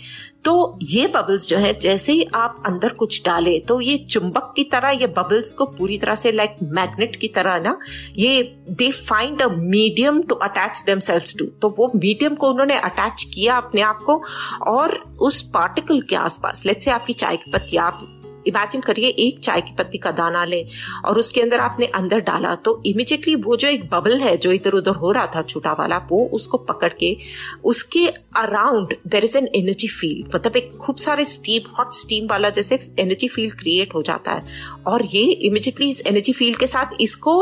तो 0.47 0.79
ये 0.83 1.07
बबल्स 1.07 1.49
जो 1.49 1.57
है, 1.59 1.73
जैसे 1.79 2.13
ही 2.13 2.27
आप 2.35 2.63
अंदर 2.67 2.93
कुछ 2.95 3.21
डाले 3.25 3.59
तो 3.61 3.81
ये 3.81 3.97
चुंबक 4.11 4.53
की 4.57 4.65
तरह, 4.65 4.91
ये 4.91 5.07
बबल्स 5.09 5.53
को 5.55 5.65
पूरी 5.69 5.99
तरह 5.99 6.15
से 6.15 6.33
लाइक 6.33 6.57
मैग्नेट 6.63 7.17
की 7.17 7.29
तरह 7.29 7.59
ना, 7.61 7.79
ये 8.17 8.43
they 8.71 8.91
find 8.91 9.43
a 9.43 9.49
medium 9.51 10.23
to 10.23 10.35
attach 10.35 10.83
them 10.87 11.01
to 11.39 11.45
तो 11.63 11.75
वो 11.79 11.91
मीडियम 11.95 12.35
को 12.35 12.51
उन्होंने 12.51 12.79
अटैच 12.81 13.27
किया 13.35 13.57
अपने 13.57 13.81
आप 13.83 14.03
को, 14.07 14.23
और 14.67 14.99
उस 15.21 15.41
पार्टिकल 15.55 16.01
के 16.01 16.17
आसपास 16.17 16.65
लेट्स 16.67 16.85
से 16.85 16.91
आपकी 16.91 17.13
चाय 17.15 17.37
की 17.37 17.51
पत्ती, 17.51 17.77
आप 17.79 18.16
इमेजिन 18.47 18.81
करिए 18.81 19.09
एक 19.21 19.39
चाय 19.41 19.61
की 19.61 19.75
पत्ती 19.79 19.99
का 19.99 20.11
दाना 20.13 20.45
लें 20.45 20.69
और 21.05 21.19
उसके 21.19 21.41
अंदर 21.41 21.61
आपने 21.61 21.87
अंदर 21.97 22.21
डाला 22.23 22.55
तो 22.57 22.83
इमिजिएटली 22.87 23.35
वो 23.37 23.57
जो 23.57 23.69
एक 23.69 23.89
बबल 23.91 24.21
है, 24.21 24.37
जो 24.37 24.53
इधर 24.53 24.73
उधर 24.75 24.95
हो 24.97 25.11
रहा 25.13 25.27
था 25.35 25.43
छोटा 25.45 25.73
वाला, 25.73 25.99
वो 26.11 26.25
उसको 26.35 26.59
पकड़ 26.61 26.93
के 27.01 27.17
उसके 27.65 28.07
around 28.37 28.95
there 29.07 29.25
is 29.25 29.37
an 29.39 29.49
energy 29.57 29.89
field 29.91 30.35
मतलब 30.35 30.57
एक 30.57 30.77
खूब 30.77 30.97
सारे 30.99 31.25
स्टीम 31.27 31.71
हॉट 31.79 31.95
स्टीम 31.95 32.27
वाला 32.31 32.51
जैसे 32.51 32.79
एनर्जी 33.01 33.29
फ़ील्ड 33.29 33.55
क्रिएट 33.59 33.95
हो 33.95 34.03
जाता 34.03 34.33
है। 34.33 34.45
और 34.87 35.05
ये 35.07 35.23
इमिजिएटली 35.49 35.89
इस 35.91 36.03
एनर्जी 36.07 36.33
फ़ील्ड 36.33 36.59
के 36.59 36.67
साथ 36.67 37.01
इसको 37.01 37.37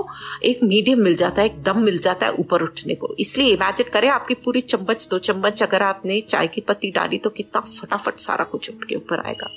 एक 0.45 0.63
मीडियम 0.65 1.03
मिल 1.03 1.15
जाता 1.17 1.43
है, 1.43 1.49
एक 1.49 1.63
दम 1.63 1.81
मिल 1.81 1.99
जाता 1.99 2.27
है 2.27 2.33
ऊपर 2.35 2.63
उठने 2.63 2.95
को। 2.95 3.15
इसलिए 3.19 3.53
इमेजिन 3.55 3.91
करें 3.93 4.09
आपकी 4.11 4.35
पूरी 4.35 4.61
चम्मच, 4.63 5.09
दो 5.11 5.19
चम्मच 5.21 5.63
अगर 5.63 5.83
आपने 5.83 6.21
चाय 6.29 6.47
की 6.47 6.61
पत्ती 6.61 6.91
डाली 6.91 7.19
तो 7.19 7.31
कितना 7.31 7.61
फटाफट 7.73 8.19
सारा 8.21 8.45
कुछ 8.47 8.71
उठ 8.71 8.85
के 8.89 8.95
ऊपर 8.95 9.27
आएगा। 9.27 9.51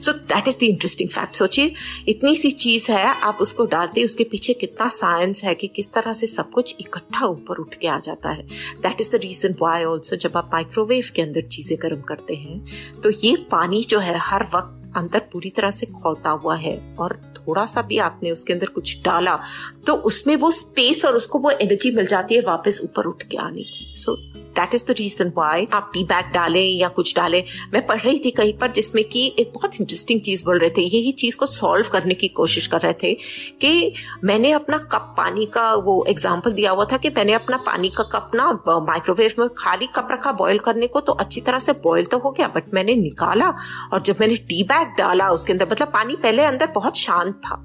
So 0.00 0.12
that 0.12 0.48
is 0.48 0.56
the 0.56 0.62
interesting 0.88 1.08
fact 1.10 1.36
सोचिए, 1.36 1.72
इतनी 2.08 2.34
सी 2.36 2.50
चीज़ 2.52 2.90
है, 2.92 3.04
आप 3.04 3.38
उसको 3.40 3.64
डालते, 3.66 4.04
उसके 4.04 4.24
पीछे 4.24 4.52
कितना 4.54 4.88
साइंस 4.90 5.42
है 5.44 5.54
कि 5.54 5.66
किस 5.68 5.92
तरह 5.92 6.12
से 6.12 6.26
सब 6.26 6.50
कुछ 6.50 6.74
इकट्ठा 6.80 7.26
ऊपर 7.26 7.58
उठ 7.58 7.74
के 7.74 7.88
आ 7.88 7.98
जाता 7.98 8.30
है। 8.30 8.46
That 8.82 9.00
is 9.00 9.10
the 9.12 9.20
reason 9.22 9.54
why 9.60 9.84
also 9.84 10.16
जब 10.16 10.36
आप 10.36 10.50
माइक्रोवेव 10.54 11.10
के 11.16 11.22
अंदर 11.22 11.48
चीज़ें 11.48 11.78
गर्म 11.82 12.00
करते 12.02 12.34
हैं 12.34 13.00
तो 13.02 13.10
ये 13.10 13.36
पानी 13.50 13.82
जो 13.84 13.98
है, 13.98 14.18
हर 14.18 14.44
वक्त 14.54 14.96
अंदर 14.96 15.18
पूरी 15.32 15.50
तरह 15.50 15.70
से 15.70 15.86
खोलता 15.86 16.30
हुआ 16.32 16.54
है 16.56 16.76
और 16.98 17.16
थोड़ा 17.38 17.64
सा 17.66 17.82
भी 17.82 17.98
आपने 17.98 18.30
उसके 18.30 18.52
अंदर 18.52 18.66
कुछ 18.68 18.96
डाला 19.04 19.38
तो 19.86 19.94
उसमें 20.08 20.34
वो 20.36 20.50
स्पेस 20.50 21.04
और 21.04 21.16
उसको 21.16 21.38
वो 21.38 21.50
एनर्जी 21.50 21.90
मिल 21.90 22.06
जाती 22.06 22.34
है 22.34 22.40
वापस 22.40 22.80
ऊपर 22.84 23.06
उठ 23.06 23.22
के 23.22 23.36
आने 23.36 23.62
की। 23.64 23.92
So 23.96 24.16
that 24.58 24.74
is 24.74 24.84
the 24.86 24.94
reason 24.98 25.32
why 25.36 25.66
आप 25.72 25.90
टी 25.94 26.04
बैग 26.06 26.32
डालें 26.34 26.60
या 26.60 26.88
कुछ 26.90 27.14
डालें। 27.16 27.42
मैं 27.72 27.86
पढ़ 27.86 28.00
रही 28.00 28.18
थी 28.18 28.30
कहीं 28.32 28.52
पर 28.58 28.72
जिसमें 28.72 29.02
कि 29.06 29.26
एक 29.38 29.52
बहुत 29.54 29.80
इंटरेस्टिंग 29.80 30.20
चीज़ 30.20 30.44
बोल 30.44 30.58
रहे 30.58 30.70
थे। 30.70 30.82
यही 30.84 31.12
चीज़ 31.14 31.38
को 31.38 31.46
सॉल्व 31.48 31.88
करने 31.92 32.14
की 32.14 32.28
कोशिश 32.30 32.66
कर 32.66 32.80
रहे 32.80 32.94
थे 33.02 33.12
कि 33.60 33.92
मैंने 34.24 34.52
अपना 34.52 34.78
कप 34.92 35.14
पानी 35.18 35.46
का 35.54 35.72
वो 35.76 36.04
एग्ज़ाम्पल 36.08 36.52
दिया 36.52 36.70
हुआ 36.70 36.84
था 36.92 36.96
कि 36.96 37.08
मैंने 37.10 37.32
अपना 37.34 37.56
पानी 37.66 37.88
का 37.90 38.02
कप 38.12 38.30
ना 38.34 38.50
माइक्रोवेव 38.68 39.34
में 39.38 39.48
खाली 39.58 39.86
कप 39.94 40.08
रखा 40.12 40.32
बॉईल 40.34 40.58
करने 40.60 40.86
को 40.86 41.00
तो 41.00 41.12
अच्छी 41.14 41.40
तरह 41.40 41.58
से 41.58 41.72
बॉईल 41.84 42.06
तो 42.06 42.18
हो 42.18 42.30
गया। 42.30 42.48
बट 42.48 42.74
मैंने 42.74 42.94
निकाला 42.96 43.48
और 43.92 44.02
जब 44.02 44.16
मैंने 44.20 44.36
टी 44.48 44.62
बैग 44.64 44.94
डाला 44.98 45.28
उसके 45.30 45.52
अंदर 45.52 45.68
मतलब 45.70 45.88
पानी 45.88 46.16
पहले 46.16 46.42
अंदर 46.44 46.70
बहुत 46.74 46.96
शांत 46.98 47.34
था। 47.36 47.64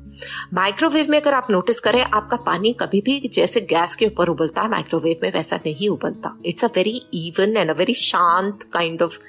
माइक्रोवेव 0.54 1.10
में 1.10 1.20
अगर 1.20 1.34
आप 1.34 1.48
नोटिस 1.52 1.80
करें, 1.80 2.02
आपका 2.04 2.38
पानी 2.40 2.72
कभी 2.74 3.00
भी 3.02 3.20
जैसे 3.34 3.62
गैस 3.70 3.96
के 3.96 4.06
ऊपर 4.06 4.30
उबलता 4.30 4.62
है 4.62 4.70
माइक्रोवेव 4.70 5.20
में 5.24 5.32
वैसा 5.34 5.56
नहीं 5.66 5.90
उबलता। 5.90 6.36
It's 6.46 6.66
a 6.66 6.68
very 6.76 6.83
even 6.92 7.58
and 7.58 7.70
a 7.70 7.74
very 7.74 7.94
शांत 7.94 8.64
kind 8.64 9.02
of 9.02 9.20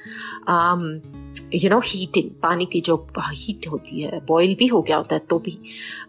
you 1.54 1.70
know 1.70 1.80
heating 1.84 2.30
पानी 2.42 2.64
की 2.66 2.80
जो 2.80 3.08
हीट 3.18 3.66
होती 3.68 4.00
है 4.00 4.20
बॉईल 4.26 4.54
भी 4.54 4.66
हो 4.66 4.82
गया 4.82 4.96
होता 4.96 5.14
है 5.14 5.20
तो 5.30 5.38
भी। 5.38 5.58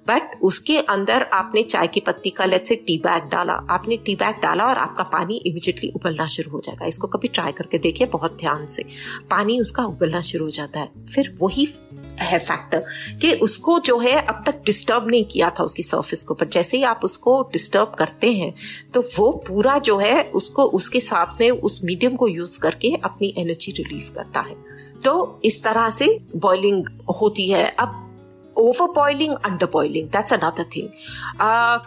बट 0.07 0.39
उसके 0.41 0.77
अंदर 0.77 1.23
आपने 1.23 1.63
चाय 1.63 1.87
की 1.87 1.99
पत्ती 1.99 2.29
का 2.29 2.45
लेट 2.45 2.65
से 2.65 2.75
टी 2.75 2.97
बैग 2.97 3.23
डाला। 3.23 3.53
आपने 3.53 3.97
टी 3.97 4.15
बैग 4.15 4.35
डाला 4.41 4.65
और 4.65 4.77
आपका 4.77 5.03
पानी 5.03 5.35
इमिजिएटली 5.35 5.89
उबलना 5.89 6.27
शुरू 6.27 6.51
हो 6.51 6.59
जाएगा। 6.59 6.85
इसको 6.85 7.07
कभी 7.07 7.27
ट्राई 7.27 7.51
करके 7.51 7.77
देखिए, 7.77 8.07
बहुत 8.07 8.37
ध्यान 8.37 8.65
से। 8.65 8.85
पानी 9.31 9.59
उसका 9.59 9.83
उबलना 9.83 10.21
शुरू 10.21 10.45
हो 10.45 10.51
जाता 10.51 10.79
है। 10.79 11.05
फिर 11.15 11.37
वही 11.41 11.65
है 12.19 12.39
फैक्टर 12.39 12.83
कि 13.21 13.33
उसको 13.41 13.79
जो 13.79 13.97
है 13.99 14.13
अब 14.15 14.43
तक 14.45 14.61
डिस्टर्ब 14.65 15.07
नहीं 15.07 15.25
किया 15.25 15.49
था 15.49 15.63
उसकी 15.63 15.83
सरफेस 15.83 16.23
को। 16.23 16.33
पर 16.33 16.47
जैसे 16.47 16.77
ही 16.77 16.83
आप 16.83 17.01
उसको 17.03 17.41
डिस्टर्ब 17.53 17.95
करते 17.99 18.31
हैं 18.33 18.53
तो 18.93 19.01
वो 19.17 19.31
पूरा 19.47 19.77
जो 19.79 19.97
है 19.97 20.23
उसको, 20.35 20.63
उसके 20.63 20.99
साथ 20.99 21.41
में 21.41 21.49
उस 21.49 21.79
मीडियम 21.83 22.15
को 22.15 22.27
यूज़ 22.27 22.59
करके 22.59 22.95
अपनी 23.03 23.33
एनर्जी 23.37 23.71
रिलीज़ 23.71 24.11
करता 24.11 24.39
है। 24.39 24.55
तो 25.03 25.41
इस 25.45 25.63
तरह 25.63 25.89
से 25.89 26.17
बॉइलिंग 26.35 26.85
होती 27.21 27.49
है। 27.49 27.67
अब 27.69 28.01
over 28.57 28.91
boiling 28.91 29.33
under 29.35 29.67
boiling 29.73 30.07
that's 30.09 30.33
another 30.33 30.63
thing 30.75 30.89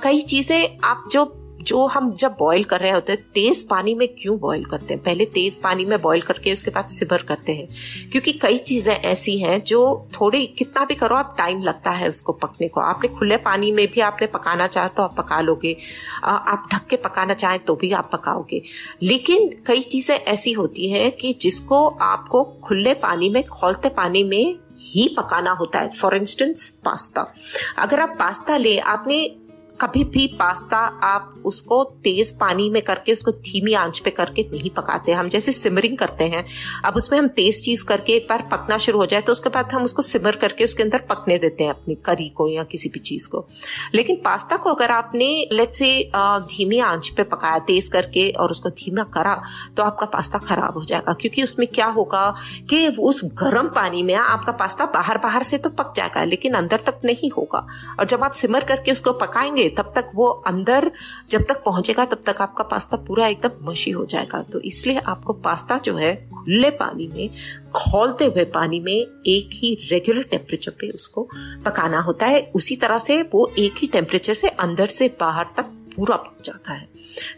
कई 0.02 0.20
चीज़ें 0.22 0.78
आप 0.84 1.08
जो 1.12 1.24
जो 1.68 1.86
हम 1.86 2.12
जब 2.14 2.36
बॉईल 2.38 2.64
कर 2.64 2.80
रहे 2.80 2.90
होते 2.90 3.12
हैं, 3.12 3.22
तेज 3.34 3.68
पानी 3.68 3.94
में 3.94 4.08
क्यों 4.08 4.38
बॉईल 4.38 4.64
करते 4.64 4.94
हैं? 4.94 5.02
पहले 5.02 5.24
तेज 5.24 5.56
पानी 5.56 5.84
में 5.84 6.00
बॉईल 6.02 6.20
करके 6.20 6.52
उसके 6.52 6.70
बाद 6.70 6.88
सिबर 6.88 7.22
करते 7.22 7.52
हैं। 7.52 7.68
क्योंकि 8.10 8.32
कई 8.32 8.58
चीज़ें 8.58 8.94
ऐसी 8.94 9.38
हैं 9.38 9.62
जो 9.64 10.08
थोड़ी, 10.20 10.46
कितना 10.46 10.84
भी 10.84 10.94
करो, 10.94 11.16
आप 11.16 11.34
टाइम 11.38 11.62
लगता 11.62 11.90
है 11.90 12.08
उसको 12.08 12.32
पकने 12.32 12.68
को। 12.68 12.80
आपने 12.80 13.08
खुले 13.08 13.36
पानी 13.36 13.72
में 13.72 13.86
भी 13.90 14.00
आपने 14.00 14.26
पकाना 14.26 14.66
चाहे 14.66 14.88
तो 14.88 15.02
आप 15.02 15.16
पका 15.16 15.40
लोगे। 15.40 15.76
आप 16.24 16.68
ढक 16.72 16.86
के 16.86 16.96
पकाना 16.96 17.34
चाहें 17.34 17.58
तो 17.58 17.74
भी 17.74 17.92
आप 17.92 18.10
पकाओगे। 18.12 18.62
लेकिन 19.02 19.48
कई 19.66 19.82
चीज़ें 19.82 20.16
ऐसी 20.16 20.52
होती 20.52 20.90
हैं 20.90 21.10
कि 21.12 21.32
जिसको 21.32 21.86
आपको 21.88 22.44
खुले 22.64 22.94
पानी 22.94 23.28
में, 23.30 23.44
खोलते 23.44 23.88
पानी 23.88 24.24
में 24.24 24.58
ही 24.80 25.08
पकाना 25.16 25.50
होता 25.50 25.78
है। 25.78 25.90
For 25.90 26.16
instance 26.16 26.68
pasta. 26.84 27.32
अगर 27.78 28.00
आप 28.00 28.16
पास्ता 28.18 28.56
ले, 28.56 28.78
आपने 28.78 29.36
कभी 29.80 30.02
भी 30.04 30.26
पास्ता 30.38 30.76
आप 31.04 31.30
उसको 31.44 31.82
तेज 32.04 32.32
पानी 32.38 32.68
में 32.70 32.80
करके, 32.82 33.12
उसको 33.12 33.30
धीमी 33.30 33.72
आँच 33.74 33.98
पे 33.98 34.10
करके 34.10 34.42
नहीं 34.52 34.70
पकाते। 34.70 35.12
हम 35.12 35.28
जैसे 35.28 35.52
सिमरिंग 35.52 35.96
करते 35.98 36.24
हैं। 36.24 36.44
अब 36.84 36.96
उसमें 36.96 37.18
हम 37.18 37.28
तेज 37.30 37.62
चीज़ 37.64 37.84
करके 37.84 38.12
एक 38.12 38.26
बार 38.30 38.42
पकना 38.52 38.78
शुरू 38.78 38.98
हो 38.98 39.06
जाए 39.06 39.20
तो 39.20 39.32
उसके 39.32 39.48
बाद 39.48 39.72
हम 39.72 39.84
उसको 39.84 40.02
सिमर 40.02 40.36
करके 40.36 40.64
उसके 40.64 40.82
अंदर 40.82 41.02
पकने 41.10 41.36
देते 41.38 41.64
हैं 41.64 41.70
अपनी 41.70 41.94
करी 42.06 42.28
को 42.28 42.48
या 42.48 42.62
किसी 42.64 42.88
भी 42.88 43.00
चीज़ 43.00 43.28
को। 43.28 43.46
लेकिन 43.94 44.16
पास्ता 44.16 44.56
को 44.56 44.70
अगर 44.70 44.90
आपने 44.90 45.28
लेट 45.52 45.74
से 45.74 45.90
धीमी 46.16 46.78
आँच 46.80 47.08
पे 47.08 47.22
पकाया, 47.24 47.58
तेज 47.60 47.88
करके 47.88 48.28
और 48.30 48.50
उसको 48.50 48.70
धीमा 48.72 49.02
करा 49.14 49.40
तो 49.76 49.82
आपका 49.82 50.06
पास्ता 50.08 50.38
खराब 50.40 50.78
हो 50.78 50.84
जाएगा। 50.84 51.12
क्योंकि 51.12 51.42
उसमें 51.42 51.66
क्या 51.68 51.86
होगा 51.88 52.34
कि 52.70 52.86
उस 52.88 53.22
गर्म 53.42 53.68
पानी 53.70 54.02
में 54.02 54.14
आपका 54.14 54.52
पास्ता 54.54 54.86
बाहर 54.94 55.18
बाहर 55.18 55.42
से 55.42 55.58
तो 55.58 55.70
पक 55.70 55.92
जाएगा, 55.96 56.24
लेकिन 56.24 56.54
अंदर 56.54 56.80
तक 56.86 56.98
नहीं 57.04 57.30
होगा। 57.30 57.66
और 58.00 58.04
जब 58.06 58.24
आप 58.24 58.32
सिमर 58.34 58.64
करके 58.64 58.92
उसको 58.92 59.12
पकाएँगे 59.14 59.67
तब 59.68 59.92
तक 59.96 60.10
वो 60.14 60.26
अंदर, 60.26 60.90
जब 61.30 61.44
तक 61.44 61.62
पहुंचेगा, 61.64 62.04
तब 62.04 62.20
तक 62.26 62.40
आपका 62.40 62.64
पास्ता 62.64 62.96
पूरा 62.96 63.26
एकदम 63.26 63.70
मशी 63.70 63.90
हो 63.90 64.04
जाएगा। 64.04 64.42
तो 64.42 64.60
इसलिए 64.60 64.98
आपको 64.98 65.32
पास्ता 65.32 65.78
जो 65.78 65.96
है, 65.96 66.14
खुले 66.16 66.70
पानी 66.70 67.06
में, 67.06 67.30
खोलते 67.72 68.24
हुए 68.24 68.44
पानी 68.44 68.80
में 68.80 68.92
एक 68.92 69.50
ही 69.52 69.74
रेगुलर 69.90 70.22
टेम्परेचर 70.22 70.70
पे 70.70 70.90
उसको 70.90 71.28
पकाना 71.64 72.00
होता 72.00 72.26
है। 72.26 72.52
उसी 72.54 72.76
तरह 72.76 72.98
से 72.98 73.22
वो 73.22 73.52
एक 73.58 73.74
ही 73.78 73.86
टेम्परेचर 73.86 74.34
से 74.34 74.48
अंदर 74.48 74.86
से 74.86 75.16
बाहर 75.20 75.46
तक 75.56 75.74
पूरा 75.96 76.16
पक 76.16 76.42
जाता 76.44 76.72
है। 76.72 76.88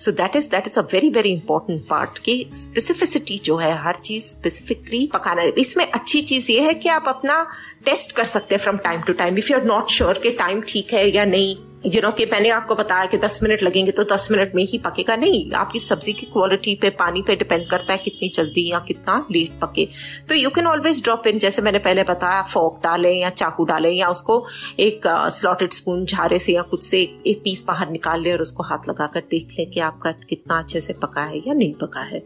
So 0.00 0.12
that 0.12 0.36
is 0.36 0.48
that 0.50 0.66
is 0.66 0.78
a 0.78 0.82
very 0.82 1.10
very 1.10 1.32
important 1.32 1.86
part 1.88 2.18
की 2.18 2.50
स्पेसिफिसिटी 2.54 3.38
जो 3.38 3.56
है, 3.56 3.72
हर 3.82 3.96
चीज़ 3.96 4.24
स्पेसिफिकली 4.24 5.06
पकाना 5.06 5.42
है। 5.42 5.48
इसमें 5.48 5.90
अच्छी 5.90 6.20
चीज़ 6.22 6.50
ये 6.52 6.60
है 6.60 6.74
कि 6.74 6.88
आप 6.88 7.08
अपना 7.08 7.46
टेस्ट 7.84 8.12
कर 8.12 8.24
सकते 8.24 8.54
हैं 8.54 8.62
from 8.62 8.76
time 8.76 9.02
to 9.02 9.12
time 9.12 9.38
if 9.38 9.52
you 9.52 9.58
are 9.58 9.64
not 9.64 9.90
sure 9.90 10.18
कि 10.18 10.30
टाइम 10.30 10.62
ठीक 10.68 10.92
है 10.92 11.10
या 11.10 11.24
नहीं 11.24 11.56
यू 11.86 12.00
नो 12.02 12.10
कि 12.10 12.24
मैंने 12.26 12.48
आपको 12.50 12.74
बताया 12.74 13.04
कि 13.06 13.18
10 13.18 13.38
मिनट 13.42 13.62
लगेंगे 13.62 13.92
तो 13.92 14.02
10 14.04 14.30
मिनट 14.30 14.54
में 14.54 14.62
ही 14.62 14.78
पकेगा। 14.78 15.16
नहीं, 15.16 15.50
आपकी 15.52 15.78
सब्ज़ी 15.78 16.12
की 16.12 16.26
क्वालिटी 16.26 16.74
पे, 16.74 16.90
पानी 16.90 17.22
पे 17.22 17.36
डिपेंड 17.36 17.68
करता 17.70 17.92
है 17.92 17.98
कितनी 17.98 18.28
जल्दी 18.28 18.66
या 18.68 18.78
कितना 18.78 19.26
लेट 19.30 19.58
पके। 19.60 19.86
तो 20.28 20.34
you 20.34 20.50
can 20.50 20.66
always 20.66 21.02
drop 21.02 21.26
in 21.26 21.38
जैसे 21.38 21.62
मैंने 21.62 21.78
पहले 21.78 22.02
बताया 22.02 22.42
फोक 22.42 22.80
डालें 22.82 23.12
या 23.12 23.30
चाकू 23.30 23.64
डालें 23.64 23.90
या 23.90 24.08
उसको 24.08 24.44
एक 24.80 25.06
स्लॉटेड 25.30 25.72
स्पून 25.72 26.04
झारे 26.04 26.38
से 26.38 26.52
या 26.52 26.62
कुछ 26.62 26.84
से 26.84 27.00
एक 27.26 27.40
पीस 27.44 27.64
बाहर 27.68 27.90
निकाल 27.90 28.22
लें 28.22 28.32
और 28.32 28.40
उसको 28.40 28.62
हाथ 28.62 28.88
लगाकर 28.88 29.20
देख 29.20 29.58
लें 29.58 29.70
कि 29.70 29.80
आपका 29.80 30.12
कितना 30.28 30.58
अच्छे 30.58 30.80
से 30.80 30.92
पका 30.92 31.22
है 31.22 31.38
या 31.38 31.54
नहीं 31.54 31.74
पका 31.74 32.02
है। 32.02 32.24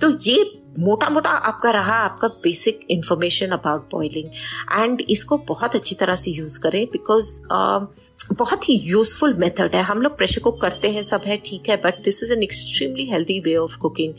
तो 0.00 0.16
ये 0.20 0.44
मोटा 0.78 1.08
मोटा 1.10 1.30
आपका 1.30 1.70
रहा 1.70 1.94
आपका 1.94 2.28
basic 2.44 2.86
information 2.90 3.50
about 3.50 3.88
boiling 3.92 4.30
and 4.74 5.00
इसको 5.10 5.38
बहुत 5.48 5.74
अच्छी 5.74 5.94
तरह 5.94 6.16
से 6.16 6.30
यूज़ 6.30 6.60
करें 6.60 6.84
बिकॉज़ 6.86 7.32
uh, 7.42 7.86
बहुत 8.32 8.68
ही 8.68 8.74
यूजफुल 8.76 9.34
मेथड 9.34 9.74
है। 9.74 9.82
हम 9.82 10.02
लोग 10.02 10.16
प्रेशर 10.16 10.40
कुक 10.40 10.60
करते 10.60 10.88
हैं 10.90 11.02
सब 11.02 11.22
है 11.26 11.36
ठीक 11.44 11.68
है 11.68 11.76
but 11.76 12.02
this 12.04 12.22
is 12.22 12.32
an 12.32 12.42
extremely 12.42 13.06
healthy 13.06 13.38
way 13.40 13.54
of 13.56 13.76
cooking 13.78 14.14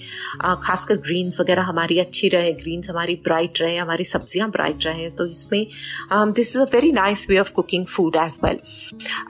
खासकर 0.64 0.98
ग्रीन्स 0.98 1.40
वगैरह 1.40 1.62
हमारी 1.62 2.00
अच्छी 2.00 2.30
रहे 2.30 2.52
ग्रीन्स 2.54 2.90
हमारी 2.90 3.16
ब्राइट 3.24 3.62
रहे 3.62 3.78
हमारी 3.78 4.04
सब्ज़ियाँ 4.04 4.50
ब्राइट 4.50 4.86
रहे 4.86 5.10
तो 5.10 5.26
इसमें 5.28 5.66
this 6.14 6.56
is 6.56 6.62
a 6.62 6.66
very 6.74 6.92
nice 6.92 7.30
way 7.30 7.38
of 7.38 7.52
cooking 7.52 7.86
food 7.86 8.16
as 8.16 8.40
well 8.44 8.60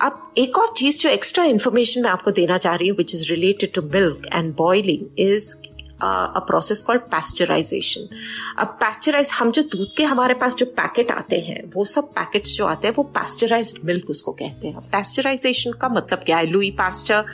अब 0.01 0.33
एक 0.37 0.57
और 0.57 0.73
चीज़ 0.77 0.99
जो 0.99 1.09
एक्स्ट्रा 1.09 1.43
इन्फॉर्मेशन 1.45 2.03
मैं 2.03 2.09
आपको 2.09 2.31
देना 2.31 2.57
चाह 2.57 2.75
रही 2.75 2.87
हूँ 2.87 2.97
which 2.97 3.15
is 3.15 3.29
related 3.29 3.73
to 3.73 3.81
milk 3.89 4.27
and 4.33 4.53
boiling 4.55 5.19
is 5.19 5.55
a 6.01 6.39
process 6.47 6.81
called 6.81 7.01
pasteurization 7.11 8.07
अब 8.59 8.67
पैस्चराइज 8.81 9.29
हम 9.33 9.51
जो 9.51 9.61
दूध 9.71 9.93
के 9.97 10.03
हमारे 10.05 10.33
पास 10.33 10.55
जो 10.55 10.65
पैकेट 10.77 11.11
आते 11.11 11.39
हैं, 11.39 11.61
वो 11.75 11.85
सब 11.85 12.09
पैकेट्स 12.13 12.55
जो 12.55 12.65
आते 12.65 12.87
हैं, 12.87 12.93
वो 12.97 13.03
पैस्चराइज 13.15 13.73
मिल्क 13.85 14.09
उसको 14.09 14.31
कहते 14.33 14.67
हैं। 14.67 14.81
पैस्चराइजेशन 14.91 15.71
का 15.81 15.89
मतलब 15.89 16.23
क्या 16.25 16.37
है? 16.37 16.45
लुई 16.47 16.69
पैस्चर 16.79 17.25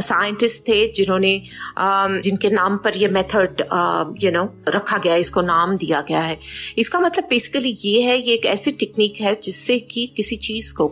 साइंटिस्ट 0.00 0.62
थे, 0.68 0.86
जिन्होंने 0.92 1.34
जिनके 1.78 2.50
नाम 2.50 2.76
पर 2.76 2.96
ये 2.96 3.08
मेथड 3.08 3.62
यू 4.22 4.30
नो 4.30 4.44
रखा 4.68 4.98
गया 4.98 5.16
इसको 5.16 5.42
नाम 5.44 5.76
दिया 5.76 6.00
गया 6.08 6.20
है। 6.20 6.38
इसका 6.78 7.00
मतलब 7.00 7.26
बेसिकली 7.30 7.74
ये 7.78 8.00
है, 8.02 8.18
ये 8.18 8.34
एक 8.34 8.46
ऐसी 8.46 8.72
टेक्निक 8.74 9.20
है, 9.20 9.34
जिससे 9.42 9.78
कि 9.80 10.06
किसी 10.16 10.36
चीज़ 10.38 10.74
को 10.74 10.88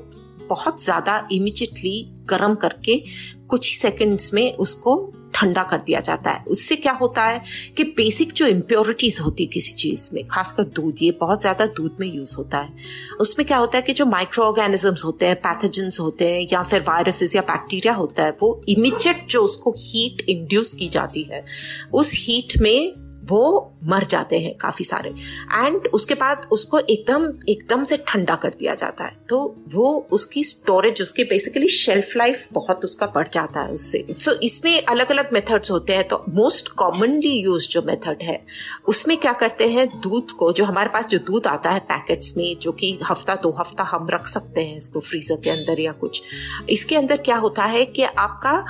बहुत 0.48 0.82
ज़्यादा 0.82 1.16
इमिजिएटली 1.32 2.00
गर्म 2.28 2.54
करके 2.54 3.02
कुछ 3.48 3.74
सेकंड्स 3.76 4.32
में 4.34 4.52
उसको 4.54 4.96
ठंडा 5.34 5.62
कर 5.62 5.78
दिया 5.78 6.00
जाता 6.00 6.30
है। 6.30 6.44
उससे 6.48 6.76
क्या 6.76 6.92
होता 6.92 7.24
है 7.24 7.42
कि 7.76 7.84
बेसिक 7.96 8.32
जो 8.32 8.46
इम्प्योरिटीज 8.46 9.18
होती 9.20 9.44
है 9.44 9.50
किसी 9.50 9.72
चीज़ 9.72 10.08
में, 10.12 10.24
खासकर 10.26 10.64
दूध, 10.64 11.02
ये 11.02 11.10
बहुत 11.10 11.40
ज़्यादा 11.40 11.66
दूध 11.66 11.96
में 12.00 12.06
यूज़ 12.06 12.34
होता 12.36 12.58
है। 12.58 12.72
उसमें 13.20 13.46
क्या 13.46 13.58
होता 13.58 13.78
है 13.78 13.82
कि 13.82 13.92
जो 13.92 14.06
माइक्रो 14.06 14.44
ऑर्गेनिजम्स 14.44 15.04
होते 15.04 15.26
हैं 15.26 15.36
पैथजेंस 15.36 16.00
होते 16.00 16.32
हैं, 16.32 16.46
या 16.52 16.62
फिर 16.62 16.80
वायरसेस 16.80 17.36
या 17.36 17.42
बैक्टीरिया 17.42 17.94
होता 17.94 18.24
है, 18.24 18.36
वो 18.42 18.60
इमिजिएट 18.68 19.26
जो 19.30 19.42
उसको 19.42 19.74
हीट 19.78 20.24
इंड्यूस 20.28 20.74
की 20.74 20.88
जाती 20.88 21.22
है, 21.22 21.44
उस 21.92 22.12
हीट 22.18 22.60
में 22.60 23.03
वो 23.24 23.70
मर 23.86 24.04
जाते 24.04 24.38
हैं 24.38 24.54
काफ़ी 24.58 24.84
सारे। 24.84 25.08
एंड 25.08 25.86
उसके 25.88 26.14
बाद 26.14 26.46
उसको 26.52 26.78
एकदम 26.78 27.26
एकदम 27.48 27.84
से 27.84 27.96
ठंडा 28.08 28.34
कर 28.34 28.50
दिया 28.50 28.74
जाता 28.74 29.04
है। 29.04 29.12
तो 29.28 29.38
वो 29.74 29.94
उसकी 30.12 30.44
स्टोरेज 30.44 31.02
उसकी 31.02 31.24
बेसिकली 31.24 31.68
शेल्फ 31.68 32.16
लाइफ 32.16 32.46
बहुत 32.52 32.84
उसका 32.84 33.06
बढ़ 33.06 33.28
जाता 33.28 33.60
है 33.60 33.72
उससे। 33.72 34.04
सो 34.10 34.30
so, 34.30 34.38
इसमें 34.40 34.82
अलग 34.82 35.10
अलग 35.10 35.32
मेथड्स 35.32 35.70
होते 35.70 35.94
हैं। 35.94 36.06
तो 36.08 36.24
मोस्ट 36.34 36.68
कॉमनली 36.74 37.32
यूज़ 37.32 37.68
जो 37.68 37.82
मेथड 37.82 38.22
है 38.22 38.40
उसमें 38.88 39.16
क्या 39.16 39.32
करते 39.34 39.68
हैं? 39.68 39.88
दूध 40.00 40.30
को 40.32 40.52
जो 40.52 40.64
हमारे 40.64 40.88
पास 40.88 41.06
जो 41.06 41.18
दूध 41.20 41.46
आता 41.46 41.70
है 41.70 41.80
पैकेट्स 41.84 42.36
में 42.36 42.56
जो 42.58 42.72
कि 42.72 42.98
हफ़्ता 43.04 43.34
दो 43.34 43.50
हफ़्ता 43.58 43.84
हम 43.84 44.08
रख 44.10 44.26
सकते 44.26 44.64
हैं 44.64 44.76
इसको 44.76 45.00
फ्रीजर 45.00 45.40
के 45.44 45.50
अंदर 45.50 45.80
या 45.80 45.92
कुछ। 45.94 46.22
इसके 46.70 46.96
अंदर 46.96 47.16
क्या 47.18 47.36
होता 47.36 47.64
है 47.66 47.84
कि 47.86 48.02
आपका 48.02 48.64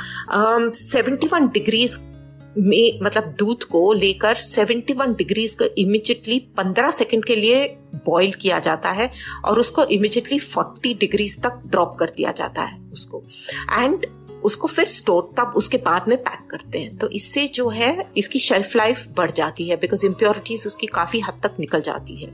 सेवेंटी 0.75 1.27
वन 1.27 1.49
डिग्रीज 1.49 1.99
में 2.59 2.99
मतलब 3.03 3.35
दूध 3.39 3.65
को 3.65 3.93
लेकर 3.93 4.37
71 4.37 5.17
डिग्रीज 5.17 5.55
को 5.55 5.65
इमिजिएटली 5.79 6.41
15 6.59 6.93
सेकंड 6.93 7.25
के 7.25 7.37
लिए 7.37 7.67
बॉईल 8.07 8.33
किया 8.33 8.59
जाता 8.59 8.91
है 8.91 9.11
और 9.45 9.59
उसको 9.59 9.85
इमिजिएटली 9.85 10.39
40 10.41 10.99
डिग्रीज 10.99 11.43
तक 11.43 11.63
ड्रॉप 11.67 11.97
कर 11.99 12.11
दिया 12.17 12.33
जाता 12.33 12.63
है 12.63 12.81
उसको। 12.93 13.23
एंड 13.73 14.07
उसको 14.45 14.69
फिर 14.69 14.85
स्टोर 14.89 15.33
तब 15.37 15.53
उसके 15.57 15.77
बाद 15.79 16.09
में 16.09 16.17
पैक 16.19 16.47
करते 16.51 16.79
हैं। 16.79 16.97
तो 16.99 17.09
इससे 17.11 17.47
जो 17.55 17.69
है, 17.69 18.11
इसकी 18.17 18.39
शेल्फ 18.39 18.77
लाइफ 18.77 19.07
बढ़ 19.17 19.31
जाती 19.31 19.69
है 19.69 19.77
बिकॉज़ 19.77 20.05
इम्प्योरिटीज 20.07 20.67
उसकी 20.67 20.87
काफ़ी 20.87 21.21
हद 21.21 21.41
तक 21.43 21.57
निकल 21.61 21.81
जाती 21.81 22.17
है। 22.17 22.31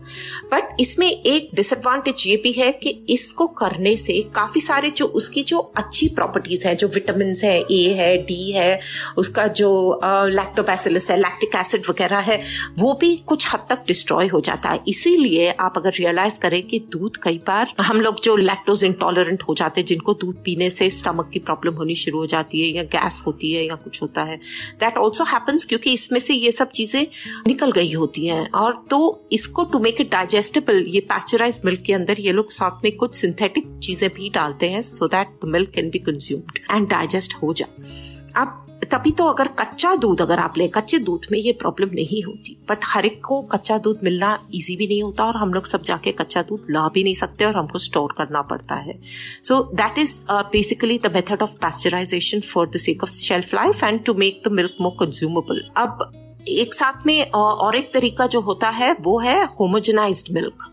बट 0.52 0.76
इसमें 0.80 1.06
एक 1.06 1.50
डिसएडवांटेज 1.54 2.24
ये 2.26 2.36
भी 2.36 2.52
है 2.52 2.70
कि 2.72 2.90
इसको 3.08 3.46
करने 3.60 3.96
से 3.96 4.20
काफ़ी 4.34 4.60
सारे 4.60 4.90
जो 4.90 5.06
उसकी 5.20 5.42
जो 5.42 5.58
अच्छी 5.76 6.08
प्रॉपर्टीज़ 6.08 6.66
है, 6.66 6.74
जो 6.76 6.88
विटामिन 6.88 7.34
है 7.42 7.56
ए 7.62 7.82
है 7.98 8.16
डी 8.24 8.50
है, 8.52 8.80
उसका 9.16 9.46
जो 9.60 10.00
लैक्टोबैसिलस 10.04 11.10
है 11.10 11.16
लैक्टिक 11.16 11.54
एसिड 11.56 11.82
वगैरह 11.88 12.18
है, 12.20 12.40
वो 12.78 12.92
भी 12.94 13.14
कुछ 13.26 13.48
हद 13.54 13.66
तक 13.68 13.84
डिस्ट्रॉय 13.86 14.26
हो 14.28 14.40
जाता 14.40 14.68
है। 14.68 14.80
इसीलिए 14.88 15.50
आप 15.50 15.74
अगर 15.76 15.92
रियलाइज़ 15.92 16.38
करें 16.40 16.62
कि 16.62 16.78
दूध 16.92 17.16
कई 17.22 17.38
बार, 17.46 17.74
हम 17.80 18.00
लोग 18.00 18.20
जो 18.20 18.36
लैक्टोज 18.36 18.84
इंटॉलरेंट 18.84 19.42
हो 19.42 19.54
जाते 19.54 19.80
हैं, 19.80 19.86
जिनको 19.86 20.14
दूध 20.14 20.42
पीने 20.44 20.70
से 20.70 20.90
स्टमक 20.90 21.30
की 21.32 21.38
प्रॉब्लम 21.40 21.74
होनी 21.74 21.94
शुरू 22.00 22.18
हो 22.18 22.26
जाती 22.26 22.60
है 22.60 22.68
या 22.68 22.82
गैस 22.92 23.22
होती 23.26 23.52
है 23.52 23.64
या 23.64 23.74
कुछ 23.76 24.02
होता 24.02 24.22
है। 24.22 24.36
दैट 24.80 24.98
ऑल्सो 24.98 25.24
हैपन्स 25.26 25.64
क्योंकि 25.64 25.92
इसमें 25.92 26.20
से 26.20 26.34
ये 26.34 26.50
सब 26.52 26.68
चीज़ें 26.70 27.06
निकल 27.46 27.72
गई 27.72 27.92
होती 27.92 28.26
हैं। 28.26 28.48
और 28.52 28.84
तो 28.90 29.28
इसको 29.32 29.64
टू 29.64 29.78
मेक 29.78 30.00
इट 30.00 30.10
डाइजेस्टेबल 30.12 30.84
ये 30.88 31.00
पैस्चराइज 31.10 31.60
मिल्क 31.64 31.82
के 31.82 31.92
अंदर 31.92 32.20
ये 32.20 32.32
लोग 32.32 32.50
साथ 32.52 32.84
में 32.84 32.96
कुछ 32.96 33.14
सिंथेटिक 33.16 33.78
चीज़ें 33.82 34.08
भी 34.14 34.30
डालते 34.30 34.70
हैं 34.70 34.82
so 34.84 35.06
that 35.08 35.38
the 35.44 35.48
milk 35.48 35.70
can 35.70 35.90
be 35.90 35.98
consumed 36.00 36.58
and 36.70 36.88
digest 36.88 37.34
हो 37.42 37.52
जाए। 37.52 37.88
अब 38.36 38.66
तभी 38.84 39.10
तो 39.12 39.24
अगर 39.24 39.48
कच्चा 39.58 39.94
दूध, 39.96 40.20
अगर 40.22 40.38
आप 40.38 40.54
ले, 40.58 40.66
कच्चे 40.68 40.98
दूध 40.98 41.26
में 41.32 41.38
ये 41.38 41.52
प्रॉब्लम 41.52 41.88
नहीं 41.94 42.22
होती। 42.24 42.56
बट 42.68 42.84
हर 42.84 43.06
एक 43.06 43.20
को 43.24 43.40
कच्चा 43.44 43.78
दूध 43.78 44.00
मिलना 44.04 44.38
इजी 44.54 44.76
भी 44.76 44.86
नहीं 44.86 45.02
होता 45.02 45.24
और 45.24 45.36
हम 45.36 45.52
लोग 45.54 45.66
सब 45.66 45.82
जाके 45.82 46.12
कच्चा 46.12 46.42
दूध 46.42 46.66
ला 46.70 46.86
भी 46.88 47.04
नहीं 47.04 47.14
सकते 47.14 47.44
और 47.44 47.56
हमको 47.56 47.78
स्टोर 47.78 48.14
करना 48.18 48.42
पड़ता 48.42 48.74
है। 48.76 48.98
So 49.44 49.62
that 49.74 49.98
is 49.98 50.16
basically 50.30 50.98
the 50.98 51.12
method 51.14 51.42
of 51.42 51.56
pasteurization 51.56 52.40
for 52.40 52.68
the 52.68 52.76
sake 52.76 53.04
of 53.04 53.10
shelf 53.12 53.54
life 53.54 53.84
and 53.84 54.04
to 54.04 54.14
make 54.14 54.42
the 54.46 54.52
milk 54.52 54.76
more 54.80 54.96
consumable 55.00 55.62
अब 55.76 56.10
एक 56.48 56.74
साथ 56.74 57.06
में 57.06 57.30
और 57.30 57.76
एक 57.76 57.92
तरीका 57.94 58.26
जो 58.26 58.40
होता 58.40 58.68
है, 58.70 58.92
वो 59.00 59.18
है 59.18 59.44
homogenized 59.60 60.34
milk 60.34 60.70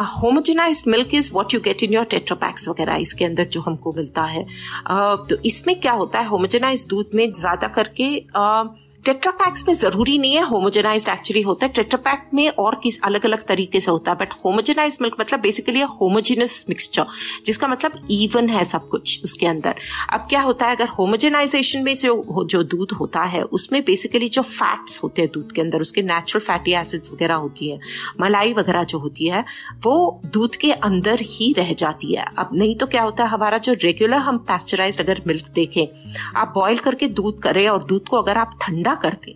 homogenize 0.00 0.84
milk 0.86 1.14
is 1.14 1.32
what 1.32 1.54
you 1.54 1.60
get 1.60 1.82
in 1.82 1.92
your 1.92 2.04
Tetra Paks 2.04 2.68
वगैरह 2.68 2.94
इसके 2.94 3.24
अंदर 3.24 3.44
जो 3.44 3.60
हमको 3.60 3.92
मिलता 3.92 4.22
है। 4.22 4.46
uh, 4.90 5.30
तो 5.30 5.36
इसमें 5.44 5.80
क्या 5.80 5.92
होता 5.92 6.18
है? 6.18 6.26
होमोजेनाइज 6.26 6.86
दूध 6.86 7.10
में 7.14 7.32
ज़्यादा 7.32 7.68
करके 7.68 8.24
uh, 8.36 8.68
टेट्रापैक्स 9.06 9.64
में 9.68 9.74
ज़रूरी 9.74 10.16
नहीं 10.18 10.34
है 10.34 10.42
होमोजेनाइज 10.42 11.04
एक्चुअली 11.08 11.40
होता 11.42 11.66
है। 11.66 11.72
टेट्रापैक 11.72 12.22
में 12.34 12.48
और 12.50 12.74
किस 12.82 12.98
अलग 13.04 13.24
अलग 13.24 13.44
तरीके 13.46 13.80
से 13.80 13.90
होता 13.90 14.12
है 14.12 14.18
बट 14.18 14.32
होमोजेनाइज 14.44 14.96
मिल्क 15.02 15.16
मतलब 15.20 15.40
बेसिकली 15.40 15.80
होमोजिनस 15.92 16.64
मिक्सचर 16.68 17.06
जिसका 17.46 17.68
मतलब 17.68 18.06
इवन 18.10 18.48
है 18.48 18.64
सब 18.64 18.88
कुछ 18.88 19.24
उसके 19.24 19.46
अंदर। 19.46 19.74
अब 20.12 20.26
क्या 20.30 20.40
होता 20.40 20.66
है, 20.66 20.76
अगर 20.76 20.88
होमोजेनाइजेशन 20.88 21.82
में 21.82 21.94
जो 21.94 22.44
जो 22.46 22.62
दूध 22.64 22.92
होता 22.92 23.22
है, 23.24 23.42
उसमें 23.42 23.80
बेसिकली 23.84 24.28
जो 24.28 24.42
फैट्स 24.42 25.02
होते 25.02 25.22
हैं 25.22 25.30
दूध 25.34 25.52
के 25.52 25.60
अंदर, 25.60 25.80
उसके 25.80 26.02
नेचुरल 26.02 26.44
फैटी 26.44 26.72
एसिड्स 26.72 27.12
वगैरह 27.12 27.34
होती 27.36 27.70
है, 27.70 27.78
मलाई 28.20 28.52
वगैरह 28.52 28.84
जो 28.84 28.98
होती 28.98 29.28
है, 29.28 29.44
वो 29.84 30.20
दूध 30.26 30.56
के 30.56 30.72
अंदर 30.72 31.20
ही 31.22 31.52
रह 31.58 31.72
जाती 31.74 32.14
है। 32.14 32.24
अब 32.38 32.50
नहीं 32.54 32.76
तो 32.76 32.86
क्या 32.86 33.02
होता 33.02 33.24
है, 33.24 33.30
हमारा 33.30 33.58
जो 33.58 33.72
रेगुलर 33.82 34.26
हम 34.26 34.38
पैस्चराइज 34.48 35.00
अगर 35.00 35.22
मिल्क 35.26 35.50
देखें, 35.54 35.86
आप 36.36 36.52
बॉयल 36.54 36.78
करके 36.78 37.08
दूध 37.14 37.40
करें 37.42 37.66
और 37.68 37.84
दूध 37.84 38.08
को 38.08 38.16
अगर 38.16 38.38
आप 38.38 38.58
ठंडा 38.62 38.94
कर 39.02 39.16
दें 39.24 39.32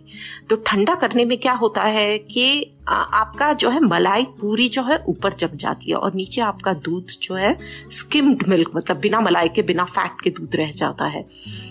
तो 0.49 0.55
ठंडा 0.67 0.95
करने 0.95 1.25
में 1.25 1.37
क्या 1.37 1.53
होता 1.53 1.83
है 1.83 2.17
कि 2.17 2.45
आपका 2.89 3.51
जो 3.53 3.69
है 3.69 3.79
मलाई 3.79 4.23
पूरी 4.39 4.67
जो 4.69 4.81
है 4.83 4.97
ऊपर 5.07 5.33
जम 5.33 5.55
जाती 5.55 5.91
है 5.91 5.97
और 5.97 6.13
नीचे 6.15 6.41
आपका 6.41 6.73
दूध 6.85 7.11
जो 7.21 7.35
है 7.35 7.57
स्किम्ड 7.91 8.43
मिल्क 8.47 8.71
मतलब 8.75 8.99
बिना 8.99 9.19
मलाई 9.21 9.49
के 9.49 9.61
बिना 9.61 9.83
फैट 9.85 10.21
के 10.23 10.29
दूध 10.29 10.55
रह 10.55 10.71
जाता 10.71 11.05
है। 11.05 11.25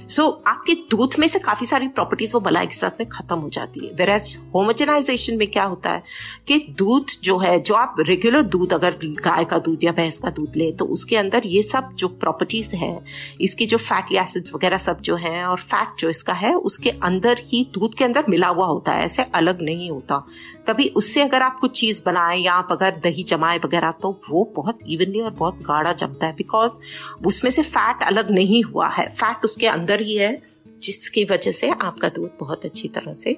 सो 0.08 0.22
so, 0.22 0.48
आपके 0.48 0.74
दूध 0.90 1.14
में 1.18 1.26
से 1.28 1.38
काफ़ी 1.38 1.66
सारी 1.66 1.88
प्रॉपर्टीज़ 1.88 2.32
वो 2.34 2.40
मलाई 2.40 2.66
के 2.66 2.76
साथ 2.76 3.00
में 3.00 3.08
खत्म 3.08 3.38
हो 3.38 3.48
जाती 3.48 3.86
है। 3.86 3.92
वेर 3.94 4.10
एज 4.10 4.38
होमोजेनाइजेशन 4.54 5.36
में 5.36 5.46
क्या 5.48 5.64
होता 5.64 5.90
है 5.90 6.02
कि 6.46 6.58
दूध 6.78 7.10
जो 7.24 7.36
है 7.38 7.58
जो 7.60 7.74
आप 7.74 7.96
रेगुलर 8.00 8.42
दूध 8.54 8.72
अगर 8.72 8.96
गाय 9.24 9.44
का 9.44 9.58
दूध 9.58 9.84
या 9.84 9.92
भैंस 9.92 10.18
का 10.18 10.30
दूध 10.30 10.56
ले 10.56 10.70
तो 10.72 10.84
उसके 10.84 11.16
अंदर 11.16 11.46
ये 11.46 11.62
सब 11.62 11.94
जो 11.94 12.08
प्रॉपर्टीज़ 12.08 12.74
है 12.76 12.92
इसकी 13.40 13.66
जो 13.66 13.76
फैटी 13.78 14.16
एसिड्स 14.16 14.54
वगैरह 14.54 14.78
सब 14.78 15.00
जो 15.00 15.16
है 15.16 15.44
और 15.44 15.60
फैट 15.60 16.00
जो 16.00 16.08
इसका 16.08 16.32
है 16.32 16.54
उसके 16.54 16.90
अंदर 17.02 17.40
ही 17.44 17.64
दूध 17.80 17.94
के 17.94 18.04
अंदर 18.04 18.24
मिला 18.28 18.48
हुआ 18.48 18.66
होता 18.66 18.92
है, 18.92 19.04
ऐसे 19.04 19.22
अलग 19.34 19.60
नहीं 19.62 19.90
होता। 19.90 20.22
तभी 20.66 20.88
उससे 20.96 21.22
अगर 21.22 21.42
आप 21.42 21.58
कुछ 21.60 21.78
चीज़ 21.80 22.02
बनाए 22.06 22.38
या 22.38 22.52
आप 22.52 22.68
अगर 22.70 23.00
दही 23.04 23.22
जमाए 23.24 23.58
वगैरह 23.58 23.90
तो 24.02 24.10
वो 24.30 24.44
बहुत 24.56 24.78
इवनली 24.88 25.20
और 25.20 25.30
बहुत 25.32 25.62
गाढ़ा 25.62 25.92
जमता 25.94 26.26
है 26.26 26.32
बिकॉज़ 26.32 26.78
उसमें 27.26 27.50
से 27.50 27.62
फैट 27.62 28.02
अलग 28.02 28.30
नहीं 28.30 28.62
हुआ 28.64 28.88
है। 28.88 29.08
फैट 29.10 29.44
उसके 29.44 29.66
अंदर 29.68 30.00
ही 30.00 30.16
है 30.16 30.59
जिसकी 30.82 31.24
वजह 31.30 31.52
से 31.52 31.68
आपका 31.70 32.08
दूध 32.08 32.30
बहुत 32.40 32.64
अच्छी 32.64 32.88
तरह 32.88 33.14
से 33.14 33.36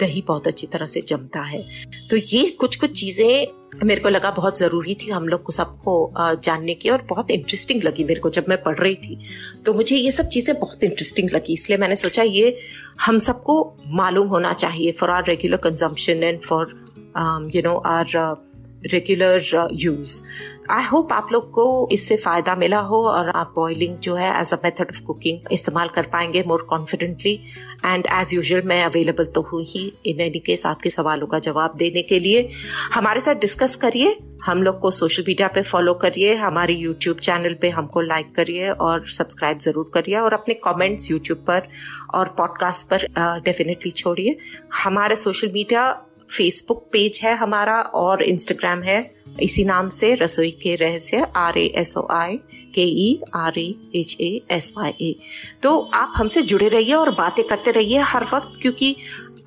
दही 0.00 0.22
बहुत 0.28 0.46
अच्छी 0.46 0.66
तरह 0.66 0.86
से 0.86 1.00
जमता 1.08 1.40
है। 1.42 1.62
तो 2.10 2.16
ये 2.16 2.48
कुछ 2.60 2.76
कुछ 2.76 3.00
चीज़ें 3.00 3.84
मेरे 3.84 4.00
को 4.00 4.08
लगा 4.08 4.30
बहुत 4.30 4.58
ज़रूरी 4.58 4.94
थी 4.94 5.10
हम 5.10 5.28
लोग 5.28 5.42
को 5.42 5.52
सबको 5.52 6.12
जानने 6.16 6.74
की 6.74 6.88
और 6.88 7.02
बहुत 7.08 7.30
इंटरेस्टिंग 7.30 7.82
लगी 7.84 8.04
मेरे 8.04 8.20
को 8.20 8.30
जब 8.30 8.44
मैं 8.48 8.62
पढ़ 8.62 8.78
रही 8.78 8.94
थी। 8.96 9.18
तो 9.66 9.74
मुझे 9.74 9.96
ये 9.96 10.10
सब 10.12 10.28
चीज़ें 10.28 10.58
बहुत 10.58 10.84
इंटरेस्टिंग 10.84 11.30
लगी, 11.30 11.52
इसलिए 11.52 11.78
मैंने 11.78 11.96
सोचा 11.96 12.22
ये 12.22 12.56
हम 13.00 13.18
सबको 13.20 13.56
मालूम 13.96 14.28
होना 14.28 14.52
चाहिए 14.54 14.92
for 14.92 15.10
our 15.10 15.26
regular 15.28 15.56
consumption 15.64 16.22
and 16.22 16.40
for 16.42 16.66
you 17.54 17.62
know 17.64 17.76
our 17.88 18.06
regular 18.86 19.68
use 19.72 20.22
I 20.70 20.84
hope 20.84 21.12
आप 21.12 21.28
लोग 21.32 21.50
को 21.50 21.88
इससे 21.92 22.16
फ़ायदा 22.16 22.54
मिला 22.56 22.78
हो 22.80 23.02
और 23.08 23.28
आप 23.28 23.52
बॉइलिंग 23.56 23.96
जो 23.96 24.14
है 24.14 24.30
as 24.40 24.52
a 24.52 24.56
method 24.64 24.90
of 24.90 25.00
cooking 25.02 25.52
इस्तेमाल 25.52 25.88
कर 25.88 26.06
पाएँगे 26.12 26.42
more 26.46 26.62
confidently 26.70 27.32
and 27.84 28.06
as 28.12 28.32
usual 28.34 28.62
मैं 28.62 28.82
अवेलेबल 28.84 29.24
तो 29.34 29.40
हूँ 29.42 29.62
ही 29.64 29.82
इन 30.06 30.20
एनी 30.20 30.38
केस 30.38 30.64
आपके 30.66 30.90
सवालों 30.90 31.26
का 31.26 31.38
जवाब 31.38 31.74
देने 31.76 32.02
के 32.02 32.18
लिए. 32.18 32.48
हमारे 32.94 33.20
साथ 33.20 33.34
डिस्कस 33.34 33.76
करिए, 33.76 34.16
हम 34.44 34.62
लोग 34.62 34.78
को 34.80 34.90
सोशल 34.90 35.24
मीडिया 35.26 35.48
पे 35.48 35.62
फॉलो 35.62 35.94
करिए, 35.94 36.34
हमारे 36.34 36.74
यूट्यूब 36.74 37.18
चैनल 37.18 37.54
पे 37.60 37.70
हमको 37.70 38.00
लाइक 38.00 38.34
करिए 38.34 38.70
और 38.70 39.06
सब्सक्राइब 39.10 39.58
ज़रूर 39.58 39.90
करिए 39.94 40.16
और 40.16 40.34
अपने 40.34 40.54
कमेंट्स 40.64 41.10
यूट्यूब 41.10 41.44
पर 41.48 41.68
और 42.14 42.34
पॉडकास्ट 42.38 42.88
पर 42.88 43.06
डेफिनेटली 43.44 43.90
छोड़िए. 43.92 44.36
हमारे 44.84 45.16
सोशल 45.16 45.50
मीडिया 45.54 45.88
फेसबुक 46.28 46.88
पेज 46.92 47.20
है 47.22 47.34
हमारा 47.36 47.80
और 47.80 48.22
इंस्टाग्राम 48.22 48.82
है। 48.82 48.98
इसी 49.42 49.64
नाम 49.64 49.88
से 49.88 50.14
रसोई 50.14 50.50
के 50.62 50.74
रहस्य 50.76 51.26
R 51.36 51.58
A 51.58 51.64
S 51.76 51.96
O 51.96 52.06
I 52.12 52.36
K 52.74 52.82
E 52.82 53.20
R 53.34 53.58
A 53.58 53.74
H 53.96 54.16
A 54.20 54.30
S 54.52 54.72
Y 54.76 54.90
A 55.02 55.14
तो 55.62 55.78
आप 55.94 56.12
हमसे 56.16 56.42
जुड़े 56.42 56.68
रहिए 56.68 56.94
और 56.94 57.10
बातें 57.10 57.46
करते 57.46 57.70
रहिए 57.70 57.98
हर 58.00 58.24
वक्त, 58.24 58.58
क्योंकि 58.62 58.96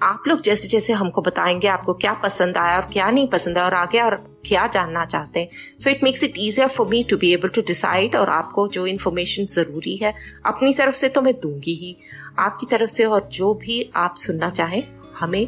आप 0.03 0.23
लोग 0.27 0.41
जैसे 0.41 0.67
जैसे 0.67 0.93
हमको 0.93 1.21
बताएँगे, 1.21 1.67
आपको 1.67 1.93
क्या 1.93 2.13
पसंद 2.13 2.57
आया 2.57 2.75
और 2.79 2.89
क्या 2.93 3.09
नहीं 3.11 3.27
पसंद 3.27 3.57
आया 3.57 3.65
और 3.65 3.73
आगे 3.73 3.99
और 3.99 4.15
क्या 4.45 4.65
जानना 4.67 5.05
चाहते 5.05 5.39
हैं। 5.39 5.79
So 5.79 5.89
it 5.89 6.03
makes 6.03 6.23
it 6.23 6.37
easier 6.37 6.67
for 6.67 6.87
me 6.87 7.03
to 7.03 7.17
be 7.17 7.31
able 7.33 7.49
to 7.49 7.61
decide 7.61 8.15
और 8.15 8.29
आपको 8.29 8.67
जो 8.67 8.85
इन्फॉर्मेशन 8.87 9.45
ज़रूरी 9.45 9.95
है, 9.95 10.13
अपनी 10.45 10.73
तरफ़ 10.73 10.95
से 10.95 11.09
तो 11.09 11.21
मैं 11.21 11.33
दूँगी 11.33 11.73
ही। 11.75 11.95
आपकी 12.39 12.65
तरफ़ 12.65 12.91
से 12.91 13.05
और 13.05 13.27
जो 13.31 13.53
भी 13.55 13.89
आप 13.95 14.15
सुनना 14.17 14.49
चाहें, 14.49 14.83
हमें 15.19 15.47